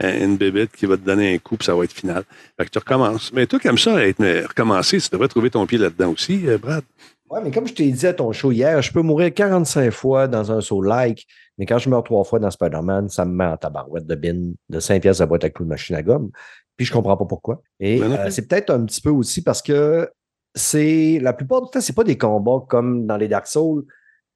[0.08, 2.24] un- une bébête qui va te donner un coup, puis ça va être final.
[2.58, 3.32] Fait que tu recommences.
[3.32, 6.58] Mais toi, comme ça, être mais recommencer, tu devrais trouver ton pied là-dedans aussi, euh,
[6.58, 6.84] Brad.
[7.30, 10.28] Ouais, mais comme je t'ai dit à ton show hier, je peux mourir 45 fois
[10.28, 11.26] dans un saut like,
[11.58, 14.52] mais quand je meurs trois fois dans Spider-Man, ça me met en tabarouette de bin
[14.70, 16.30] de 5 pièces de boîte à coups de machine à gomme.
[16.76, 17.62] Puis je comprends pas pourquoi.
[17.80, 20.10] Et Ben euh, c'est peut-être un petit peu aussi parce que
[20.56, 23.86] c'est la plupart du temps, c'est pas des combats comme dans les Dark Souls.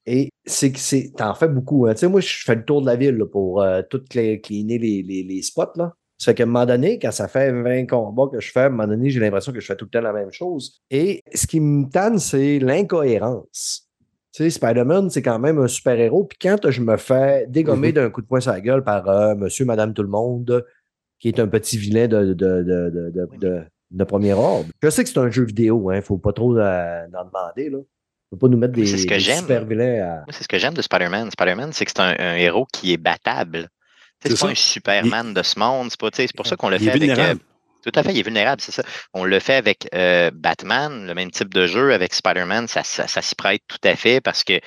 [0.09, 1.11] Et c'est que c'est.
[1.15, 1.85] T'en fais beaucoup.
[1.85, 1.93] hein.
[1.93, 4.77] Tu sais, moi, je fais le tour de la ville là, pour euh, tout cleaner
[4.79, 5.73] les, les, les spots.
[5.75, 5.93] Là.
[6.17, 8.65] Ça fait qu'à un moment donné, quand ça fait 20 combats que je fais, à
[8.65, 10.79] un moment donné, j'ai l'impression que je fais tout le temps la même chose.
[10.89, 13.87] Et ce qui me tanne, c'est l'incohérence.
[14.33, 16.25] Tu sais, Spider-Man, c'est quand même un super-héros.
[16.25, 17.93] Puis quand je me fais dégommer Mhm.
[17.93, 20.65] d'un coup de poing sur la gueule par euh, monsieur, madame, tout le monde,
[21.19, 24.65] qui est un petit vilain de, de, de, de, de, de- de premier ordre.
[24.83, 26.01] Je sais que c'est un jeu vidéo, hein.
[26.01, 27.77] Faut pas trop euh, en demander, là.
[28.29, 30.15] Faut pas nous mettre des, C'est ce que des super vilains à.
[30.17, 31.31] Moi, c'est ce que j'aime de Spider-Man.
[31.31, 33.69] Spider-Man, c'est que c'est un, un héros qui est battable.
[34.21, 34.51] C'est C'est pas ça.
[34.51, 35.89] un Superman de ce monde.
[35.91, 37.09] C'est pas- pour ça qu'on le Il fait est avec.
[37.09, 37.39] euh, vulnérable.
[37.83, 38.83] tout à fait, il est vulnérable, c'est ça.
[39.13, 41.93] On le fait avec euh, Batman, le même type de jeu.
[41.93, 44.59] Avec Spider-Man, ça, ça, ça s'y prête tout à fait parce que,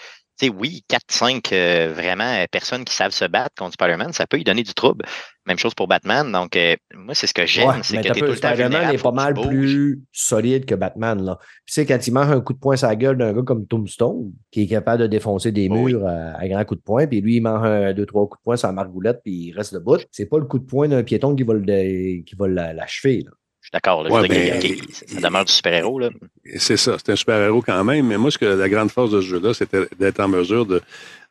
[0.48, 4.44] oui, 4-5 euh, vraiment euh, personnes qui savent se battre contre Spider-Man, ça peut y
[4.44, 5.04] donner du trouble.
[5.46, 6.30] Même chose pour Batman.
[6.30, 8.32] Donc, euh, moi, c'est ce que j'aime, Ouais, c'est que t'as tu es peu, tout
[8.34, 11.22] le temps Spider-Man est pas mal plus solide que Batman.
[11.22, 11.38] Là.
[11.40, 13.42] Puis, tu sais, quand il mange un coup de poing sur la gueule d'un gars
[13.42, 15.92] comme Tombstone, qui est capable de défoncer des Oui.
[15.92, 18.40] murs à, à grands coups de poing, puis lui, il mange un, deux, trois coups
[18.40, 20.88] de poing sur la margoulette, puis il reste debout, c'est pas le coup de poing
[20.88, 23.24] d'un piéton qui va, l'achever.
[23.70, 24.02] Suis d'accord.
[24.02, 24.60] là, Ouais, ben,
[25.06, 25.98] ça demeure du super-héros.
[25.98, 26.10] là.
[26.56, 29.20] C'est ça, c'est un super-héros quand même, mais moi, ce que la grande force de
[29.20, 30.80] ce jeu-là, c'était d'être en mesure de,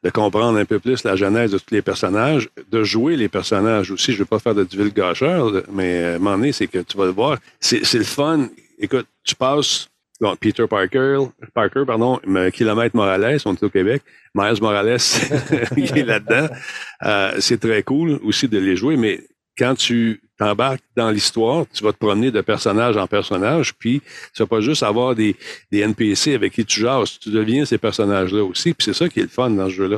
[0.03, 3.91] de comprendre un peu plus la genèse de tous les personnages, de jouer les personnages
[3.91, 4.11] aussi.
[4.11, 6.97] Je ne veux pas faire de divulgacheur, mais à un moment donné, c'est que tu
[6.97, 7.37] vas le voir.
[7.59, 8.47] C'est le fun.
[8.79, 9.89] Écoute, tu passes
[10.21, 11.19] bon, Peter Parker,
[11.53, 12.19] Parker, pardon,
[12.53, 14.01] Kilomètre Morales, on est au Québec.
[14.35, 14.97] Miles Morales,
[15.77, 16.47] il est là-dedans.
[17.03, 19.21] Euh, c'est très cool aussi de les jouer, mais
[19.57, 24.01] quand tu t'embarques dans l'histoire, tu vas te promener de personnage en personnage, puis
[24.33, 25.35] tu vas pas juste avoir des,
[25.71, 29.19] des NPC avec qui tu jases, tu deviens ces personnages-là aussi, puis c'est ça qui
[29.19, 29.97] est le fun dans ce jeu-là.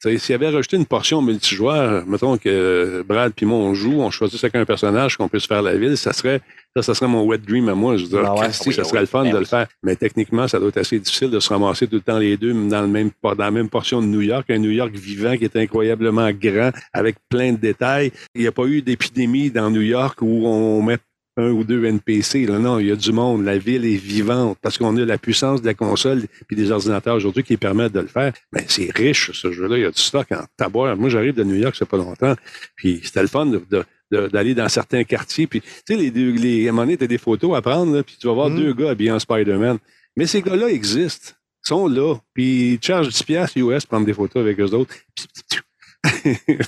[0.00, 4.10] S'il y avait rajouté une portion multijoueur, mettons que Brad puis moi, on joue, on
[4.10, 6.40] choisit chacun un personnage, qu'on puisse faire la ville, ça serait
[6.76, 7.96] ça, ça serait mon wet dream à moi.
[7.96, 9.44] Je veux dire, Ah ouais, Christy, oui, ça oui, serait le fun ben de le
[9.44, 9.66] faire.
[9.82, 12.52] Mais techniquement, ça doit être assez difficile de se ramasser tout le temps les deux,
[12.52, 14.48] dans, le même, dans la même portion de New York.
[14.50, 18.10] Un New York vivant qui est incroyablement grand, avec plein de détails.
[18.34, 20.98] Il n'y a pas eu d'épidémie dans New York où on met
[21.38, 22.46] un ou deux NPC.
[22.46, 23.44] Là, non, il y a du monde.
[23.44, 27.16] La ville est vivante parce qu'on a la puissance de la console puis des ordinateurs
[27.16, 28.32] aujourd'hui qui permettent de le faire.
[28.52, 29.78] Mais c'est riche, ce jeu-là.
[29.78, 30.96] Il y a du stock en taboire.
[30.96, 32.34] Moi, j'arrive de New York, c'est pas longtemps.
[32.76, 35.46] Puis c'était le fun de- d'aller dans certains quartiers.
[35.46, 38.02] Puis, tu sais, les, les, à un moment donné, t'as des photos à prendre, là,
[38.02, 38.56] puis tu vas voir Mm.
[38.56, 39.78] deux gars habillés en Spider-Man.
[40.16, 41.32] Mais ces gars-là existent.
[41.64, 42.16] Ils sont là.
[42.34, 44.94] Puis ils te chargent 10 piastres US pour prendre des photos avec eux autres.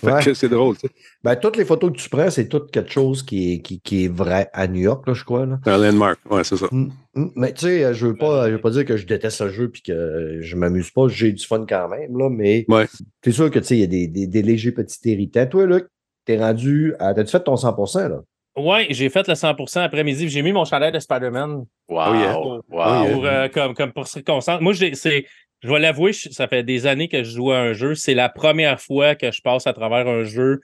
[0.03, 0.23] Ouais.
[0.25, 0.95] que c'est drôle, tu sais.
[1.25, 4.05] Ben, toutes les photos que tu prends, c'est tout quelque chose qui est, qui, qui
[4.05, 5.45] est vrai à New York, là, je crois.
[5.45, 5.59] Là.
[5.65, 6.21] C'est un landmark.
[6.31, 6.67] Ouais, c'est ça.
[6.71, 7.31] Mm, mm.
[7.35, 9.69] Mais tu sais, je veux pas, je veux pas dire que je déteste le jeu
[9.71, 12.87] puis que je m'amuse pas, j'ai du fun quand même, là, mais Ouais.
[13.25, 15.47] c'est sûr que tu sais, il y a des, des, des légers petits irritants.
[15.47, 15.87] Toi, Luc,
[16.25, 17.15] t'es rendu à.
[17.15, 18.21] T'as-tu fait ton 100%, là?
[18.57, 20.29] Ouais, j'ai fait le 100% après-midi.
[20.29, 22.03] J'ai mis mon chandail de Spider-Man Wow.
[22.09, 22.37] Oh yeah.
[22.39, 22.63] wow.
[23.13, 24.61] Pour, euh, comme, comme pour circonstance.
[24.61, 25.27] Moi, j'ai- c'est,
[25.63, 27.95] je vais l'avouer, ça fait des années que je joue à un jeu.
[27.95, 30.61] C'est la première fois que je passe à travers un jeu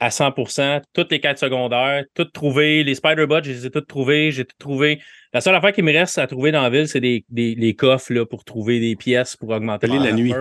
[0.00, 2.84] à 100%, toutes les quêtes secondaires, toutes trouvées.
[2.84, 4.30] Les Spider-Bots, je les ai toutes trouvées.
[4.30, 5.00] J'ai tout trouvé.
[5.32, 7.74] La seule affaire qui me reste à trouver dans la ville, c'est des, des, les
[7.74, 10.32] coffres là, pour trouver des pièces pour augmenter la nuit.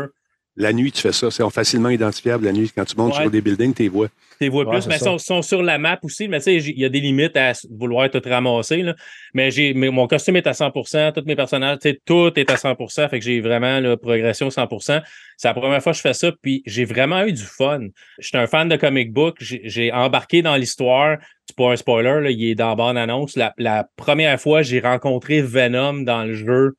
[0.59, 1.29] La nuit, tu fais ça.
[1.29, 2.71] C'est facilement identifiable la nuit.
[2.75, 3.21] Quand tu montes Ouais.
[3.21, 4.07] sur des buildings, tu les vois.
[4.07, 6.27] Tu les vois Ouais, plus, mais ils sont, sont sur la map aussi.
[6.27, 8.81] Mais tu sais, il y a des limites à vouloir tout ramasser.
[8.81, 8.95] Là.
[9.35, 12.49] Mais j'ai mais mon costume est à 100%, tous mes personnages, tu sais, tout est
[12.49, 13.07] à 100%.
[13.07, 15.01] Fait que j'ai vraiment la progression 100%.
[15.37, 17.81] C'est la première fois que je fais ça, puis j'ai vraiment eu du fun.
[18.17, 19.37] J'étais un fan de comic book.
[19.39, 21.17] J'ai embarqué dans l'histoire.
[21.45, 23.35] C'est pas un spoiler, là, il est dans la bande-annonce.
[23.37, 26.73] La, la première fois j'ai rencontré Venom dans le jeu,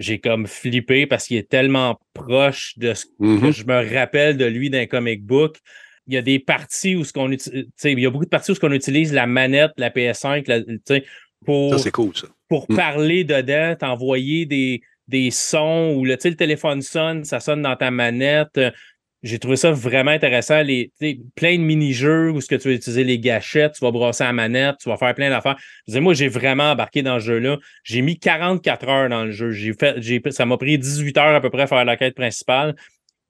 [0.00, 3.40] j'ai comme flippé parce qu'il est tellement proche de ce Mhm.
[3.40, 5.58] que je me rappelle de lui d'un comic book.
[6.06, 8.50] Il y a des parties où ce qu'on utilise, il y a beaucoup de parties
[8.50, 11.04] où ce qu'on utilise la manette, la PS5, la- tu sais,
[11.44, 12.26] pour, Ça, cool, ça.
[12.48, 12.74] pour Mm.
[12.76, 18.58] parler dedans, t'envoyer des, des sons ou le téléphone sonne, ça sonne dans ta manette.
[19.22, 20.62] J'ai trouvé ça vraiment intéressant.
[20.62, 23.84] Les, tu sais, plein de mini-jeux où ce que tu vas utiliser les gâchettes, tu
[23.84, 25.56] vas brasser la manette, tu vas faire plein d'affaires.
[25.86, 27.58] Je disais, moi, j'ai vraiment embarqué dans ce jeu-là.
[27.84, 29.50] J'ai mis 44 heures dans le jeu.
[29.50, 32.14] J'ai fait, j'ai, ça m'a pris 18 heures à peu près à faire la quête
[32.14, 32.74] principale.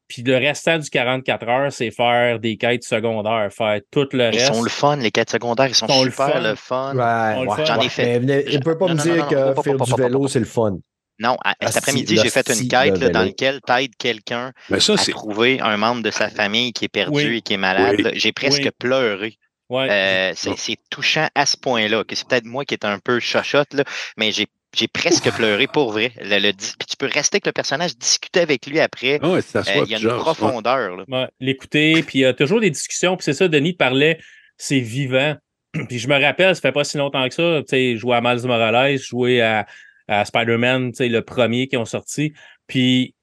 [0.06, 4.38] Puis le restant du 44 heures, c'est faire des quêtes secondaires, faire tout le Ils
[4.38, 4.54] reste.
[4.54, 6.40] sont le fun, les quêtes secondaires, ils sont, Sont le super fun.
[6.42, 6.94] le fun.
[6.96, 7.64] Ouais.
[7.64, 8.18] J'en ai fait.
[8.18, 9.90] Mais il ne peut pas Non, me non, dire non, non, que faire pas, du
[9.90, 10.28] pas, pas, vélo, pas.
[10.28, 10.78] c'est le fun.
[11.20, 13.30] Non, à- cet après-midi, j'ai fait une quête là, dans vélo.
[13.30, 17.36] laquelle t'aides quelqu'un ça, à trouver un membre de sa famille qui est perdu Oui.
[17.36, 17.96] et qui est malade.
[18.04, 18.10] Oui.
[18.14, 18.70] J'ai presque Oui.
[18.78, 19.36] pleuré.
[19.68, 19.88] Ouais.
[19.88, 22.02] Euh, c'est touchant à ce point-là.
[22.04, 23.84] que C'est peut-être moi qui est un peu chochotte, là,
[24.16, 26.12] mais j'ai j'ai presque pleuré pour vrai.
[26.20, 29.18] Le, le dis- puis tu peux rester avec le personnage, discuter avec lui après.
[29.20, 31.04] Ah c'est Euh, Il y a une profondeur.
[31.08, 34.20] Ouais, l'écouter, puis il y a toujours des discussions, puis c'est ça, Denis parlait,
[34.56, 35.34] c'est vivant.
[35.88, 38.20] puis je me rappelle, ça fait pas si longtemps que ça, tu sais, jouer à
[38.20, 39.66] Miles Morales, jouer à,
[40.10, 42.32] à Spider-Man, tu sais, le premier qui ont sorti,
[42.66, 43.14] puis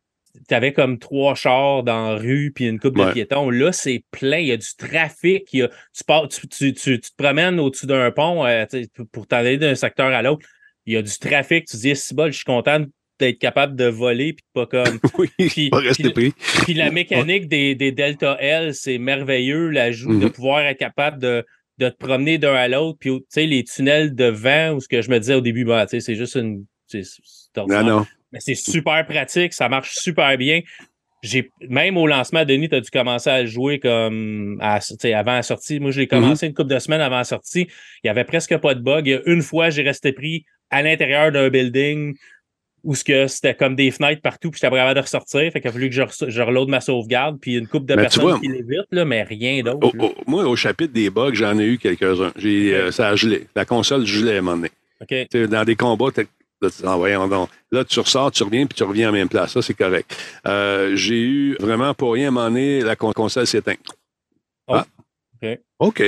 [0.48, 3.50] t'avais comme trois chars dans la rue, puis une coupe de piétons.
[3.50, 6.74] Là, c'est plein, il y a du trafic, il y a, tu, pars, tu, tu,
[6.74, 10.22] tu, tu te promènes au-dessus d'un pont euh, tu pour- t'en aller d'un secteur à
[10.22, 10.48] l'autre.
[10.86, 12.86] Il y a du trafic, tu te dis, bol, je suis content
[13.20, 15.00] d'être capable de voler, puis pas comme...
[15.18, 16.34] Oui, Puis- pas rester puis- pris.
[16.64, 19.70] Puis la mécanique des, des Delta L, c'est merveilleux.
[19.72, 20.32] L'ajout de Mhm.
[20.32, 21.44] pouvoir être capable de,
[21.80, 23.00] de te promener d'un à l'autre.
[23.00, 25.66] Puis, tu sais, les tunnels de vent, où ce que je me disais au début,
[25.66, 26.64] bah, tu c'est juste une.
[26.88, 27.04] C'est-
[27.58, 28.06] Non, non.
[28.32, 30.62] Mais c'est super pratique, ça marche super bien.
[31.24, 34.80] J'ai même au lancement, Denis, tu as dû commencer à le jouer comme à,
[35.16, 35.80] avant la sortie.
[35.80, 37.62] Moi, je l'ai commencé une couple de semaines avant la sortie.
[38.04, 39.08] Il n'y avait presque pas de bug.
[39.08, 42.16] Il y a une fois, j'ai resté pris à l'intérieur d'un building
[42.84, 45.52] où c'était comme des fenêtres partout, puis j'étais pas capable de ressortir.
[45.52, 47.96] Fait qu'il a fallu que je, re- je reload ma sauvegarde, puis une couple de
[47.96, 49.92] Mais personnes vois- qui l'évitent, là, mais rien d'autre.
[50.28, 52.32] Moi, au chapitre des bugs, j'en ai eu quelques-uns.
[52.38, 53.48] J'ai, euh, ça a gelé.
[53.56, 55.48] La console gelait à un moment donné.
[55.48, 56.12] Dans des combats,
[56.62, 57.50] là, tu dis, ah, voyons donc.
[57.72, 59.52] Là, tu ressors, tu reviens, puis tu reviens à la même place.
[59.54, 60.16] Ça, c'est correct.
[60.48, 63.76] Euh, j'ai eu vraiment pour rien à un moment donné, la con- console s'éteint.
[64.68, 64.76] Oh.
[64.76, 64.86] Ah.
[65.42, 65.60] OK.
[65.80, 66.04] OK.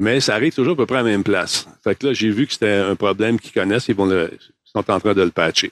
[0.00, 1.68] Mais ça arrive toujours à peu près à la même place.
[1.84, 3.86] Fait que là, j'ai vu que c'était un problème qu'ils connaissent.
[3.88, 5.70] Ils vont le, ils sont en train de le patcher.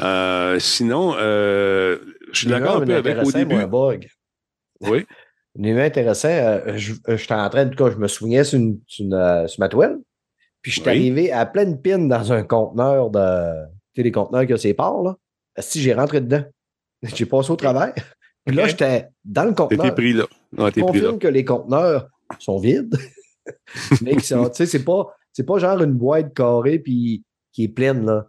[0.00, 1.98] Euh, sinon, euh,
[2.32, 3.56] je suis d'accord un peu avec au début.
[3.56, 4.08] Un bug.
[4.82, 5.04] Oui.
[5.58, 9.04] Intéressant, euh, je- j'étais en train, de tout cas, je me souviens sur, une, sur,
[9.04, 9.98] une, sur ma toile,
[10.62, 10.96] puis je suis Oui.
[10.96, 13.64] arrivé à pleine pine dans un conteneur de.
[13.96, 15.16] Sais, les conteneurs qui ont ses parts, là.
[15.58, 16.44] Si j'ai rentré dedans,
[17.02, 17.94] j'ai passé au travers.
[18.44, 19.94] Puis là, j'étais dans le T'étais conteneur.
[19.94, 20.24] pris là.
[20.58, 20.86] Ouais, Je t'es pris là.
[20.86, 22.96] confirme que les conteneurs sont vides.
[24.02, 25.06] mais tu sais, c'est pas,
[25.46, 27.22] pas genre une boîte carrée puis
[27.52, 28.26] qui est pleine, là.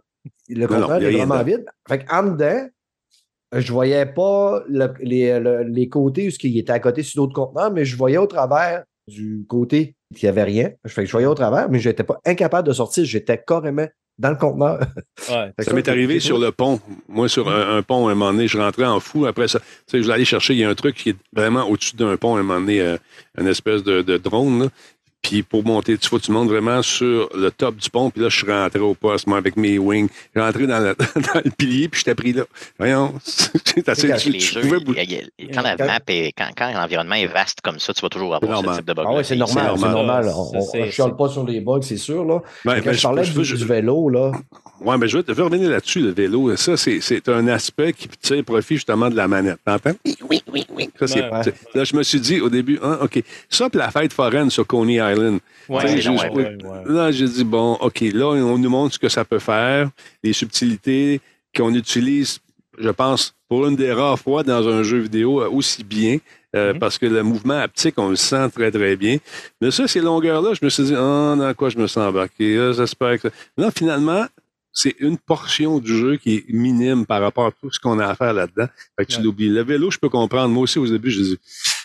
[0.48, 1.44] Le Non, non, conteneur est vraiment dedans.
[1.44, 1.64] vide.
[1.88, 2.68] Fait qu'en dedans,
[3.52, 7.34] je voyais pas le- les, le- les côtés où il était à côté sur d'autres
[7.34, 10.70] conteneurs, mais je voyais au travers du côté qu'il n'y avait rien.
[10.86, 13.04] Fait que je voyais au travers, mais je n'étais pas incapable de sortir.
[13.04, 13.86] J'étais carrément
[14.18, 14.80] dans le conteneur.
[15.28, 15.52] Ouais.
[15.60, 16.80] Ça m'est arrivé sur le pont.
[17.08, 19.26] Moi, sur un, un pont, à un moment donné, je rentrais en fou.
[19.26, 21.16] Après ça, tu sais, je voulais aller chercher, il y a un truc qui est
[21.32, 22.96] vraiment au-dessus d'un pont, à un moment donné, euh,
[23.38, 24.64] une espèce de, de drone.
[24.64, 24.68] là.
[25.24, 28.10] Puis pour monter, tu vois, tu montes vraiment sur le top du pont.
[28.10, 30.08] Puis là, je suis rentré au poste, moi, avec mes wings.
[30.34, 30.94] Je suis rentré dans, le-
[31.34, 32.42] dans le pilier, puis je t'ai pris là.
[32.78, 34.06] Voyons, c'est assez...
[34.08, 35.02] quand Tu, les tu jeux, pouvais il- bouger.
[35.08, 38.10] il- il- quand la map est, quand, quand l'environnement est vaste comme ça, tu vas
[38.10, 38.74] toujours avoir normal.
[38.74, 39.04] ce type de bug.
[39.08, 40.30] Ah ouais, c'est normal, c'est normal.
[40.36, 42.22] On ne chiale pas sur les bugs, c'est sûr.
[42.24, 42.40] Là.
[42.64, 44.30] Ben, Quand ben, je parlais je- du, je- du vélo, là,
[44.80, 46.54] Ouais, mais je vais, je vais revenir là-dessus, le vélo.
[46.56, 49.58] Ça, c'est, c'est un aspect qui tire profit justement de la manette.
[49.64, 49.92] T'entends?
[50.04, 50.90] Oui, oui, oui, oui.
[51.06, 51.16] Ça,
[51.74, 53.22] Là, je me suis dit au début, ah, OK.
[53.48, 55.13] Ça, puis la fête foraine sur Coney Island.
[55.68, 59.38] Ouais, je- Là, j'ai dit, bon, OK, là, on nous montre ce que ça peut
[59.38, 59.90] faire,
[60.22, 61.20] les subtilités
[61.56, 62.38] qu'on utilise,
[62.78, 66.18] je pense, pour une des rares fois dans un jeu vidéo euh, aussi bien.
[66.56, 66.78] euh, Mhm.
[66.78, 69.16] Parce que le mouvement haptique, on le sent très, très bien.
[69.60, 72.72] Mais ça, ces longueurs-là, je me suis dit, ah, dans quoi je me sens embarqué?
[72.76, 73.26] J'espère que.
[73.58, 74.24] Non, finalement,
[74.72, 78.06] c'est une portion du jeu qui est minime par rapport à tout ce qu'on a
[78.06, 78.66] à faire là-dedans.
[78.96, 79.24] Fait que tu Ouais.
[79.24, 79.48] l'oublies.
[79.48, 80.48] Le vélo, je peux comprendre.
[80.54, 81.38] Moi aussi, au début, je dis,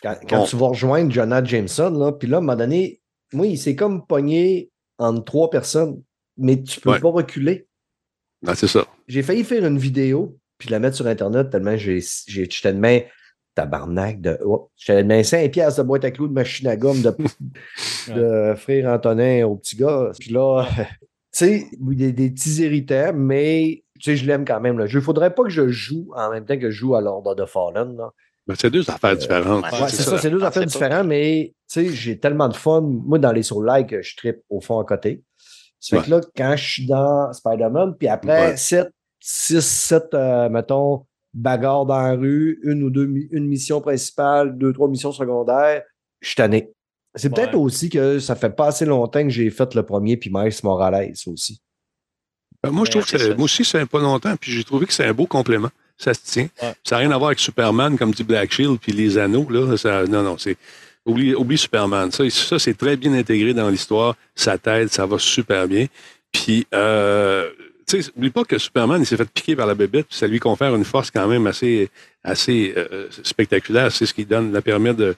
[0.04, 0.46] quand, quand Bon.
[0.46, 2.99] tu vas rejoindre Jonathan Jameson, là, puis là, à un moment donné,
[3.34, 6.02] moi, il s'est comme pogné entre trois personnes,
[6.38, 7.00] mais tu peux Ouais.
[7.00, 7.68] pas reculer.
[8.48, 8.86] ah, c'est ça.
[9.08, 12.80] J'ai failli faire une vidéo, puis la mettre sur Internet tellement j'ai, j'ai, j'étais de
[12.80, 13.00] main
[13.56, 14.38] tabarnak de.
[14.46, 17.16] Oh, j'étais de main 5 piastres de boîte à clous de machine à gomme de,
[18.14, 20.12] de frère Antonin au petit gars.
[20.20, 20.86] Puis là, tu
[21.32, 24.78] sais, oui, des, des petits irritants, mais tu sais, je l'aime quand même.
[24.78, 25.00] Le jeu.
[25.00, 27.46] Il faudrait pas que je joue en même temps que je joue à l'Ordre de
[27.46, 27.98] Fallen.
[27.98, 28.12] Là.
[28.50, 29.64] Ben, c'est deux affaires différentes.
[29.72, 32.20] ouais, Ouais, c'est ça, c'est deux Ah, affaires c'est pas- différentes, mais tu sais, j'ai
[32.20, 32.82] tellement de fun.
[32.82, 35.22] Moi, dans les soul like, je tripe au fond à côté.
[35.80, 38.58] Ça fait que là, quand je suis dans Spider-Man, puis après Ouais.
[38.58, 38.90] 7,
[39.20, 40.16] 6, 7,
[40.50, 45.84] mettons, bagarres dans la rue, une ou deux, une mission principale, deux, trois missions secondaires,
[46.20, 46.72] je suis tanné.
[47.14, 47.60] C'est peut-être Ouais.
[47.62, 51.14] aussi que ça fait pas assez longtemps que j'ai fait le premier, puis Miles Morales
[51.28, 51.62] aussi.
[52.64, 53.36] Ben, moi, je Ouais, trouve que c'est c'est- ça.
[53.36, 55.70] moi aussi, c'est pas longtemps, puis j'ai trouvé que c'est un beau complément.
[56.02, 56.48] Ça se tient.
[56.64, 56.74] Ouais.
[56.84, 59.46] Ça n'a rien à voir avec Superman, comme dit Black Shield, puis les anneaux.
[59.50, 60.56] Là, ça, non, non, c'est.
[61.06, 62.12] Oublie, oublie Superman.
[62.12, 64.16] Ça, ça c'est très bien intégré dans l'histoire.
[64.36, 65.88] Ça t'aide, ça va super bien.
[66.32, 67.50] Puis, euh,
[67.88, 70.28] tu sais, oublie pas que Superman, il s'est fait piquer par la bébête, puis ça
[70.28, 71.90] lui confère une force quand même assez,
[72.24, 73.92] assez euh, spectaculaire.
[73.92, 75.16] C'est ce qui donne, la permet de,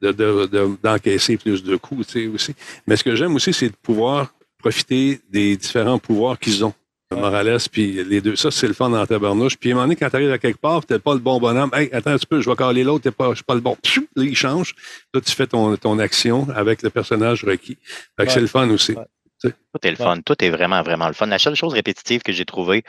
[0.00, 2.54] de- de- de- d'encaisser plus de coups, tu sais, aussi.
[2.86, 6.72] Mais ce que j'aime aussi, c'est de pouvoir profiter des différents pouvoirs qu'ils ont.
[7.16, 8.36] Morales, puis les deux.
[8.36, 9.56] Ça, c'est le fun dans ta barnouche.
[9.56, 11.38] Puis à un moment donné, quand tu arrives à quelque part, tu pas le bon
[11.38, 11.70] bonhomme.
[11.74, 13.60] Hey, attends un petit peu, je vais caler l'autre, t'es pas, je suis pas le
[13.60, 13.76] bon.
[13.82, 14.06] Pfiou!
[14.16, 14.74] Là, il change.
[15.14, 17.78] Là, tu fais ton, ton action avec le personnage requis.
[18.16, 18.28] Fait que Ouais.
[18.34, 18.92] c'est le fun aussi.
[18.92, 19.04] Ouais.
[19.44, 19.50] Tout
[19.86, 20.20] est le fun.
[20.24, 21.26] Tout est vraiment, vraiment le fun.
[21.26, 22.84] La seule chose répétitive que j'ai trouvée,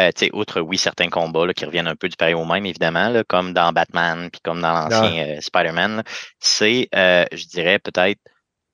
[0.00, 2.44] euh, tu sais, outre, oui, certains combats là, qui reviennent un peu du pareil au
[2.44, 6.02] même, évidemment, là, comme dans Batman, puis comme dans l'ancien euh, Spider-Man,
[6.40, 8.18] c'est, euh, je dirais, peut-être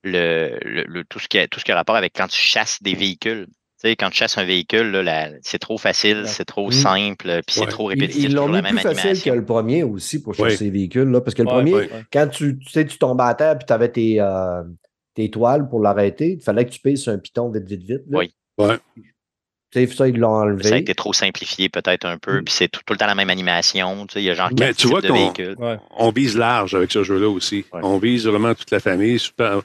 [0.04, 2.40] le, le, le- tout, ce qui a, tout ce qui a rapport avec quand tu
[2.40, 3.46] chasses des véhicules.
[3.80, 5.08] Tu sais, quand tu chasses un véhicule,
[5.42, 6.26] c'est trop facile, Ouais.
[6.26, 6.72] c'est trop Mm.
[6.72, 7.42] simple, puis Ouais.
[7.46, 8.24] c'est trop répétitif.
[8.24, 11.08] ils l'ont mis plus facile que le premier aussi pour chasser les véhicules.
[11.08, 11.88] Là, parce que le Ouais, premier, ouais.
[12.12, 14.64] quand tu, tu sais, tu tombes à terre et tu avais tes, euh,
[15.14, 18.02] tes toiles pour l'arrêter, il fallait que tu payes sur un piton vite, vite, vite.
[18.08, 18.18] là.
[18.18, 18.34] Oui.
[18.58, 18.78] Ouais.
[19.72, 20.62] Ça, ils l'ont enlevé.
[20.68, 22.44] Ça a été trop simplifié peut-être un peu, Mm.
[22.44, 24.06] puis c'est tout, tout le temps la même animation.
[24.06, 25.54] Tu sais, il y a genre Mais tu types vois de qu'on- véhicules.
[25.58, 25.76] Ouais.
[25.98, 27.66] On vise large avec ce jeu-là aussi.
[27.72, 27.80] Ouais.
[27.82, 29.18] On vise vraiment toute la famille.
[29.40, 29.60] Euh,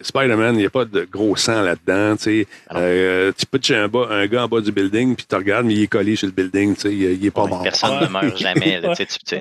[0.00, 2.16] Spider-Man, il n'y a pas de gros sang là-dedans.
[2.16, 2.46] tu sais.
[2.68, 2.82] Alors.
[2.84, 5.74] Euh, tu peux un, bas, un gars en bas du building, puis tu regardes, mais
[5.74, 6.74] il est collé sur le building.
[6.74, 7.62] tu sais, Il, il est pas Ouais, mort.
[7.62, 8.80] Personne ne meurt jamais.
[8.80, 8.92] là,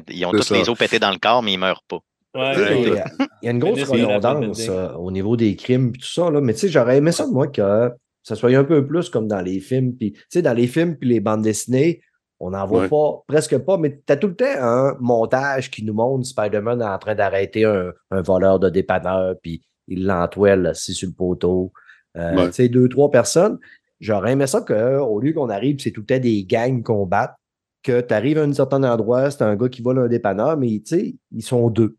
[0.09, 0.55] ils ont tous ça.
[0.55, 1.99] les os pétés dans le corps, mais ils meurent pas.
[2.35, 2.99] Ouais, Il y ouais.
[2.99, 3.05] a-
[3.41, 6.31] il y a une grosse redondance euh, au niveau des crimes et tout ça.
[6.31, 6.41] Là.
[6.41, 7.91] Mais tu sais, j'aurais aimé ça de moi que
[8.23, 9.93] ça soit un peu plus comme dans les films.
[9.95, 12.01] Puis, tu sais, dans les films puis les bandes dessinées,
[12.39, 12.89] on n'en voit Ouais.
[12.89, 16.81] pas, presque pas, mais tu as tout le temps un montage qui nous montre Spider-Man
[16.83, 21.71] en train d'arrêter un, un voleur de dépanneur, puis il l'entoile assis sur le poteau.
[22.17, 22.47] Euh, Ouais.
[22.47, 23.59] Tu sais, deux, trois personnes.
[23.99, 27.35] J'aurais aimé ça qu'au lieu qu'on arrive, c'est tout le temps des gangs qu'on batte,
[27.81, 30.67] que tu arrives à un certain endroit, c'est un gars qui vole un dépanneur, mais
[30.79, 31.95] tu sais, ils sont deux.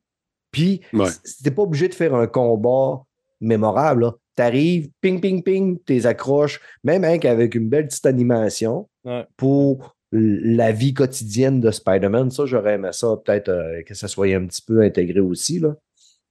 [0.51, 1.09] Puis, Ouais.
[1.25, 3.03] c'était pas obligé de faire un combat
[3.41, 4.13] mémorable.
[4.43, 9.25] Arrives, ping, ping, ping, t'es accroches, même hein, avec une belle petite animation Ouais.
[9.37, 12.31] pour la vie quotidienne de Spider-Man.
[12.31, 15.59] Ça, j'aurais aimé ça, peut-être euh, que ça soit un petit peu intégré aussi.
[15.59, 15.75] Là.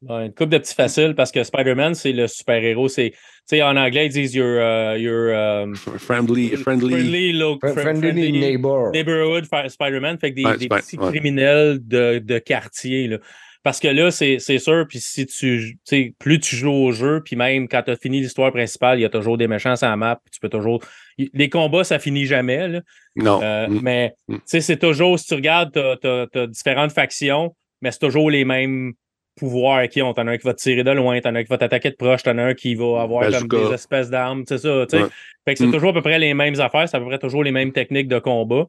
[0.09, 2.87] Ouais, une coupe de petits faciles parce que Spider-Man, c'est le super-héros.
[2.89, 6.93] C'est, tu sais, en anglais, ils disent your, uh, your um, Friendly, friendly.
[6.93, 8.91] friendly, lo- Fr- fr- friendly, friendly neighbor.
[8.91, 10.17] neighborhood Spider-Man.
[10.19, 11.09] Fait que des, Ouais, des Spi- petits ouais.
[11.11, 13.07] criminels de, de quartier.
[13.07, 13.17] Là.
[13.63, 15.79] Parce que là, c'est sûr, puis si tu,
[16.19, 19.05] plus tu joues au jeu, puis même quand tu as fini l'histoire principale, il y
[19.05, 20.81] a toujours des méchants sur la map, tu peux toujours.
[21.17, 22.81] Les combats, ça finit jamais, là.
[23.15, 23.41] Non.
[23.41, 23.79] Euh, Mm.
[23.81, 24.35] Mais Mm.
[24.35, 26.07] tu sais, c'est toujours, si tu regardes, tu
[26.39, 28.93] as, différentes factions, mais c'est toujours les mêmes
[29.37, 30.13] pouvoirs qui ont.
[30.13, 31.89] T'en as un qui va te tirer de loin, t'en as un qui va t'attaquer
[31.89, 34.97] de proche, t'en as un qui va avoir comme des espèces d'armes, c'est ça, tu
[34.97, 35.03] sais.
[35.03, 35.09] Ouais.
[35.45, 35.71] Fait que c'est Mm.
[35.71, 38.09] toujours à peu près les mêmes affaires, c'est à peu près toujours les mêmes techniques
[38.09, 38.65] de combat.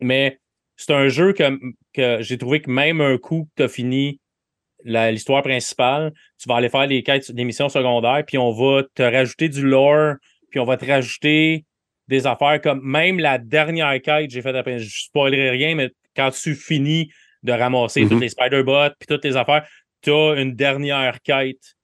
[0.00, 0.38] Mais
[0.76, 1.58] c'est un jeu que,
[1.92, 4.20] que j'ai trouvé que même un coup que tu as fini
[4.84, 9.02] l'histoire principale, tu vas aller faire les quêtes, des missions secondaires, puis on va te
[9.02, 10.14] rajouter du lore,
[10.50, 11.64] puis on va te rajouter
[12.08, 16.30] des affaires comme même la dernière quête, j'ai fait après, je spoilerai rien, mais quand
[16.30, 17.10] tu finis
[17.42, 18.08] de ramasser Mhm.
[18.10, 19.66] toutes les Spider-Bots, puis toutes les affaires,
[20.02, 21.76] tu as une dernière quête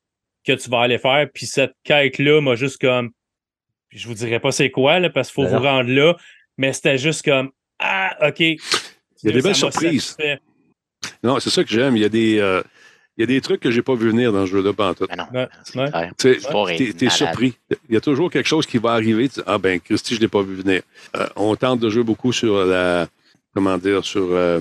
[0.46, 3.10] que tu vas aller faire, puis cette quête-là m'a juste comme,
[3.90, 6.16] je vous dirai pas c'est quoi, là, parce qu'il faut Ben vous rendre là,
[6.56, 8.38] mais c'était juste comme, ah, OK.
[8.40, 8.58] Il
[9.24, 10.16] y a des belles surprises.
[11.22, 11.96] Non, c'est ça que j'aime.
[11.96, 12.38] Il y a des.
[12.38, 12.62] euh,
[13.16, 14.94] il y a des trucs que j'ai pas vu venir dans ce jeu-là, pas en
[14.94, 15.06] tout.
[15.16, 15.46] Non,
[16.14, 16.38] c'est
[16.80, 17.54] est t'es, surpris.
[17.88, 19.28] Il y a toujours quelque chose qui va arriver.
[19.46, 20.82] Ah ben, Christy, je l'ai pas vu venir.
[21.16, 23.06] Euh, on tente de jouer beaucoup sur la,
[23.54, 24.60] comment dire, sur euh,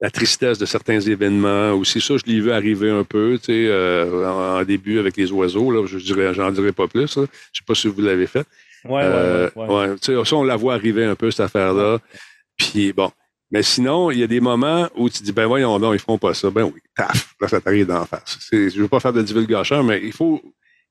[0.00, 1.72] la tristesse de certains événements.
[1.72, 5.16] Aussi, ça, je l'ai vu arriver un peu, tu sais, euh, en, en début avec
[5.16, 5.70] les oiseaux.
[5.70, 7.16] Là, je dirais, j'en dirai pas plus.
[7.16, 7.24] là.
[7.52, 8.46] Je sais pas si vous l'avez fait.
[8.84, 9.88] Ouais, Euh, ouais, ouais, ouais.
[9.90, 11.98] ouais, tu sais, ça, on la voit arriver un peu, cette affaire-là.
[12.56, 13.10] Puis bon.
[13.50, 16.18] Mais sinon, il y a des moments où tu dis, ben voyons donc, ils feront
[16.18, 16.50] pas ça.
[16.50, 18.38] Ben oui, taf, là, ça t'arrive d'en face.
[18.40, 20.40] C'est- Je veux pas faire de divulgation, mais il faut,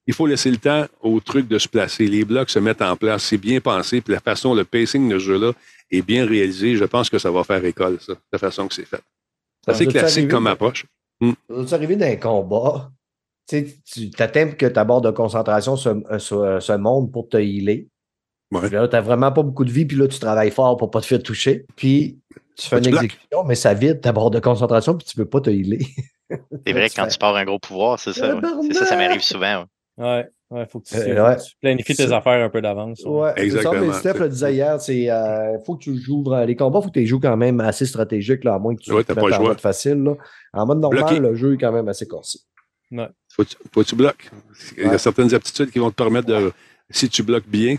[0.05, 2.07] il faut laisser le temps au truc de se placer.
[2.07, 5.17] Les blocs se mettent en place, c'est bien pensé, puis la façon, le pacing de
[5.19, 5.53] ce jeu-là
[5.91, 6.75] est bien réalisé.
[6.75, 9.01] Je pense que ça va faire école, ça, la façon que c'est fait.
[9.65, 10.85] C'est assez classique arrivé comme approche.
[11.49, 12.91] Vous arrivé d'un combat,
[13.47, 17.37] tu sais, t'attends que ta barre de concentration se, euh, se, se monte pour te
[17.37, 17.87] healer.
[18.51, 18.69] Ouais.
[18.69, 21.01] Là, tu n'as vraiment pas beaucoup de vie, puis là, tu travailles fort pour pas
[21.01, 21.65] te faire toucher.
[21.75, 22.19] Puis
[22.61, 23.03] tu fais une bloques.
[23.05, 25.79] exécution, mais ça vide ta barre de concentration, puis tu peux pas te healer.
[26.65, 28.35] C'est vrai quand tu pars un gros pouvoir, c'est ça.
[28.35, 28.41] ouais.
[28.67, 29.65] C'est ça, ça m'arrive souvent.
[29.97, 30.05] ouais.
[30.05, 31.35] Ouais, ouais, faut que tu, Euh, ouais.
[31.37, 33.01] tu planifies tes Ça- affaires un peu d'avance.
[33.03, 33.11] ouais.
[33.21, 33.87] Ouais, Exactement.
[33.87, 36.93] Mais Steph le disait hier, c'est euh, faut que tu joues les combats, faut que
[36.93, 39.21] tu les joues quand même assez stratégiques, là, à moins que tu Ouais, te pas
[39.27, 39.47] le en choix.
[39.49, 40.01] mode facile.
[40.03, 40.13] Là.
[40.53, 41.19] En mode normal, Bloqué.
[41.19, 42.05] le jeu est quand même assez.
[42.07, 44.29] Faut, que tu- faut que tu bloques.
[44.77, 44.97] Il y a Ouais.
[44.97, 46.51] certaines aptitudes qui vont te permettre de,
[46.89, 47.75] si tu bloques bien,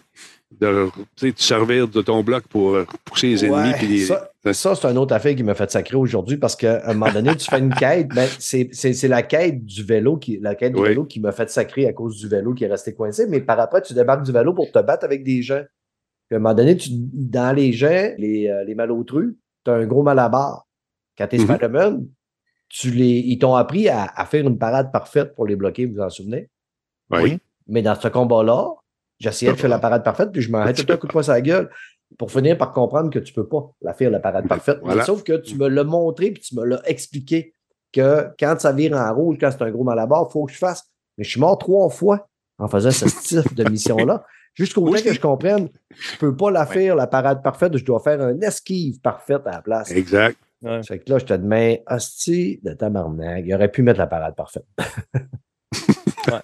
[0.50, 3.70] de te servir de ton bloc pour euh, pousser les ennemis.
[3.72, 6.82] Ouais, les- ça, ça, c'est un autre affaire qui m'a fait sacrer aujourd'hui parce qu'à
[6.88, 10.16] un moment donné, tu fais une quête, ben, c'est c'est- c'est la quête du vélo
[10.16, 10.88] qui, la quête du Oui.
[10.88, 13.26] vélo qui m'a fait sacrer à cause du vélo qui est resté coincé.
[13.28, 15.62] Mais par après, tu débarques du vélo pour te battre avec des gens.
[16.28, 19.34] Puis à un moment donné, tu, dans les gens, les, euh, les malotrus,
[19.64, 20.66] tu as un gros malabar.
[21.16, 21.44] Quand tu es Mhm.
[21.46, 22.06] Spider-Man,
[22.68, 25.94] tu les, ils t'ont appris à, à faire une parade parfaite pour les bloquer, vous
[25.94, 26.48] vous en souvenez?
[27.10, 27.38] Oui.
[27.66, 28.68] Mais dans ce combat-là,
[29.20, 31.32] j'essayais de faire la parade parfaite, puis je m'en tout un coup de poing sur
[31.32, 31.70] la gueule
[32.18, 34.78] pour finir par comprendre que tu peux pas la faire, la parade parfaite.
[34.82, 35.04] Mais Voilà.
[35.04, 37.54] sauf que tu me l'as montré, puis tu me l'as expliqué
[37.92, 40.58] que quand ça vire en rouge, quand c'est un gros malabar, il faut que je
[40.58, 40.84] fasse.
[41.18, 44.24] Mais je suis mort trois fois en faisant ce type de mission-là.
[44.54, 44.98] Jusqu'au Oui.
[45.00, 48.20] temps que je comprenne, je peux pas la faire, la parade parfaite, je dois faire
[48.20, 49.90] un esquive parfaite à la place.
[49.92, 50.36] Exact.
[50.62, 50.82] Ouais.
[50.82, 54.34] Fait que là, je te demande, hostie de tabarnak, il aurait pu mettre la parade
[54.34, 54.66] parfaite.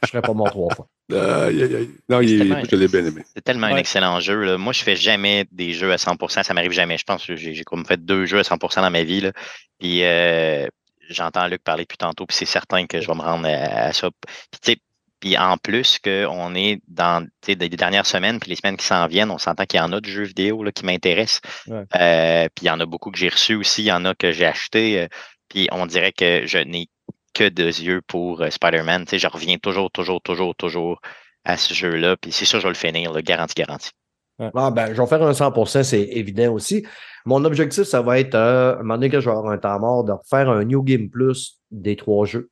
[0.03, 0.89] Je serais pas mort trois fois.
[1.13, 1.91] Aïe, aïe, aïe.
[2.09, 3.23] Non, il, C'est tellement- je l'ai bien aimé.
[3.35, 4.43] C'est tellement un excellent jeu.
[4.45, 4.59] là.
[4.59, 6.43] Moi, je fais jamais des jeux à 100%.
[6.43, 6.99] Ça m'arrive jamais.
[6.99, 9.21] Je pense que j'ai comme fait deux jeux à 100% dans ma vie.
[9.21, 9.33] Là.
[9.79, 10.67] Puis euh,
[11.09, 13.93] j'entends Luc parler depuis tantôt, puis c'est certain que je vais me rendre à, à
[13.93, 14.09] ça.
[14.51, 14.79] Puis, tu sais,
[15.21, 19.31] puis en plus qu'on est dans des dernières semaines, puis les semaines qui s'en viennent,
[19.31, 21.41] on s'entend qu'il y en a de jeux vidéo là, qui m'intéressent.
[21.69, 21.85] Ouais.
[21.95, 23.83] Euh, puis il y en a beaucoup que j'ai reçus aussi.
[23.83, 25.01] Il y en a que j'ai acheté.
[25.03, 25.07] euh,
[25.49, 26.89] puis on dirait que je n'ai
[27.37, 29.05] que deux yeux pour euh, Spider-Man.
[29.05, 31.01] Tu sais, je reviens toujours, toujours, toujours, toujours
[31.45, 32.16] à ce jeu-là.
[32.16, 33.91] Puis c'est sûr, je vais le finir, là, garanti, garanti.
[34.39, 36.87] Ah ben, je vais faire un 100%, c'est évident aussi.
[37.24, 39.59] Mon objectif, ça va être, euh, à un moment donné que je vais avoir un
[39.59, 42.51] temps mort, de faire un New Game Plus des trois jeux.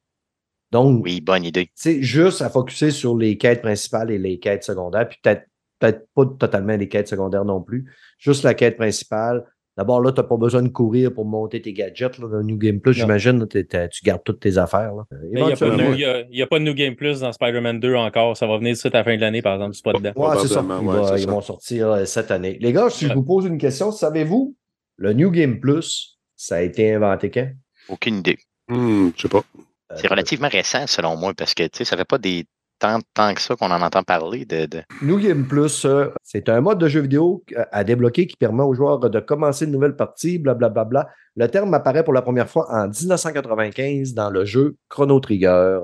[0.72, 1.66] Donc, Oui, bonne idée.
[1.66, 5.45] tu sais, juste à focuser sur les quêtes principales et les quêtes secondaires, puis peut-être
[5.78, 7.93] peut-être pas totalement les quêtes secondaires non plus.
[8.18, 9.45] Juste la quête principale.
[9.77, 12.18] D'abord, là, tu n'as pas besoin de courir pour monter tes gadgets.
[12.18, 13.64] Là, dans le New Game Plus, j'imagine, tu
[14.05, 14.95] gardes toutes tes affaires.
[14.95, 15.03] Là.
[15.33, 16.64] Mais il n'y a, pas de new- il y a- il y a pas de
[16.64, 18.37] New Game Plus dans Spider-Man 2 encore.
[18.37, 19.75] Ça va venir d'ici à la fin de l'année, par exemple.
[19.75, 20.12] C'est pas dedans.
[20.14, 20.62] Ouais, c'est ça.
[20.62, 21.31] Ouais, va- ils ça.
[21.31, 22.57] vont sortir euh, cette année.
[22.61, 24.55] Les gars, si je vous pose une question, savez-vous,
[24.97, 27.49] le New Game Plus, ça a été inventé quand?
[27.89, 28.39] Aucune idée.
[28.68, 29.43] Hmm, je sais pas.
[29.91, 32.45] Euh, C'est relativement récent, selon moi, parce que tu sais, ça fait pas des
[32.87, 34.66] tant, tant que ça qu'on en entend parler de.
[34.66, 38.37] de- New Game Plus, euh, c'est un mode de jeu vidéo euh, à débloquer qui
[38.37, 40.85] permet aux joueurs de commencer une nouvelle partie, blablabla.
[40.85, 41.11] Bla, bla.
[41.37, 45.80] Le terme apparaît pour la première fois en 1995 dans le jeu Chrono Trigger.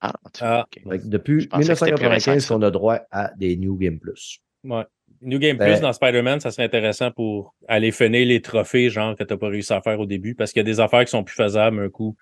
[0.00, 0.66] Ah, tu Ah.
[1.04, 2.54] depuis Je pensais que c'était plus récent que 1995 ça.
[2.54, 4.38] qu'on a droit à des New Game Plus.
[4.64, 4.84] Ouais.
[5.22, 9.16] New Game Ben- Plus dans Spider-Man, ça serait intéressant pour aller finir les trophées, genre,
[9.16, 11.04] que tu n'as pas réussi à faire au début, parce qu'il y a des affaires
[11.04, 12.14] qui sont plus faisables un coup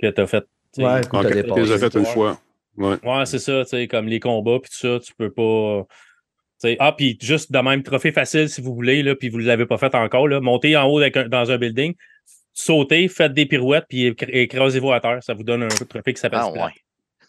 [0.00, 0.44] que tu as fait.
[0.74, 1.54] tu Ouais, écoute, Ah, t'as que- dépassé.
[1.60, 2.38] que les a fait une fois.
[2.78, 2.96] Ouais.
[3.02, 5.84] Ouais, c'est ça, tu sais, comme les combats, puis tout ça, tu peux pas.
[6.60, 9.38] tu sais, ah, puis juste de même, trophée facile si vous voulez, là, puis vous
[9.38, 11.94] ne l'avez pas fait encore, là, montez en haut avec un- dans un building,
[12.52, 15.18] sautez, faites des pirouettes, puis écr- écrasez-vous à terre.
[15.22, 16.72] Ça vous donne un trophée qui s'appelle Ah ouais.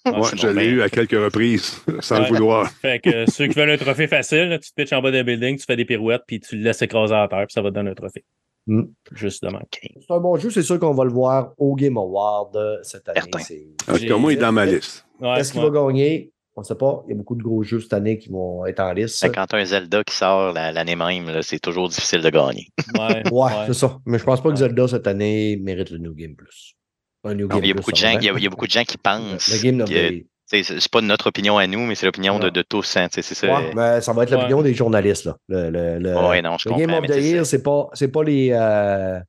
[0.06, 2.72] Ouais, je l'ai ben, eu à quelques reprises, sans le vouloir.
[2.82, 5.12] Fait que euh, ceux qui veulent un trophée facile, là, tu te pitches en bas
[5.12, 7.62] d'un building, tu fais des pirouettes, puis tu le laisses écraser à terre, puis ça
[7.62, 8.24] va te donner un trophée.
[8.68, 8.84] Mm.
[9.14, 9.64] Juste de même.
[9.72, 13.08] C'est un bon jeu, c'est sûr qu'on va le voir au Game Award euh, cette
[13.10, 13.20] année.
[13.22, 15.06] Cas, moi, il est dans ma liste.
[15.20, 15.70] Ouais, Qu'est-ce qu'il ouais.
[15.70, 16.32] va gagner?
[16.56, 17.04] On ne sait pas.
[17.08, 19.24] Il y a beaucoup de gros jeux cette année qui vont être en liste.
[19.24, 22.68] ben, quand un Zelda qui sort la- l'année même, c'est toujours difficile de gagner.
[22.98, 23.52] Ouais, Ouais, ouais.
[23.68, 23.98] c'est ça.
[24.06, 26.76] Mais je pense pas que Zelda cette année mérite le New Game Plus.
[27.24, 28.20] Un New Non, Game mais il y a Plus, beaucoup de gens, il y a,
[28.20, 28.34] bien.
[28.38, 29.48] il y a beaucoup de gens qui pensent.
[29.52, 32.62] Le Game of que, c'est pas notre opinion à nous, mais c'est l'opinion de, de
[32.62, 32.98] tous.
[32.98, 33.48] hein, c'est ça.
[33.48, 34.64] Ouais, mais ça va être l'opinion Ouais.
[34.64, 35.26] des journalistes.
[35.26, 35.38] Là.
[35.48, 38.24] Le, le, le- Ouais, non, je le Game of the Year, c'est pas, c'est pas
[38.24, 39.20] les, euh,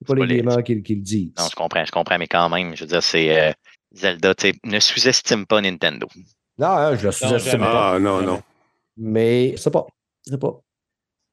[0.00, 1.32] c'est pas pas les les- gamers qui, qui le disent.
[1.38, 3.52] Non, je comprends, je comprends, mais quand même, je veux dire, c'est euh,
[3.92, 6.06] Zelda, tu sais, ne sous-estime pas Nintendo.
[6.58, 7.94] Non, hein, je le sous-estime pas.
[7.94, 8.40] Ah, non, non.
[8.96, 9.86] Mais c'est pas.
[10.24, 10.60] C'est pas.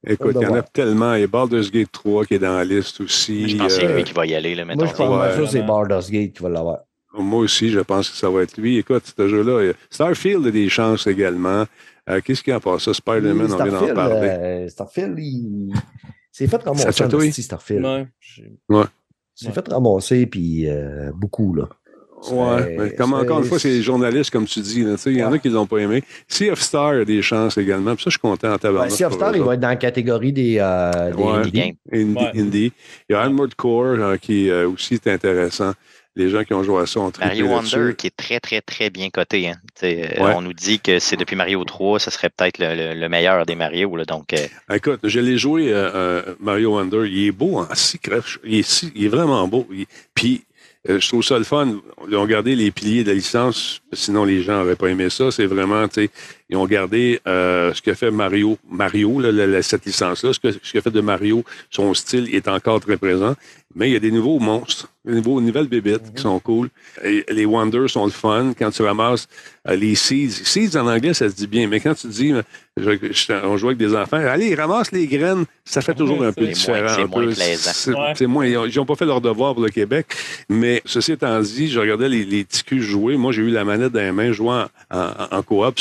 [0.08, 1.16] Écoute, il y en a tellement.
[1.16, 3.50] Il y a Baldur's Gate 3 qui est dans la liste Mais aussi.
[3.50, 4.84] je pense que c'est euh, lui qui va y aller, là, mettons.
[4.86, 5.62] Moi, je pense que ça, c'est.
[5.64, 6.80] Baldur's Gate qui va l'avoir.
[7.18, 8.78] Moi aussi, je pense que ça va être lui.
[8.78, 11.66] Écoute, ce jeu-là, a- Starfield a des chances également.
[12.10, 12.94] Euh, Qu'est-ce qu'il y a pas ça?
[12.94, 14.28] Spider-Man, on vient d'en Starfield, parler.
[14.30, 15.74] euh, Starfield, il...
[16.32, 17.84] c'est fait Ça ramasser en esti, Starfield.
[17.86, 18.06] Ouais,
[19.34, 19.54] C'est Ouais.
[19.54, 21.68] fait ramasser, puis euh, beaucoup, là.
[22.32, 24.82] Ouais, mais comme encore une fois, c'est les journalistes, comme tu dis.
[24.84, 25.40] là, tu sais, Il y en a Ouais.
[25.40, 26.04] qui ne l'ont pas aimé.
[26.28, 27.94] Sea of Star a des chances également.
[27.94, 28.92] Puis ça, je suis content en Ben, tabarnak.
[28.92, 31.32] Sea of Star, il va être dans la catégorie des, euh, des Ouais.
[31.34, 31.52] indie.
[31.52, 31.76] Game.
[31.92, 32.32] Indie, Ouais.
[32.42, 32.74] Indie.
[33.10, 35.74] Il y a Armored Core euh, qui euh, aussi est intéressant.
[36.18, 37.48] Les gens qui ont joué à ça ont trippé Mario.
[37.48, 39.50] Wonder, qui est très, très, très bien coté.
[39.50, 39.56] Hein.
[39.84, 39.88] Euh,
[40.24, 40.34] Ouais.
[40.36, 43.46] On nous dit que c'est depuis Mario 3, ce serait peut-être le, le- le meilleur
[43.46, 43.96] des Mario.
[43.98, 47.04] Là, donc, euh, Écoute, je l'ai joué, euh, euh, Mario Wonder.
[47.10, 48.40] Il est beau en six crèches.
[48.46, 49.68] Il est, si- il est vraiment beau.
[49.72, 50.46] Il- puis,
[50.88, 51.80] je trouve ça le fun.
[52.10, 53.82] Ils ont gardé les piliers de la licence.
[53.92, 55.32] Sinon, les gens n'auraient pas aimé ça.
[55.32, 56.10] C'est vraiment, tu sais,
[56.50, 60.32] ils ont gardé euh, ce que fait Mario, Mario, là, la- la- cette licence-là.
[60.34, 63.36] Ce que, ce que fait de Mario, son style est encore très présent.
[63.78, 66.70] Mais il y a des nouveaux monstres, des nouveaux, nouvelles bébites qui sont cool.
[67.04, 68.54] Et les Wonders sont le fun.
[68.58, 69.28] Quand tu ramasses
[69.68, 71.68] euh, les Seeds, Seeds en anglais, ça se dit bien.
[71.68, 72.32] Mais quand tu dis,
[72.78, 76.32] je- je- on joue avec des enfants, allez, ramasse les graines, ça fait toujours un
[76.32, 76.88] peu différent.
[76.96, 77.72] c'est moins plaisant.
[78.16, 80.06] C'est moins, ils n'ont pas fait leur devoir pour le Québec.
[80.48, 83.18] Mais ceci étant dit, je regardais les, les petits culs jouer.
[83.18, 85.76] Moi, j'ai eu la manette dans les mains, jouant en, en, en coop.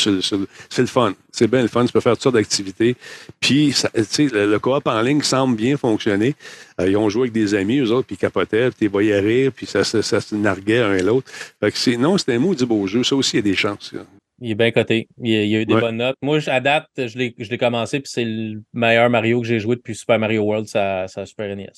[0.70, 1.14] C'est le fun.
[1.32, 1.84] C'est bien le fun.
[1.86, 2.96] Tu peux faire toutes sortes d'activités.
[3.40, 6.34] Puis, ça- tu sais, le, le coop en ligne semble bien fonctionner.
[6.80, 9.20] Euh, ils ont joué avec des amis, eux autres, puis ils capotaient, puis ils voyaient
[9.20, 11.30] rire, puis ça, se- ça, se narguait un et l'autre.
[11.60, 13.02] Fait que c'est, non, c'était un mot du beau jeu.
[13.04, 13.92] Ça aussi, il y a des chances.
[13.92, 14.00] là.
[14.40, 15.06] Il est bien coté.
[15.22, 15.80] Il, y a- il y a eu des Ouais.
[15.80, 16.16] bonnes notes.
[16.20, 19.60] Moi, à date, je l'ai je l'ai commencé, puis c'est le meilleur Mario que j'ai
[19.60, 21.70] joué depuis Super Mario World, ça, ça Super NES.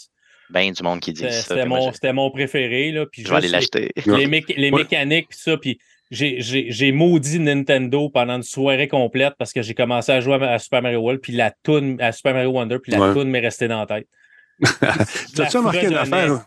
[0.49, 1.43] ben du monde qui dit C'était ça.
[1.43, 2.93] c'était mon, c'était mon préféré.
[2.93, 3.91] Là, puis je vais aller l'acheter.
[4.07, 4.19] Ouais.
[4.19, 4.79] Les, méca- les Ouais.
[4.83, 5.79] mécaniques, puis ça, puis
[6.11, 10.59] j'ai- maudit Nintendo pendant une soirée complète parce que j'ai commencé à jouer à, à
[10.59, 13.13] Super Mario World, puis la toune, à Super Mario Wonder, puis la Ouais.
[13.15, 14.07] toune m'est restée dans la tête.
[15.35, 16.47] T'as-tu remarqué une affaire?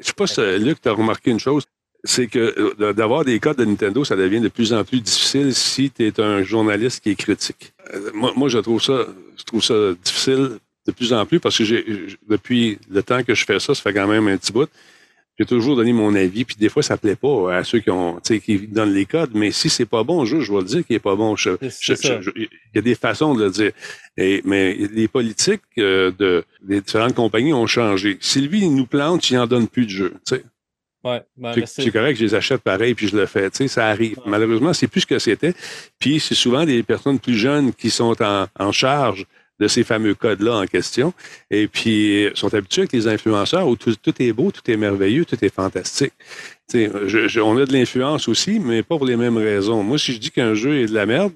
[0.00, 1.64] Je sais pas si, euh, Luc, tu as remarqué une chose.
[2.06, 5.54] C'est que euh, d'avoir des codes de Nintendo, ça devient de plus en plus difficile
[5.54, 7.72] si tu es un journaliste qui est critique.
[7.94, 9.06] Euh, moi, moi, je trouve ça,
[9.38, 11.82] je trouve ça difficile de plus en plus parce que j'ai,
[12.28, 14.68] depuis le temps que je fais ça, ça fait quand même un petit bout.
[15.38, 18.20] J'ai toujours donné mon avis, puis des fois, ça plaît pas à ceux qui ont,
[18.20, 19.32] qui donnent les codes.
[19.34, 21.34] Mais si c'est pas bon, je, je vais le dire qu'il est pas bon.
[21.34, 21.50] Je-
[22.20, 23.72] je- je- Il y a des façons de le dire.
[24.16, 28.16] Et, mais les politiques euh, de, des différentes compagnies ont changé.
[28.20, 30.10] Si lui, il nous plante, il en donne plus de jeu.
[30.26, 30.44] tu sais.
[31.02, 33.50] Ouais, ben, C'est- mais c'est- correct, je les achète pareil, puis je le fais.
[33.50, 34.16] Tu sais, ça arrive.
[34.24, 35.52] Malheureusement, c'est plus ce que c'était.
[35.98, 39.26] Puis c'est souvent des personnes plus jeunes qui sont en, en charge
[39.60, 41.12] de ces fameux codes-là en question.
[41.50, 44.76] Et puis, euh, sont habitués avec les influenceurs où tout, tout est beau, tout est
[44.76, 46.12] merveilleux, tout est fantastique.
[46.68, 49.82] Tu sais, je- je- on a de l'influence aussi, mais pas pour les mêmes raisons.
[49.82, 51.32] Moi, si je dis qu'un jeu est de la merde,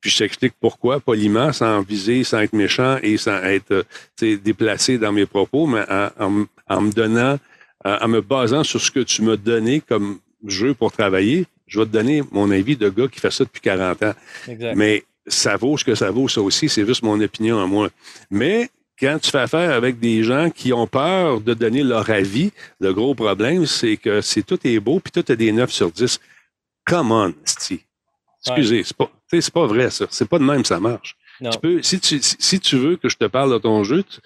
[0.00, 3.84] puis je t'explique pourquoi, poliment, sans viser, sans être méchant et sans être
[4.22, 7.38] euh, déplacé dans mes propos, mais en, en- en me donnant,
[7.84, 11.78] en, en me basant sur ce que tu m'as donné comme jeu pour travailler, je
[11.78, 14.14] vais te donner mon avis de gars qui fait ça depuis 40 ans.
[14.48, 14.74] exact.
[14.76, 17.88] Mais ça vaut ce que ça vaut, ça aussi, c'est juste mon opinion à moi.
[18.30, 22.52] Mais quand tu fais affaire avec des gens qui ont peur de donner leur avis,
[22.80, 25.90] le gros problème, c'est que c'est tout est beau, puis tout a des 9 sur
[25.90, 26.18] 10.
[26.86, 27.80] Come on, sti.
[28.46, 29.10] Excusez, c'est pas,
[29.54, 30.06] pas vrai, ça.
[30.10, 31.16] C'est pas de même, ça marche.
[31.50, 34.02] Tu peux, si, tu, si, si tu veux que je te parle de ton jeu,
[34.02, 34.18] tu-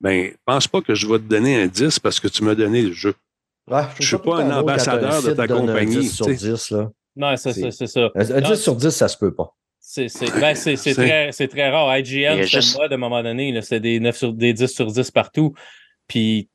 [0.00, 2.82] ben, pense pas que je vais te donner un 10 parce que tu m'as donné
[2.82, 3.14] le jeu.
[3.70, 6.50] Ouais, Je suis pas un ambassadeur de ta compagnie, 10 sur tu sais.
[6.50, 6.90] 10, là.
[7.16, 8.10] Non, c'est c'est- ça, c'est ça.
[8.14, 9.54] Un, un Non, 10 sur 10, ça se peut pas.
[9.90, 11.96] C'est c'est- ben, c'est- c'est C'est- très, c'est très rare.
[11.98, 13.58] IGN, juste- le mode à un moment donné.
[13.62, 15.54] C'était des, 9 sur, des 10 sur 10 partout.
[16.06, 16.48] Puis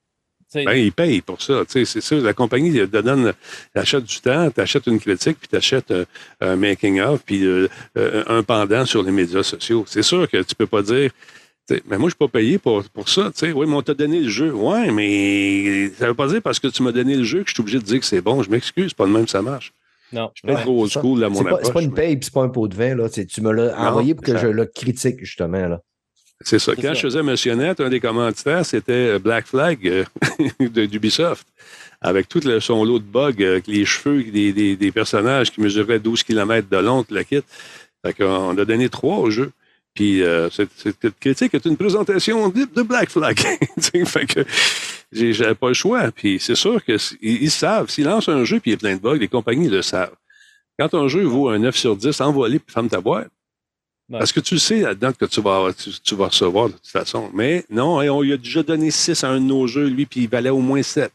[0.47, 1.63] C'est- Ben, ils payent pour ça.
[1.65, 2.15] tu sais, C'est ça.
[2.17, 3.34] La compagnie te donne,
[3.73, 6.05] t'achètes du temps, t'achètes une critique, puis t'achètes un,
[6.41, 7.67] un making-of, puis euh,
[7.97, 9.84] euh, un pendant sur les médias sociaux.
[9.88, 11.09] C'est sûr que tu peux pas dire.
[11.67, 13.31] tu Mais moi, je suis pas payé pour, pour ça.
[13.34, 13.51] tu sais.
[13.51, 14.51] Oui, mais on t'a donné le jeu.
[14.53, 17.55] Oui, mais ça veut pas dire parce que tu m'as donné le jeu que je
[17.55, 18.43] suis obligé de dire que c'est bon.
[18.43, 19.73] Je m'excuse, c'est pas de même que ça marche.
[20.14, 20.30] Non.
[20.34, 22.43] Je suis peut-être trop old school à mon C'est pas, pas une paye c'est pas
[22.43, 22.95] un pot de vin.
[22.95, 23.09] Là.
[23.09, 25.68] Tu me l'as envoyé pour que ça- je le critique, justement.
[25.68, 25.80] Là.
[26.41, 26.74] C'est ça.
[26.76, 26.93] Quand ça.
[26.93, 30.03] je faisais Net, un des commanditaires, c'était Black Flag euh,
[30.59, 31.47] de- d'Ubisoft.
[32.01, 35.51] Avec tout le, son lot de bugs, euh, avec les cheveux des, des- des personnages
[35.51, 37.41] qui mesuraient 12 km de long, tout le kit.
[38.05, 39.51] Fait qu'on a donné trois au jeu.
[39.93, 43.39] Puis euh, cette, cette critique est une présentation de, de Black Flag.
[44.05, 44.43] Fait que
[45.14, 46.11] j'avais pas le choix.
[46.11, 47.89] Puis c'est sûr qu'ils ils savent.
[47.89, 50.16] S'ils lancent un jeu puis il y a plein de bugs, les compagnies le savent.
[50.80, 53.30] Quand un jeu vaut un 9 sur 10, envoie-le puis ferme ta boîte.
[54.09, 54.20] Ouais.
[54.20, 56.88] Parce que tu le sais là-dedans que tu vas, tu, tu vas recevoir de toute
[56.88, 57.30] façon.
[57.34, 60.22] Mais non, on lui a déjà donné 6 à un de nos jeux, lui, puis
[60.22, 61.11] il valait au moins 7.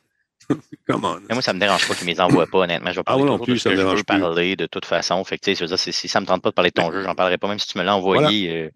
[0.89, 1.17] Comment?
[1.29, 2.91] Mais moi, ça me dérange pas qu'ils ne les envoient pas, honnêtement.
[2.91, 4.05] Je vais parler Ah, moi non plus, de ce ça que me je veux plus.
[4.05, 5.23] parler de toute façon.
[5.25, 6.81] Fait que, tu sais, je veux dire, si, ça me tente pas de parler de
[6.81, 8.51] ton jeu, j'en parlerai pas, même si tu me l'as envoyé.
[8.51, 8.71] euh,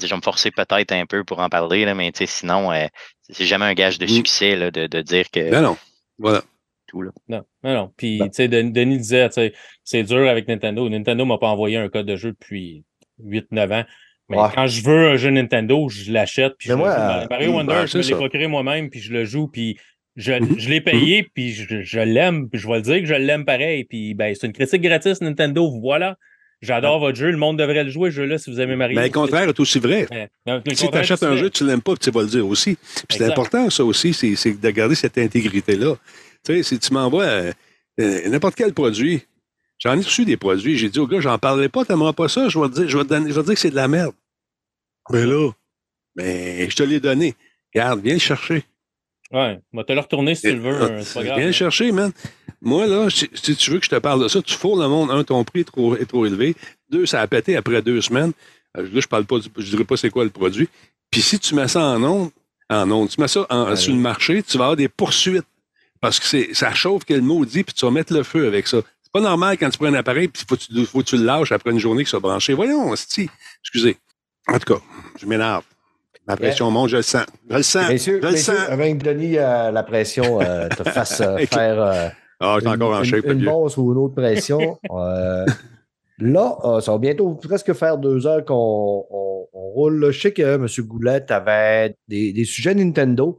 [0.00, 2.72] je vais me forcer peut-être un peu pour en parler, là, mais tu sais, sinon,
[2.72, 2.86] euh,
[3.30, 4.08] c'est jamais un gage de Mm.
[4.08, 5.76] succès là, de, de dire que Non, non.
[6.18, 6.42] Voilà.
[6.88, 7.02] tout.
[7.02, 7.10] Là.
[7.28, 7.92] Non, non, non.
[7.96, 8.28] Puis, Ben.
[8.30, 9.52] tu sais, Den- Denis disait, tu sais,
[9.84, 10.88] c'est dur avec Nintendo.
[10.88, 12.84] Nintendo m'a pas envoyé un code de jeu depuis
[13.22, 13.84] 8-9 ans.
[14.28, 14.48] Mais Ouais.
[14.54, 16.54] quand je veux un jeu Nintendo, je l'achète.
[16.58, 19.12] Puis Mais je moi, euh, Mario Wonder, ben, je me l'ai procuré moi-même, puis je
[19.12, 19.78] le joue, puis
[20.16, 23.14] je, je l'ai payé, puis je, je l'aime, puis je vais le dire que je
[23.14, 23.84] l'aime pareil.
[23.84, 25.70] Puis, ben, c'est une critique gratis, Nintendo.
[25.80, 26.16] Voilà.
[26.66, 27.30] J'adore votre jeu.
[27.30, 28.96] Le monde devrait le jouer, ce jeu-là, si vous aimez Mario.
[28.96, 30.06] Mais le contraire est aussi vrai.
[30.10, 30.28] Ouais.
[30.74, 31.38] Si tu achètes un vrai.
[31.38, 32.76] jeu, tu l'aimes pas, puis tu vas le dire aussi.
[33.08, 35.94] Puis c'est important, ça aussi, c'est de garder cette intégrité-là.
[36.44, 37.52] Tu sais, si tu m'envoies euh,
[38.00, 39.22] euh, n'importe quel produit,
[39.78, 42.48] j'en ai reçu des produits, j'ai dit au gars, j'en parlerai pas, t'aimeras pas ça,
[42.48, 43.76] je vais te dire, je vais te donner- je vais te dire que c'est de
[43.76, 44.14] la merde.
[45.10, 45.50] Mais là,
[46.14, 47.34] ben, je te l'ai donné.
[47.74, 48.64] Regarde, viens le chercher.
[49.32, 50.82] Ouais, moi, te le retourner si tu le veux.
[50.82, 51.38] euh, C'est pas grave.
[51.38, 52.12] Viens le chercher, man.
[52.62, 54.88] Moi, là, si, si tu veux que je te parle de ça, tu fourres le
[54.88, 55.10] monde.
[55.10, 56.54] Un, ton prix est trop, est trop élevé.
[56.90, 58.32] Deux, ça a pété après deux semaines.
[58.76, 60.68] Euh, Là, je parle pas, du- je dirais pas c'est quoi le produit.
[61.10, 62.30] Puis si tu mets ça en onde,
[62.70, 63.76] en tu mets ça en- Ouais.
[63.76, 65.44] sur le marché, tu vas avoir des poursuites.
[66.00, 68.78] Parce que c'est, ça chauffe quel maudit, puis tu vas mettre le feu avec ça.
[69.02, 70.56] C'est pas normal quand tu prends un appareil, puis faut
[70.86, 72.52] faut que tu le lâches après une journée qu'il soit branché.
[72.52, 73.28] Voyons, si.
[73.62, 73.96] Excusez.
[74.46, 74.80] En tout cas,
[75.18, 75.64] je m'énerve.
[76.26, 77.24] Ma pression monte, je le sens.
[77.48, 77.88] Je le sens.
[77.88, 78.68] Messieurs, je le messieurs, sens.
[78.68, 82.08] avant que Denis, euh, la pression euh, te fasse euh, faire euh,
[82.40, 83.24] Ah, une, encore en une- shape.
[83.26, 83.48] une Dieu.
[83.48, 84.78] bosse ou une autre pression.
[84.90, 85.46] euh,
[86.18, 90.10] là, euh, ça va bientôt presque faire deux heures qu'on on- on roule.
[90.10, 90.66] Je sais que M.
[90.86, 93.38] Goulette avait des, des sujets Nintendo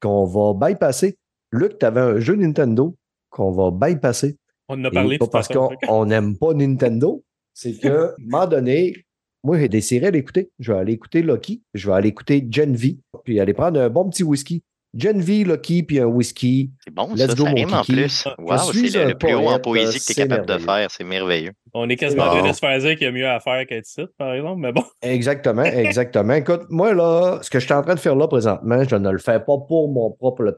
[0.00, 1.16] qu'on va bypasser.
[1.52, 2.94] Luc, tu avais un jeu Nintendo
[3.30, 4.36] qu'on va bypasser.
[4.68, 7.22] On en a parlé pas parce qu'on n'aime pas Nintendo,
[7.54, 9.05] c'est que, à un moment donné,
[9.46, 10.50] moi, j'ai des séries à l'écouter.
[10.58, 13.88] Je vais aller écouter Lucky, je vais aller écouter Gen V, puis aller prendre un
[13.88, 14.64] bon petit whisky.
[14.98, 16.72] Gen V, Lucky, puis un whisky.
[16.82, 18.26] C'est bon, Let's ça, go, ça mon rime en plus.
[18.38, 20.90] Wow, c'est le, plus haut en poésie que tu es capable de faire.
[20.90, 21.52] C'est merveilleux.
[21.74, 22.38] On est quasiment en Bon.
[22.40, 24.58] train de se faire dire qu'il y a mieux à faire qu'être ici, par exemple,
[24.60, 24.82] mais bon.
[25.02, 26.32] Exactement, exactement.
[26.32, 29.10] Écoute, moi, là, ce que je suis en train de faire là présentement, je ne
[29.10, 30.56] le fais pas pour mon propre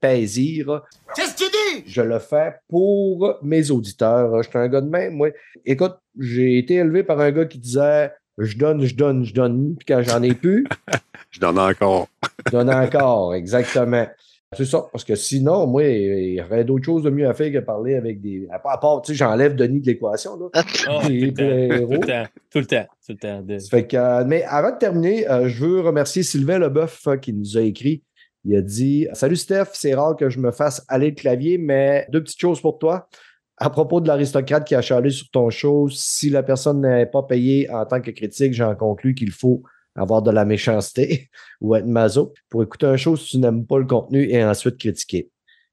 [0.00, 0.82] plaisir.
[1.14, 1.84] Qu'est-ce que tu dis?
[1.86, 4.42] Je le fais pour mes auditeurs.
[4.42, 5.14] Je suis un gars de même.
[5.14, 5.28] Moi,
[5.66, 9.74] écoute, j'ai été élevé par un gars qui disait je donne, je donne, je donne.
[9.76, 10.66] Puis quand j'en ai plus,
[11.30, 12.08] Je donne encore.
[12.46, 13.34] je donne encore.
[13.34, 14.06] Exactement.
[14.56, 14.86] C'est ça.
[14.92, 17.96] Parce que sinon, moi, il y aurait d'autres choses de mieux à faire que parler
[17.96, 18.46] avec des.
[18.52, 20.38] À part, à part, tu sais, j'enlève Denis de l'équation.
[20.38, 20.62] Là.
[20.62, 23.42] Tout, le temps, tout le temps, tout le temps, tout le temps.
[23.42, 27.04] de- Ça fait que, euh, mais avant de terminer, euh, je veux remercier Sylvain Leboeuf
[27.08, 28.04] euh, qui nous a écrit.
[28.44, 32.06] Il a dit Salut Steph, c'est rare que je me fasse aller le clavier, mais
[32.10, 33.08] deux petites choses pour toi.
[33.56, 37.22] À propos de l'aristocrate qui a chialé sur ton show, si la personne n'est pas
[37.22, 39.62] payée en tant que critique, j'en conclus qu'il faut
[39.96, 41.30] avoir de la méchanceté
[41.60, 44.78] ou être maso pour écouter un show si tu n'aimes pas le contenu et ensuite
[44.78, 45.30] critiquer.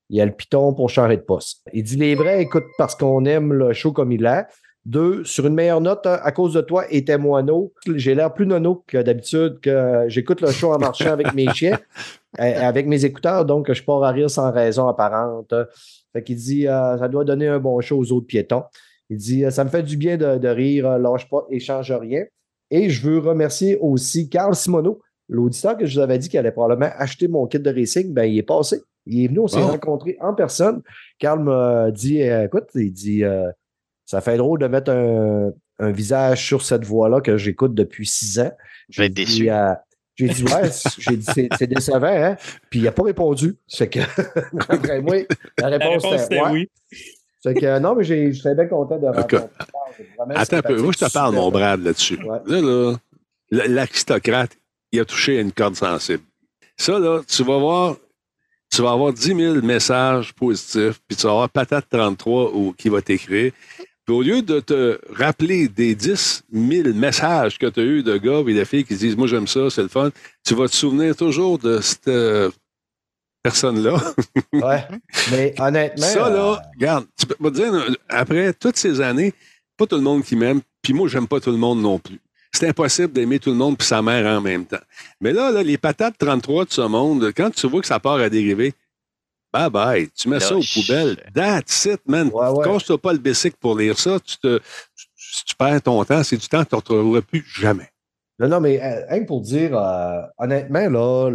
[0.10, 1.62] Il y a le piton pour changer de poste.
[1.74, 4.46] Il dit les vrais écoutent parce qu'on aime le show comme il est.
[4.84, 8.34] Deux, sur une meilleure note, hein, à cause de toi et tes moineaux, j'ai l'air
[8.34, 11.80] plus nono que d'habitude, que j'écoute le show en marchant avec mes chiens,
[12.40, 15.54] euh, avec mes écouteurs, donc je pars à rire sans raison apparente.
[16.14, 18.64] Fait qu'il dit, euh, ça doit donner un bon show aux autres piétons.
[19.10, 21.92] Il dit, euh, ça me fait du bien de, de rire, euh, lâche pas, échange
[21.92, 22.24] rien.
[22.70, 26.52] Et je veux remercier aussi Carl Simoneau, l'auditeur que je vous avais dit qu'il allait
[26.52, 28.82] probablement acheter mon kit de racing, ben, il est passé.
[29.06, 30.82] Il est venu, on s'est rencontrés en personne.
[31.18, 33.50] Carl m'a dit, euh, écoute, il dit, euh,
[34.06, 38.40] ça fait drôle de mettre un, un visage sur cette voix-là que j'écoute depuis six
[38.40, 38.52] ans.
[38.90, 39.50] Je vais être déçu.
[40.16, 42.36] J'ai dit, ouais, j'ai dit, c'est, c'est décevant, hein?
[42.70, 43.56] Puis il n'a pas répondu.
[43.68, 44.00] C'est que,
[44.70, 45.16] après moi,
[45.58, 46.40] la La réponse, ouais.
[46.52, 46.70] oui.
[47.44, 50.80] C'est que, non, mais j'ai- j'étais bien content de vraiment Attends un peu.
[50.82, 51.50] Moi, je te parle, mon.
[51.50, 52.20] Brad, là-dessus.
[52.24, 52.40] Ouais.
[52.46, 52.62] Là,
[53.50, 54.52] là, l'aristocrate,
[54.92, 56.24] il a touché à une corde sensible.
[56.78, 57.96] Ça, là, tu vas voir,
[58.72, 62.90] tu vas avoir 10 000 messages positifs, puis tu vas avoir Patate 33 ou, qui
[62.90, 63.52] va t'écrire.
[64.06, 68.18] Puis au lieu de te rappeler des 10 000 messages que tu as eu de
[68.18, 70.10] gars et de filles qui se disent Moi, j'aime ça, c'est le fun,
[70.46, 72.50] tu vas te souvenir toujours de cette euh,
[73.44, 74.02] personne-là.
[74.54, 74.88] Ouais.
[75.32, 76.06] Mais honnêtement.
[76.06, 79.34] Ça, euh, là, regarde, tu peux me dire, euh, après toutes ces années,
[79.78, 82.20] pas tout le monde qui m'aime, puis moi, j'aime pas tout le monde non plus.
[82.54, 84.82] C'est impossible d'aimer tout le monde puis sa mère en même temps.
[85.22, 88.18] Mais là, là, les patates 33 de ce monde, quand tu vois que ça part
[88.18, 88.74] à dériver,
[89.54, 91.18] bye bye, tu mets ça aux poubelles.
[91.34, 92.30] That's it, man.
[92.34, 92.66] Ouais, ouais.
[92.66, 94.20] Casse-toi pas le bicycle pour lire ça.
[94.20, 97.46] Tu, te, tu, tu perds ton temps, c'est du temps que tu ne retrouveras plus
[97.60, 97.90] jamais.
[98.40, 101.30] Non, non, mais rien que pour dire, euh, honnêtement, là,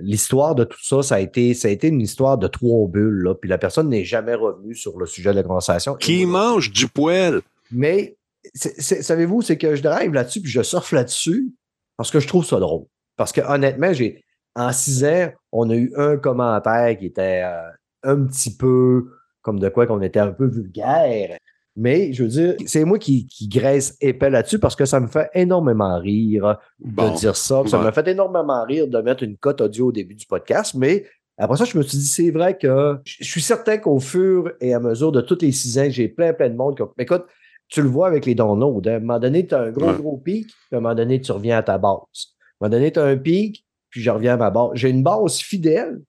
[0.00, 3.22] l'histoire de tout ça, ça a été, ça a été une histoire de trois bulles,
[3.22, 5.94] là, puis la personne n'est jamais revenue sur le sujet de la conversation.
[5.94, 7.40] Qui mange du poêle?
[7.70, 8.16] Mais
[8.54, 11.52] savez-vous, c'est que je drive là-dessus, puis je surfe là-dessus
[11.96, 12.86] parce que je trouve ça drôle.
[13.16, 14.23] Parce que honnêtement, j'ai
[14.56, 17.70] en six ans, on a eu un commentaire qui était euh,
[18.02, 19.06] un petit peu
[19.42, 21.36] comme de quoi qu'on était un peu vulgaire.
[21.76, 25.08] Mais je veux dire, c'est moi qui, qui graisse épais là-dessus parce que ça me
[25.08, 27.12] fait énormément rire de Bon.
[27.14, 27.62] dire ça.
[27.66, 31.04] Ça m'a fait énormément rire de mettre une cote audio au début du podcast, mais
[31.36, 34.72] après ça, je me suis dit, c'est vrai que je suis certain qu'au fur et
[34.72, 36.76] à mesure de tous les six ans, j'ai plein, plein de monde.
[36.76, 37.24] qui- Mais écoute,
[37.66, 38.82] tu le vois avec les downloads.
[38.86, 38.92] hein.
[38.92, 39.96] À un moment donné, tu as un gros, Ouais.
[39.96, 41.90] gros pic, puis à un moment donné, tu reviens à ta base.
[41.90, 43.63] À un moment donné, tu as un pic,
[43.94, 44.70] puis je reviens à ma base.
[44.74, 46.00] J'ai une base fidèle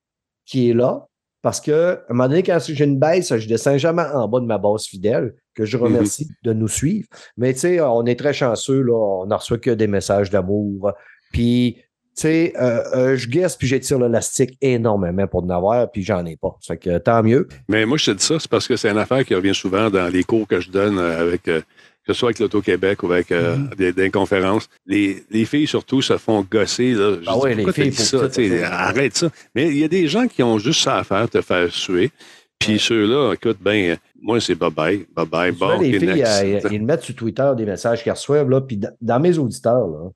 [0.43, 1.05] qui est là,
[1.43, 4.39] parce que à un moment donné, quand j'ai une baisse, je descends jamais en bas
[4.39, 7.07] de ma base fidèle, que je remercie de nous suivre.
[7.37, 10.93] Mais tu sais, on est très chanceux, là, on n'en reçoit que des messages d'amour.
[11.31, 16.01] Puis, tu sais, euh, euh, je guesse puis j'étire l'élastique énormément pour en avoir, puis
[16.01, 16.57] j'en ai pas.
[16.61, 17.47] Ça fait que tant mieux.
[17.69, 19.91] Mais moi, je te dis ça, c'est parce que c'est une affaire qui revient souvent
[19.91, 21.61] dans les cours que je donne avec, euh,
[22.05, 23.69] que ce soit avec l'Auto-Québec ou avec euh, Mhm.
[23.77, 24.67] des, des conférences.
[24.85, 26.93] Les, les filles, surtout, se font gosser.
[26.93, 27.17] Là.
[27.21, 28.29] Je Ah ouais, les filles, ça?
[28.29, 28.41] ça,
[28.71, 29.29] arrête ça.
[29.55, 32.11] Mais il y a des gens qui ont juste ça à faire, te faire suer.
[32.59, 37.13] Puis ceux-là, écoute, ben, moi, c'est bye-bye, bye-bye, bon, les filles, euh, ils mettent sur
[37.15, 40.09] Twitter des messages qu'ils reçoivent, là, puis dans- mes auditeurs, là.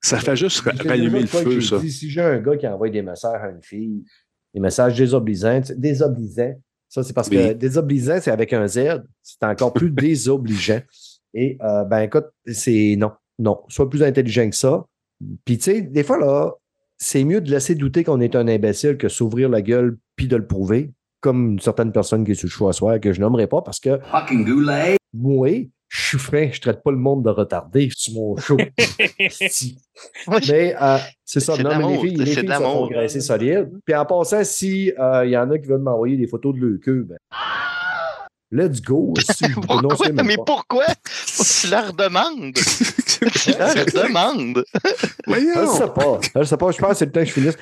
[0.00, 1.78] ça fait juste rallumer le feu, ça.
[1.78, 4.04] dit, si j'ai un gars qui envoie des messages à une fille,
[4.54, 6.54] des messages désobligeants, désobligeants,
[6.88, 7.54] ça c'est parce que Oui.
[7.56, 10.80] désobligeant, c'est avec un Z, c'est encore plus désobligeant.
[11.34, 14.84] Et euh, ben écoute, c'est non, non, sois plus intelligent que ça.
[15.44, 16.54] Puis tu sais, des fois là,
[16.98, 20.36] c'est mieux de laisser douter qu'on est un imbécile que s'ouvrir la gueule puis de
[20.36, 23.20] le prouver, comme une certaine personne qui est sur le choix à soir que je
[23.20, 24.00] nommerai pas parce que
[25.12, 25.48] moi,
[25.88, 28.56] je suis frais, je traite pas le monde de retardé sur mon show.
[29.30, 29.78] Si.
[30.48, 33.70] mais euh, c'est ça, non, mais les filles, les filles de se font graisser solide.
[33.84, 36.60] Puis en passant, si euh, il y en a qui veulent m'envoyer des photos de
[36.60, 37.18] leur queue, ben,
[38.50, 39.14] let's go.
[39.20, 40.08] Si, Pourquoi?
[40.12, 40.44] même Mais pas?
[40.46, 40.84] pourquoi?
[41.60, 42.54] Tu leur demandes.
[43.20, 44.64] Tu leur demandes.
[45.26, 46.20] Je sais pas.
[46.36, 46.70] Je sais pas.
[46.70, 47.56] Je pense que c'est le temps que je finisse.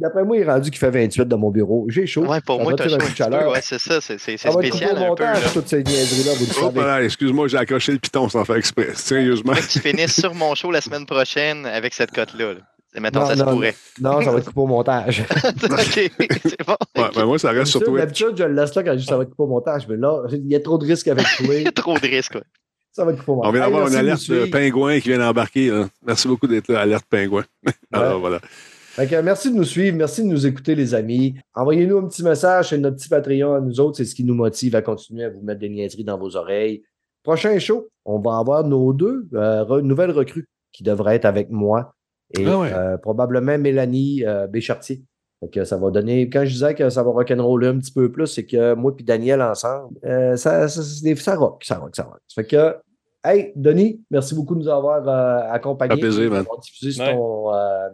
[0.00, 1.86] D'après moi, il est rendu qu'il fait 28 dans mon bureau.
[1.88, 2.24] J'ai chaud.
[2.26, 3.50] Ouais, pour Ça moi, t'as chaud un chaleur.
[3.52, 4.00] Ouais, c'est ça.
[4.00, 4.52] C'est spécial
[4.96, 5.06] un peu.
[5.06, 5.50] montage, là.
[5.52, 8.88] toutes ces niaiseries-là, Oh, excuse-moi, j'ai accroché le piton sans faire exprès.
[8.94, 9.52] Sérieusement.
[9.54, 12.54] Faudrait que tu finisses sur mon show la semaine prochaine avec cette cote-là.
[12.54, 12.60] là.
[13.00, 13.74] Mettons, Non, ça se pourrait.
[14.00, 15.24] Non, ça va être coupé au montage.
[15.64, 16.10] OK,
[16.42, 16.76] c'est bon.
[16.96, 17.96] Ouais, ben moi, ça reste sur Twitch.
[17.98, 19.86] D'habitude, je le laisse là quand je dis ça va être coupé au montage.
[19.88, 21.54] Mais là, il y a trop de risques avec toi.
[21.54, 22.34] Il y a trop de risques.
[22.34, 22.42] ouais.
[22.92, 23.50] Ça va être coupé au montage.
[23.50, 25.84] On vient Hey, d'avoir une alerte de pingouin qui vient d'embarquer.
[26.06, 27.44] Merci beaucoup d'être là, alerte pingouin.
[27.92, 28.40] Alors voilà.
[28.42, 31.34] Fait que, merci de nous suivre, merci de nous écouter, les amis.
[31.54, 33.60] Envoyez-nous un petit message sur notre petit Patreon.
[33.60, 36.16] Nous autres, c'est ce qui nous motive à continuer à vous mettre des niaiseries dans
[36.16, 36.82] vos oreilles.
[37.22, 41.50] Prochain show, on va avoir nos deux euh, re- nouvelles recrues qui devraient être avec
[41.50, 41.92] moi
[42.36, 42.72] et Ah ouais.
[42.72, 45.02] euh, probablement Mélanie euh, Béchartier.
[45.40, 46.30] Fait que ça va donner.
[46.30, 49.02] Quand je disais que ça va rock'n'roller un petit peu plus, c'est que moi et
[49.02, 52.20] Daniel ensemble, euh, ça, ça, ça rock, ça rock, ça rock.
[52.26, 52.76] Ça fait que,
[53.22, 55.90] hey, Denis, merci beaucoup de nous avoir euh, accompagnés.
[55.90, 56.44] Ça fait plaisir, man.
[56.62, 57.12] diffusé sur Ouais.
[57.14, 57.88] ton, euh,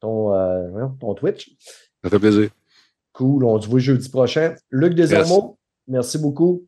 [0.00, 1.50] ton, euh, ton Twitch.
[2.04, 2.50] Ça fait plaisir.
[3.12, 4.54] Cool, on se voit jeudi prochain.
[4.70, 5.58] Luc Desormeaux,
[5.88, 6.64] merci beaucoup.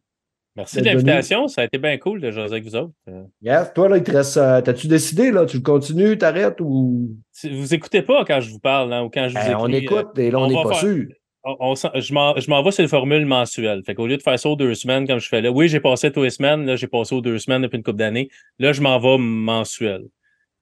[0.57, 1.48] Merci de l'invitation.
[1.48, 2.92] Ça a été bien cool de jaser avec vous autres.
[3.09, 4.36] Euh, Yes, toi, là, il te reste.
[4.36, 5.46] euh, T'as-tu décidé, là?
[5.46, 7.16] Tu continues, t'arrêtes ou?
[7.50, 9.84] Vous écoutez pas quand je vous parle hein, ou quand je vous Ben, on écris,
[9.84, 11.07] écoute et là, on on n'est pas faire- sûr.
[11.44, 13.82] on- on s'en- je m'en je m'en vais sur une formule mensuelle.
[13.86, 15.80] Fait qu'au lieu de faire ça aux deux semaines comme je fais là, oui, j'ai
[15.80, 18.28] passé tous les semaines, là, j'ai passé aux deux semaines depuis une couple d'années.
[18.59, 20.03] Là, je m'en vais mensuel.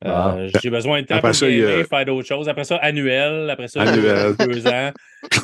[0.03, 0.37] Euh, Ah.
[0.63, 2.49] j'ai besoin de temps Après pour ça, a- faire d'autres choses.
[2.49, 3.51] Après ça, annuel.
[3.51, 4.35] Après ça, Annuel.
[4.39, 4.91] deux ans.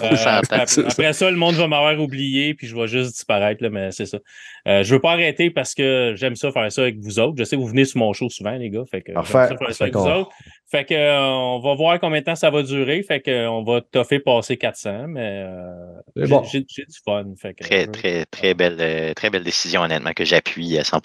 [0.02, 3.68] Euh, après, après ça, le monde va m'avoir oublié, puis je vais juste disparaître, là,
[3.68, 4.18] mais c'est ça.
[4.66, 7.34] Euh, je veux pas arrêter parce que j'aime ça faire ça avec vous autres.
[7.36, 8.84] Je sais que vous venez sur mon show souvent, les gars.
[8.90, 9.32] Fait que j'aime Parfait.
[9.32, 10.30] ça faire ça Fait avec vous qu'on- autres.
[10.70, 13.02] Fait que euh, on va voir combien de temps ça va durer.
[13.02, 15.60] Fait que euh, on va toffer passer 400, mais euh,
[16.16, 16.42] C'est j'ai bon.
[16.44, 17.24] j'ai- j'ai du fun.
[17.38, 20.84] Fait que, Très, euh, très, très belle, euh, très belle décision, honnêtement, que j'appuie à
[20.84, 20.98] 100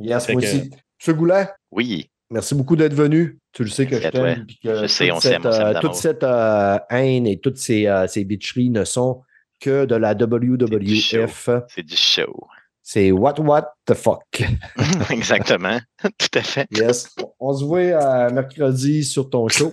[0.00, 0.70] Yes, Fait moi que- aussi.
[1.00, 2.08] Monsieur Goulet, Oui.
[2.32, 3.38] Merci beaucoup d'être venu.
[3.52, 4.46] Tu le sais que je t'aime.
[4.64, 5.80] Je sais, toute on cette, s'aime, euh.
[5.80, 9.22] Toute cette euh, haine et toutes ces, euh, ces bitcheries ne sont
[9.60, 11.50] que de la WWF.
[11.68, 12.48] C'est du show.
[12.82, 14.42] C'est what what the fuck.
[15.10, 15.78] Exactement.
[16.02, 16.66] Tout à fait.
[16.72, 17.14] Yes.
[17.38, 19.72] On se voit mercredi sur ton show.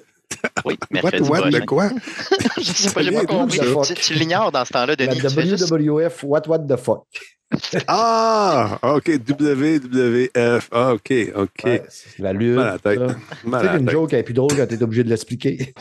[0.66, 1.60] Oui, mercredi what, prochain.
[1.60, 1.90] de quoi?
[2.57, 3.60] Je sais pas, j'ai pas compris.
[3.86, 5.20] Tu, tu l'ignores dans ce temps-là, La Denis.
[5.49, 7.03] juste- WWF, what what the fuck?
[7.88, 10.70] Ah, OK, WWF.
[10.72, 11.49] Ah, OK, OK.
[11.66, 12.56] Ouais, c'est la lutte.
[12.57, 12.99] Mal à la tête.
[13.44, 13.90] Mal à la tête.
[13.90, 15.74] joke est plus drôle quand t'es obligé de l'expliquer.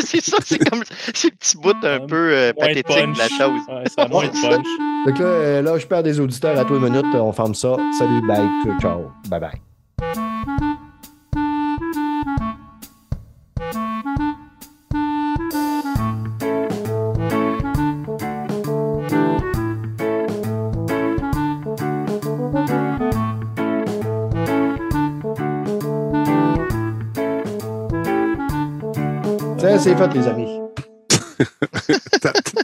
[0.00, 0.82] c'est ça, c'est comme
[1.14, 3.60] ces petits bouts un peu euh, de pathétiques de la chose.
[3.68, 4.66] Ouais, a moins de punch.
[5.16, 7.04] Que là, euh, là, je perds des auditeurs à toi une minute.
[7.14, 7.76] On ferme ça.
[7.98, 8.48] Salut, bye,
[8.80, 10.35] ciao, bye bye.
[29.86, 30.60] C'est fait, les amis.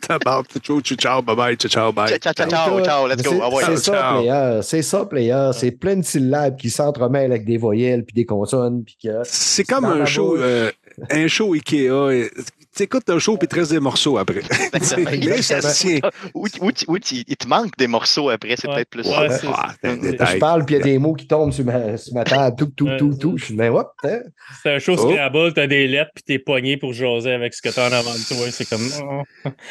[0.09, 2.09] Ciao, ciao, ciao, bye bye, ciao, ciao, bye.
[2.19, 3.41] Ciao, ciao, ciao, let's go.
[3.61, 4.61] C'est ça, player.
[4.63, 5.51] C'est ça, player.
[5.53, 8.83] C'est plein de syllabes qui s'entremêlent avec des voyelles puis des consonnes.
[8.83, 9.21] Puis que...
[9.25, 10.73] C'est comme un show, euh,
[11.11, 12.29] un show Ikea.
[12.75, 14.41] Tu écoutes un show puis il te reste des morceaux après.
[14.73, 16.01] Mais ça se tient.
[16.35, 18.75] Ou, ou, ou, il te manque des morceaux après, c'est Ouais.
[18.77, 19.49] peut-être plus Ouais, ça.
[19.53, 22.25] Ah, Je parle, puis il y a des mots qui tombent sur ma, sur ma
[22.25, 22.57] table.
[22.57, 23.37] Tout, tout, tout, tout.
[23.37, 23.93] Je suis, mais what?
[24.05, 24.21] hein?
[24.63, 25.11] C'est un show Oh.
[25.13, 28.13] Scrabble, t'as des lettres, puis t'es poigné pour jaser avec ce que t'as en avant
[28.13, 28.51] de toi.
[28.51, 28.89] C'est comme.
[29.03, 29.23] oh.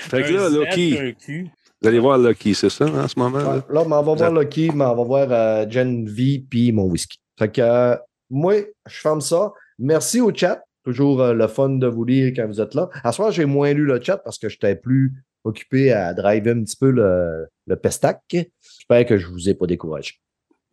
[0.09, 1.47] Fait que là, Q.
[1.81, 3.39] vous allez voir Lucky, c'est ça, en ce moment?
[3.39, 3.63] Là?
[3.69, 6.83] Là, mais on va voir Lucky, mais on va voir euh, Gen V puis mon
[6.83, 7.17] whisky.
[7.39, 7.95] Fait que euh,
[8.29, 8.55] moi,
[8.87, 9.51] je ferme ça.
[9.79, 10.61] Merci au chat.
[10.83, 12.89] Toujours euh, le fun de vous lire quand vous êtes là.
[13.03, 15.13] À ce soir, j'ai moins lu le chat parce que j'étais plus
[15.43, 18.21] occupé à driver un petit peu le, le pestac.
[18.31, 20.15] J'espère que je vous ai pas découragé.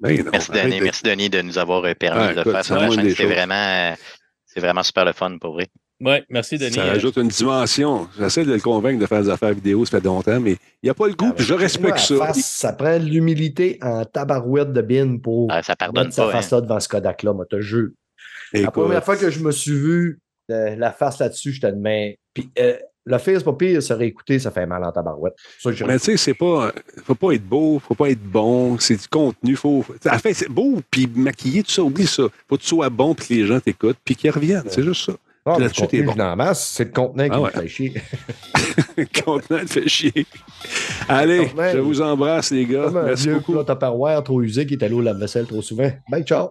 [0.01, 2.53] Ben non, Merci Denis, de- merci Denis de nous avoir euh, permis Ah, de écoute,
[2.53, 2.77] faire ça.
[2.79, 3.11] la chaîne.
[3.15, 3.95] C'est vraiment, euh,
[4.47, 5.67] c'est vraiment super le fun pour vrai.
[6.01, 6.75] Ouais, merci Denis.
[6.75, 8.09] Ça rajoute une dimension.
[8.17, 10.91] J'essaie de le convaincre de faire des affaires vidéo, ça fait longtemps, mais il n'y
[10.91, 12.17] a pas le goût, puis je respecte ça.
[12.27, 16.29] face, ça prend de l'humilité en tabarouette de bin pour Ah, ça pardonne mettre sa
[16.29, 16.41] hein.
[16.53, 17.89] là devant ce Kodak-là, moi, te jure.
[18.53, 20.21] La première fois que je me suis vu
[20.51, 22.15] euh, la face là-dessus, je te demande.
[22.33, 22.77] Puis euh,
[23.09, 25.35] le c'est pas pire, se réécouter, ça fait mal en tabarouette.
[25.59, 26.73] Ça, Mais tu sais, c'est pas.
[27.05, 29.57] Faut pas être beau, faut pas être bon, c'est du contenu.
[29.57, 29.85] Faut.
[30.11, 32.25] En fait, c'est beau, puis maquillé, tout ça, oublie ça.
[32.49, 34.69] Faut que tu sois bon, puis que les gens t'écoutent, puis qu'ils reviennent.
[34.69, 35.13] C'est juste ça.
[35.47, 36.15] Ah, là-dessus, t'es bon.
[36.53, 37.95] c'est le contenant qui Ah me fait chier.
[38.99, 40.27] Le contenant te fait chier.
[41.09, 42.85] Allez, je vous embrasse, les gars.
[42.85, 43.65] Comme un Merci vieux beaucoup.
[43.65, 45.91] plat trop usé qui est allé au lave-vaisselle trop souvent.
[46.11, 46.51] Bye, ciao!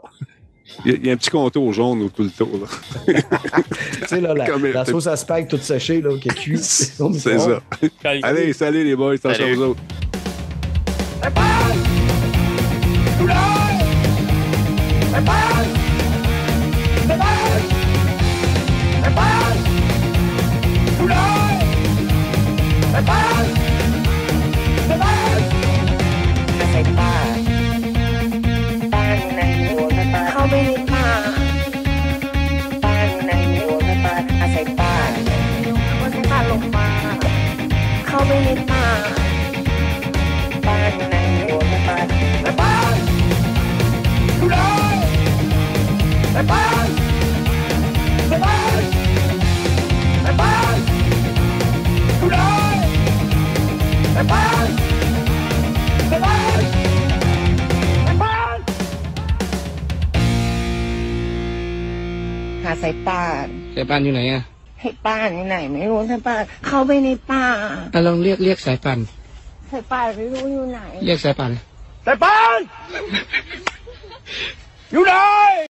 [0.85, 2.69] Il y, a un petit contour jaune autour le tour.
[3.07, 6.63] tu sais, là, la, sauce à spag toute séchée, là, qui est cuite.
[6.63, 7.61] C'est ça.
[8.23, 9.81] Allez, salut les boys, attention aux autres.
[46.37, 46.43] หา
[62.83, 64.41] สายป่านสายป่านอยู่ไหนอะ
[64.81, 67.45] ให้ป้านอยู่ไหนไม่รู้สายป่านเข้าไปในป่า
[67.93, 68.99] อะลองเรียกเรียกสายป่าน
[69.71, 71.51] สายป่านไม่รู้อยู่ไหน เรียกสายป่าน
[72.05, 72.59] สายปาน
[74.91, 75.13] อยู่ไหน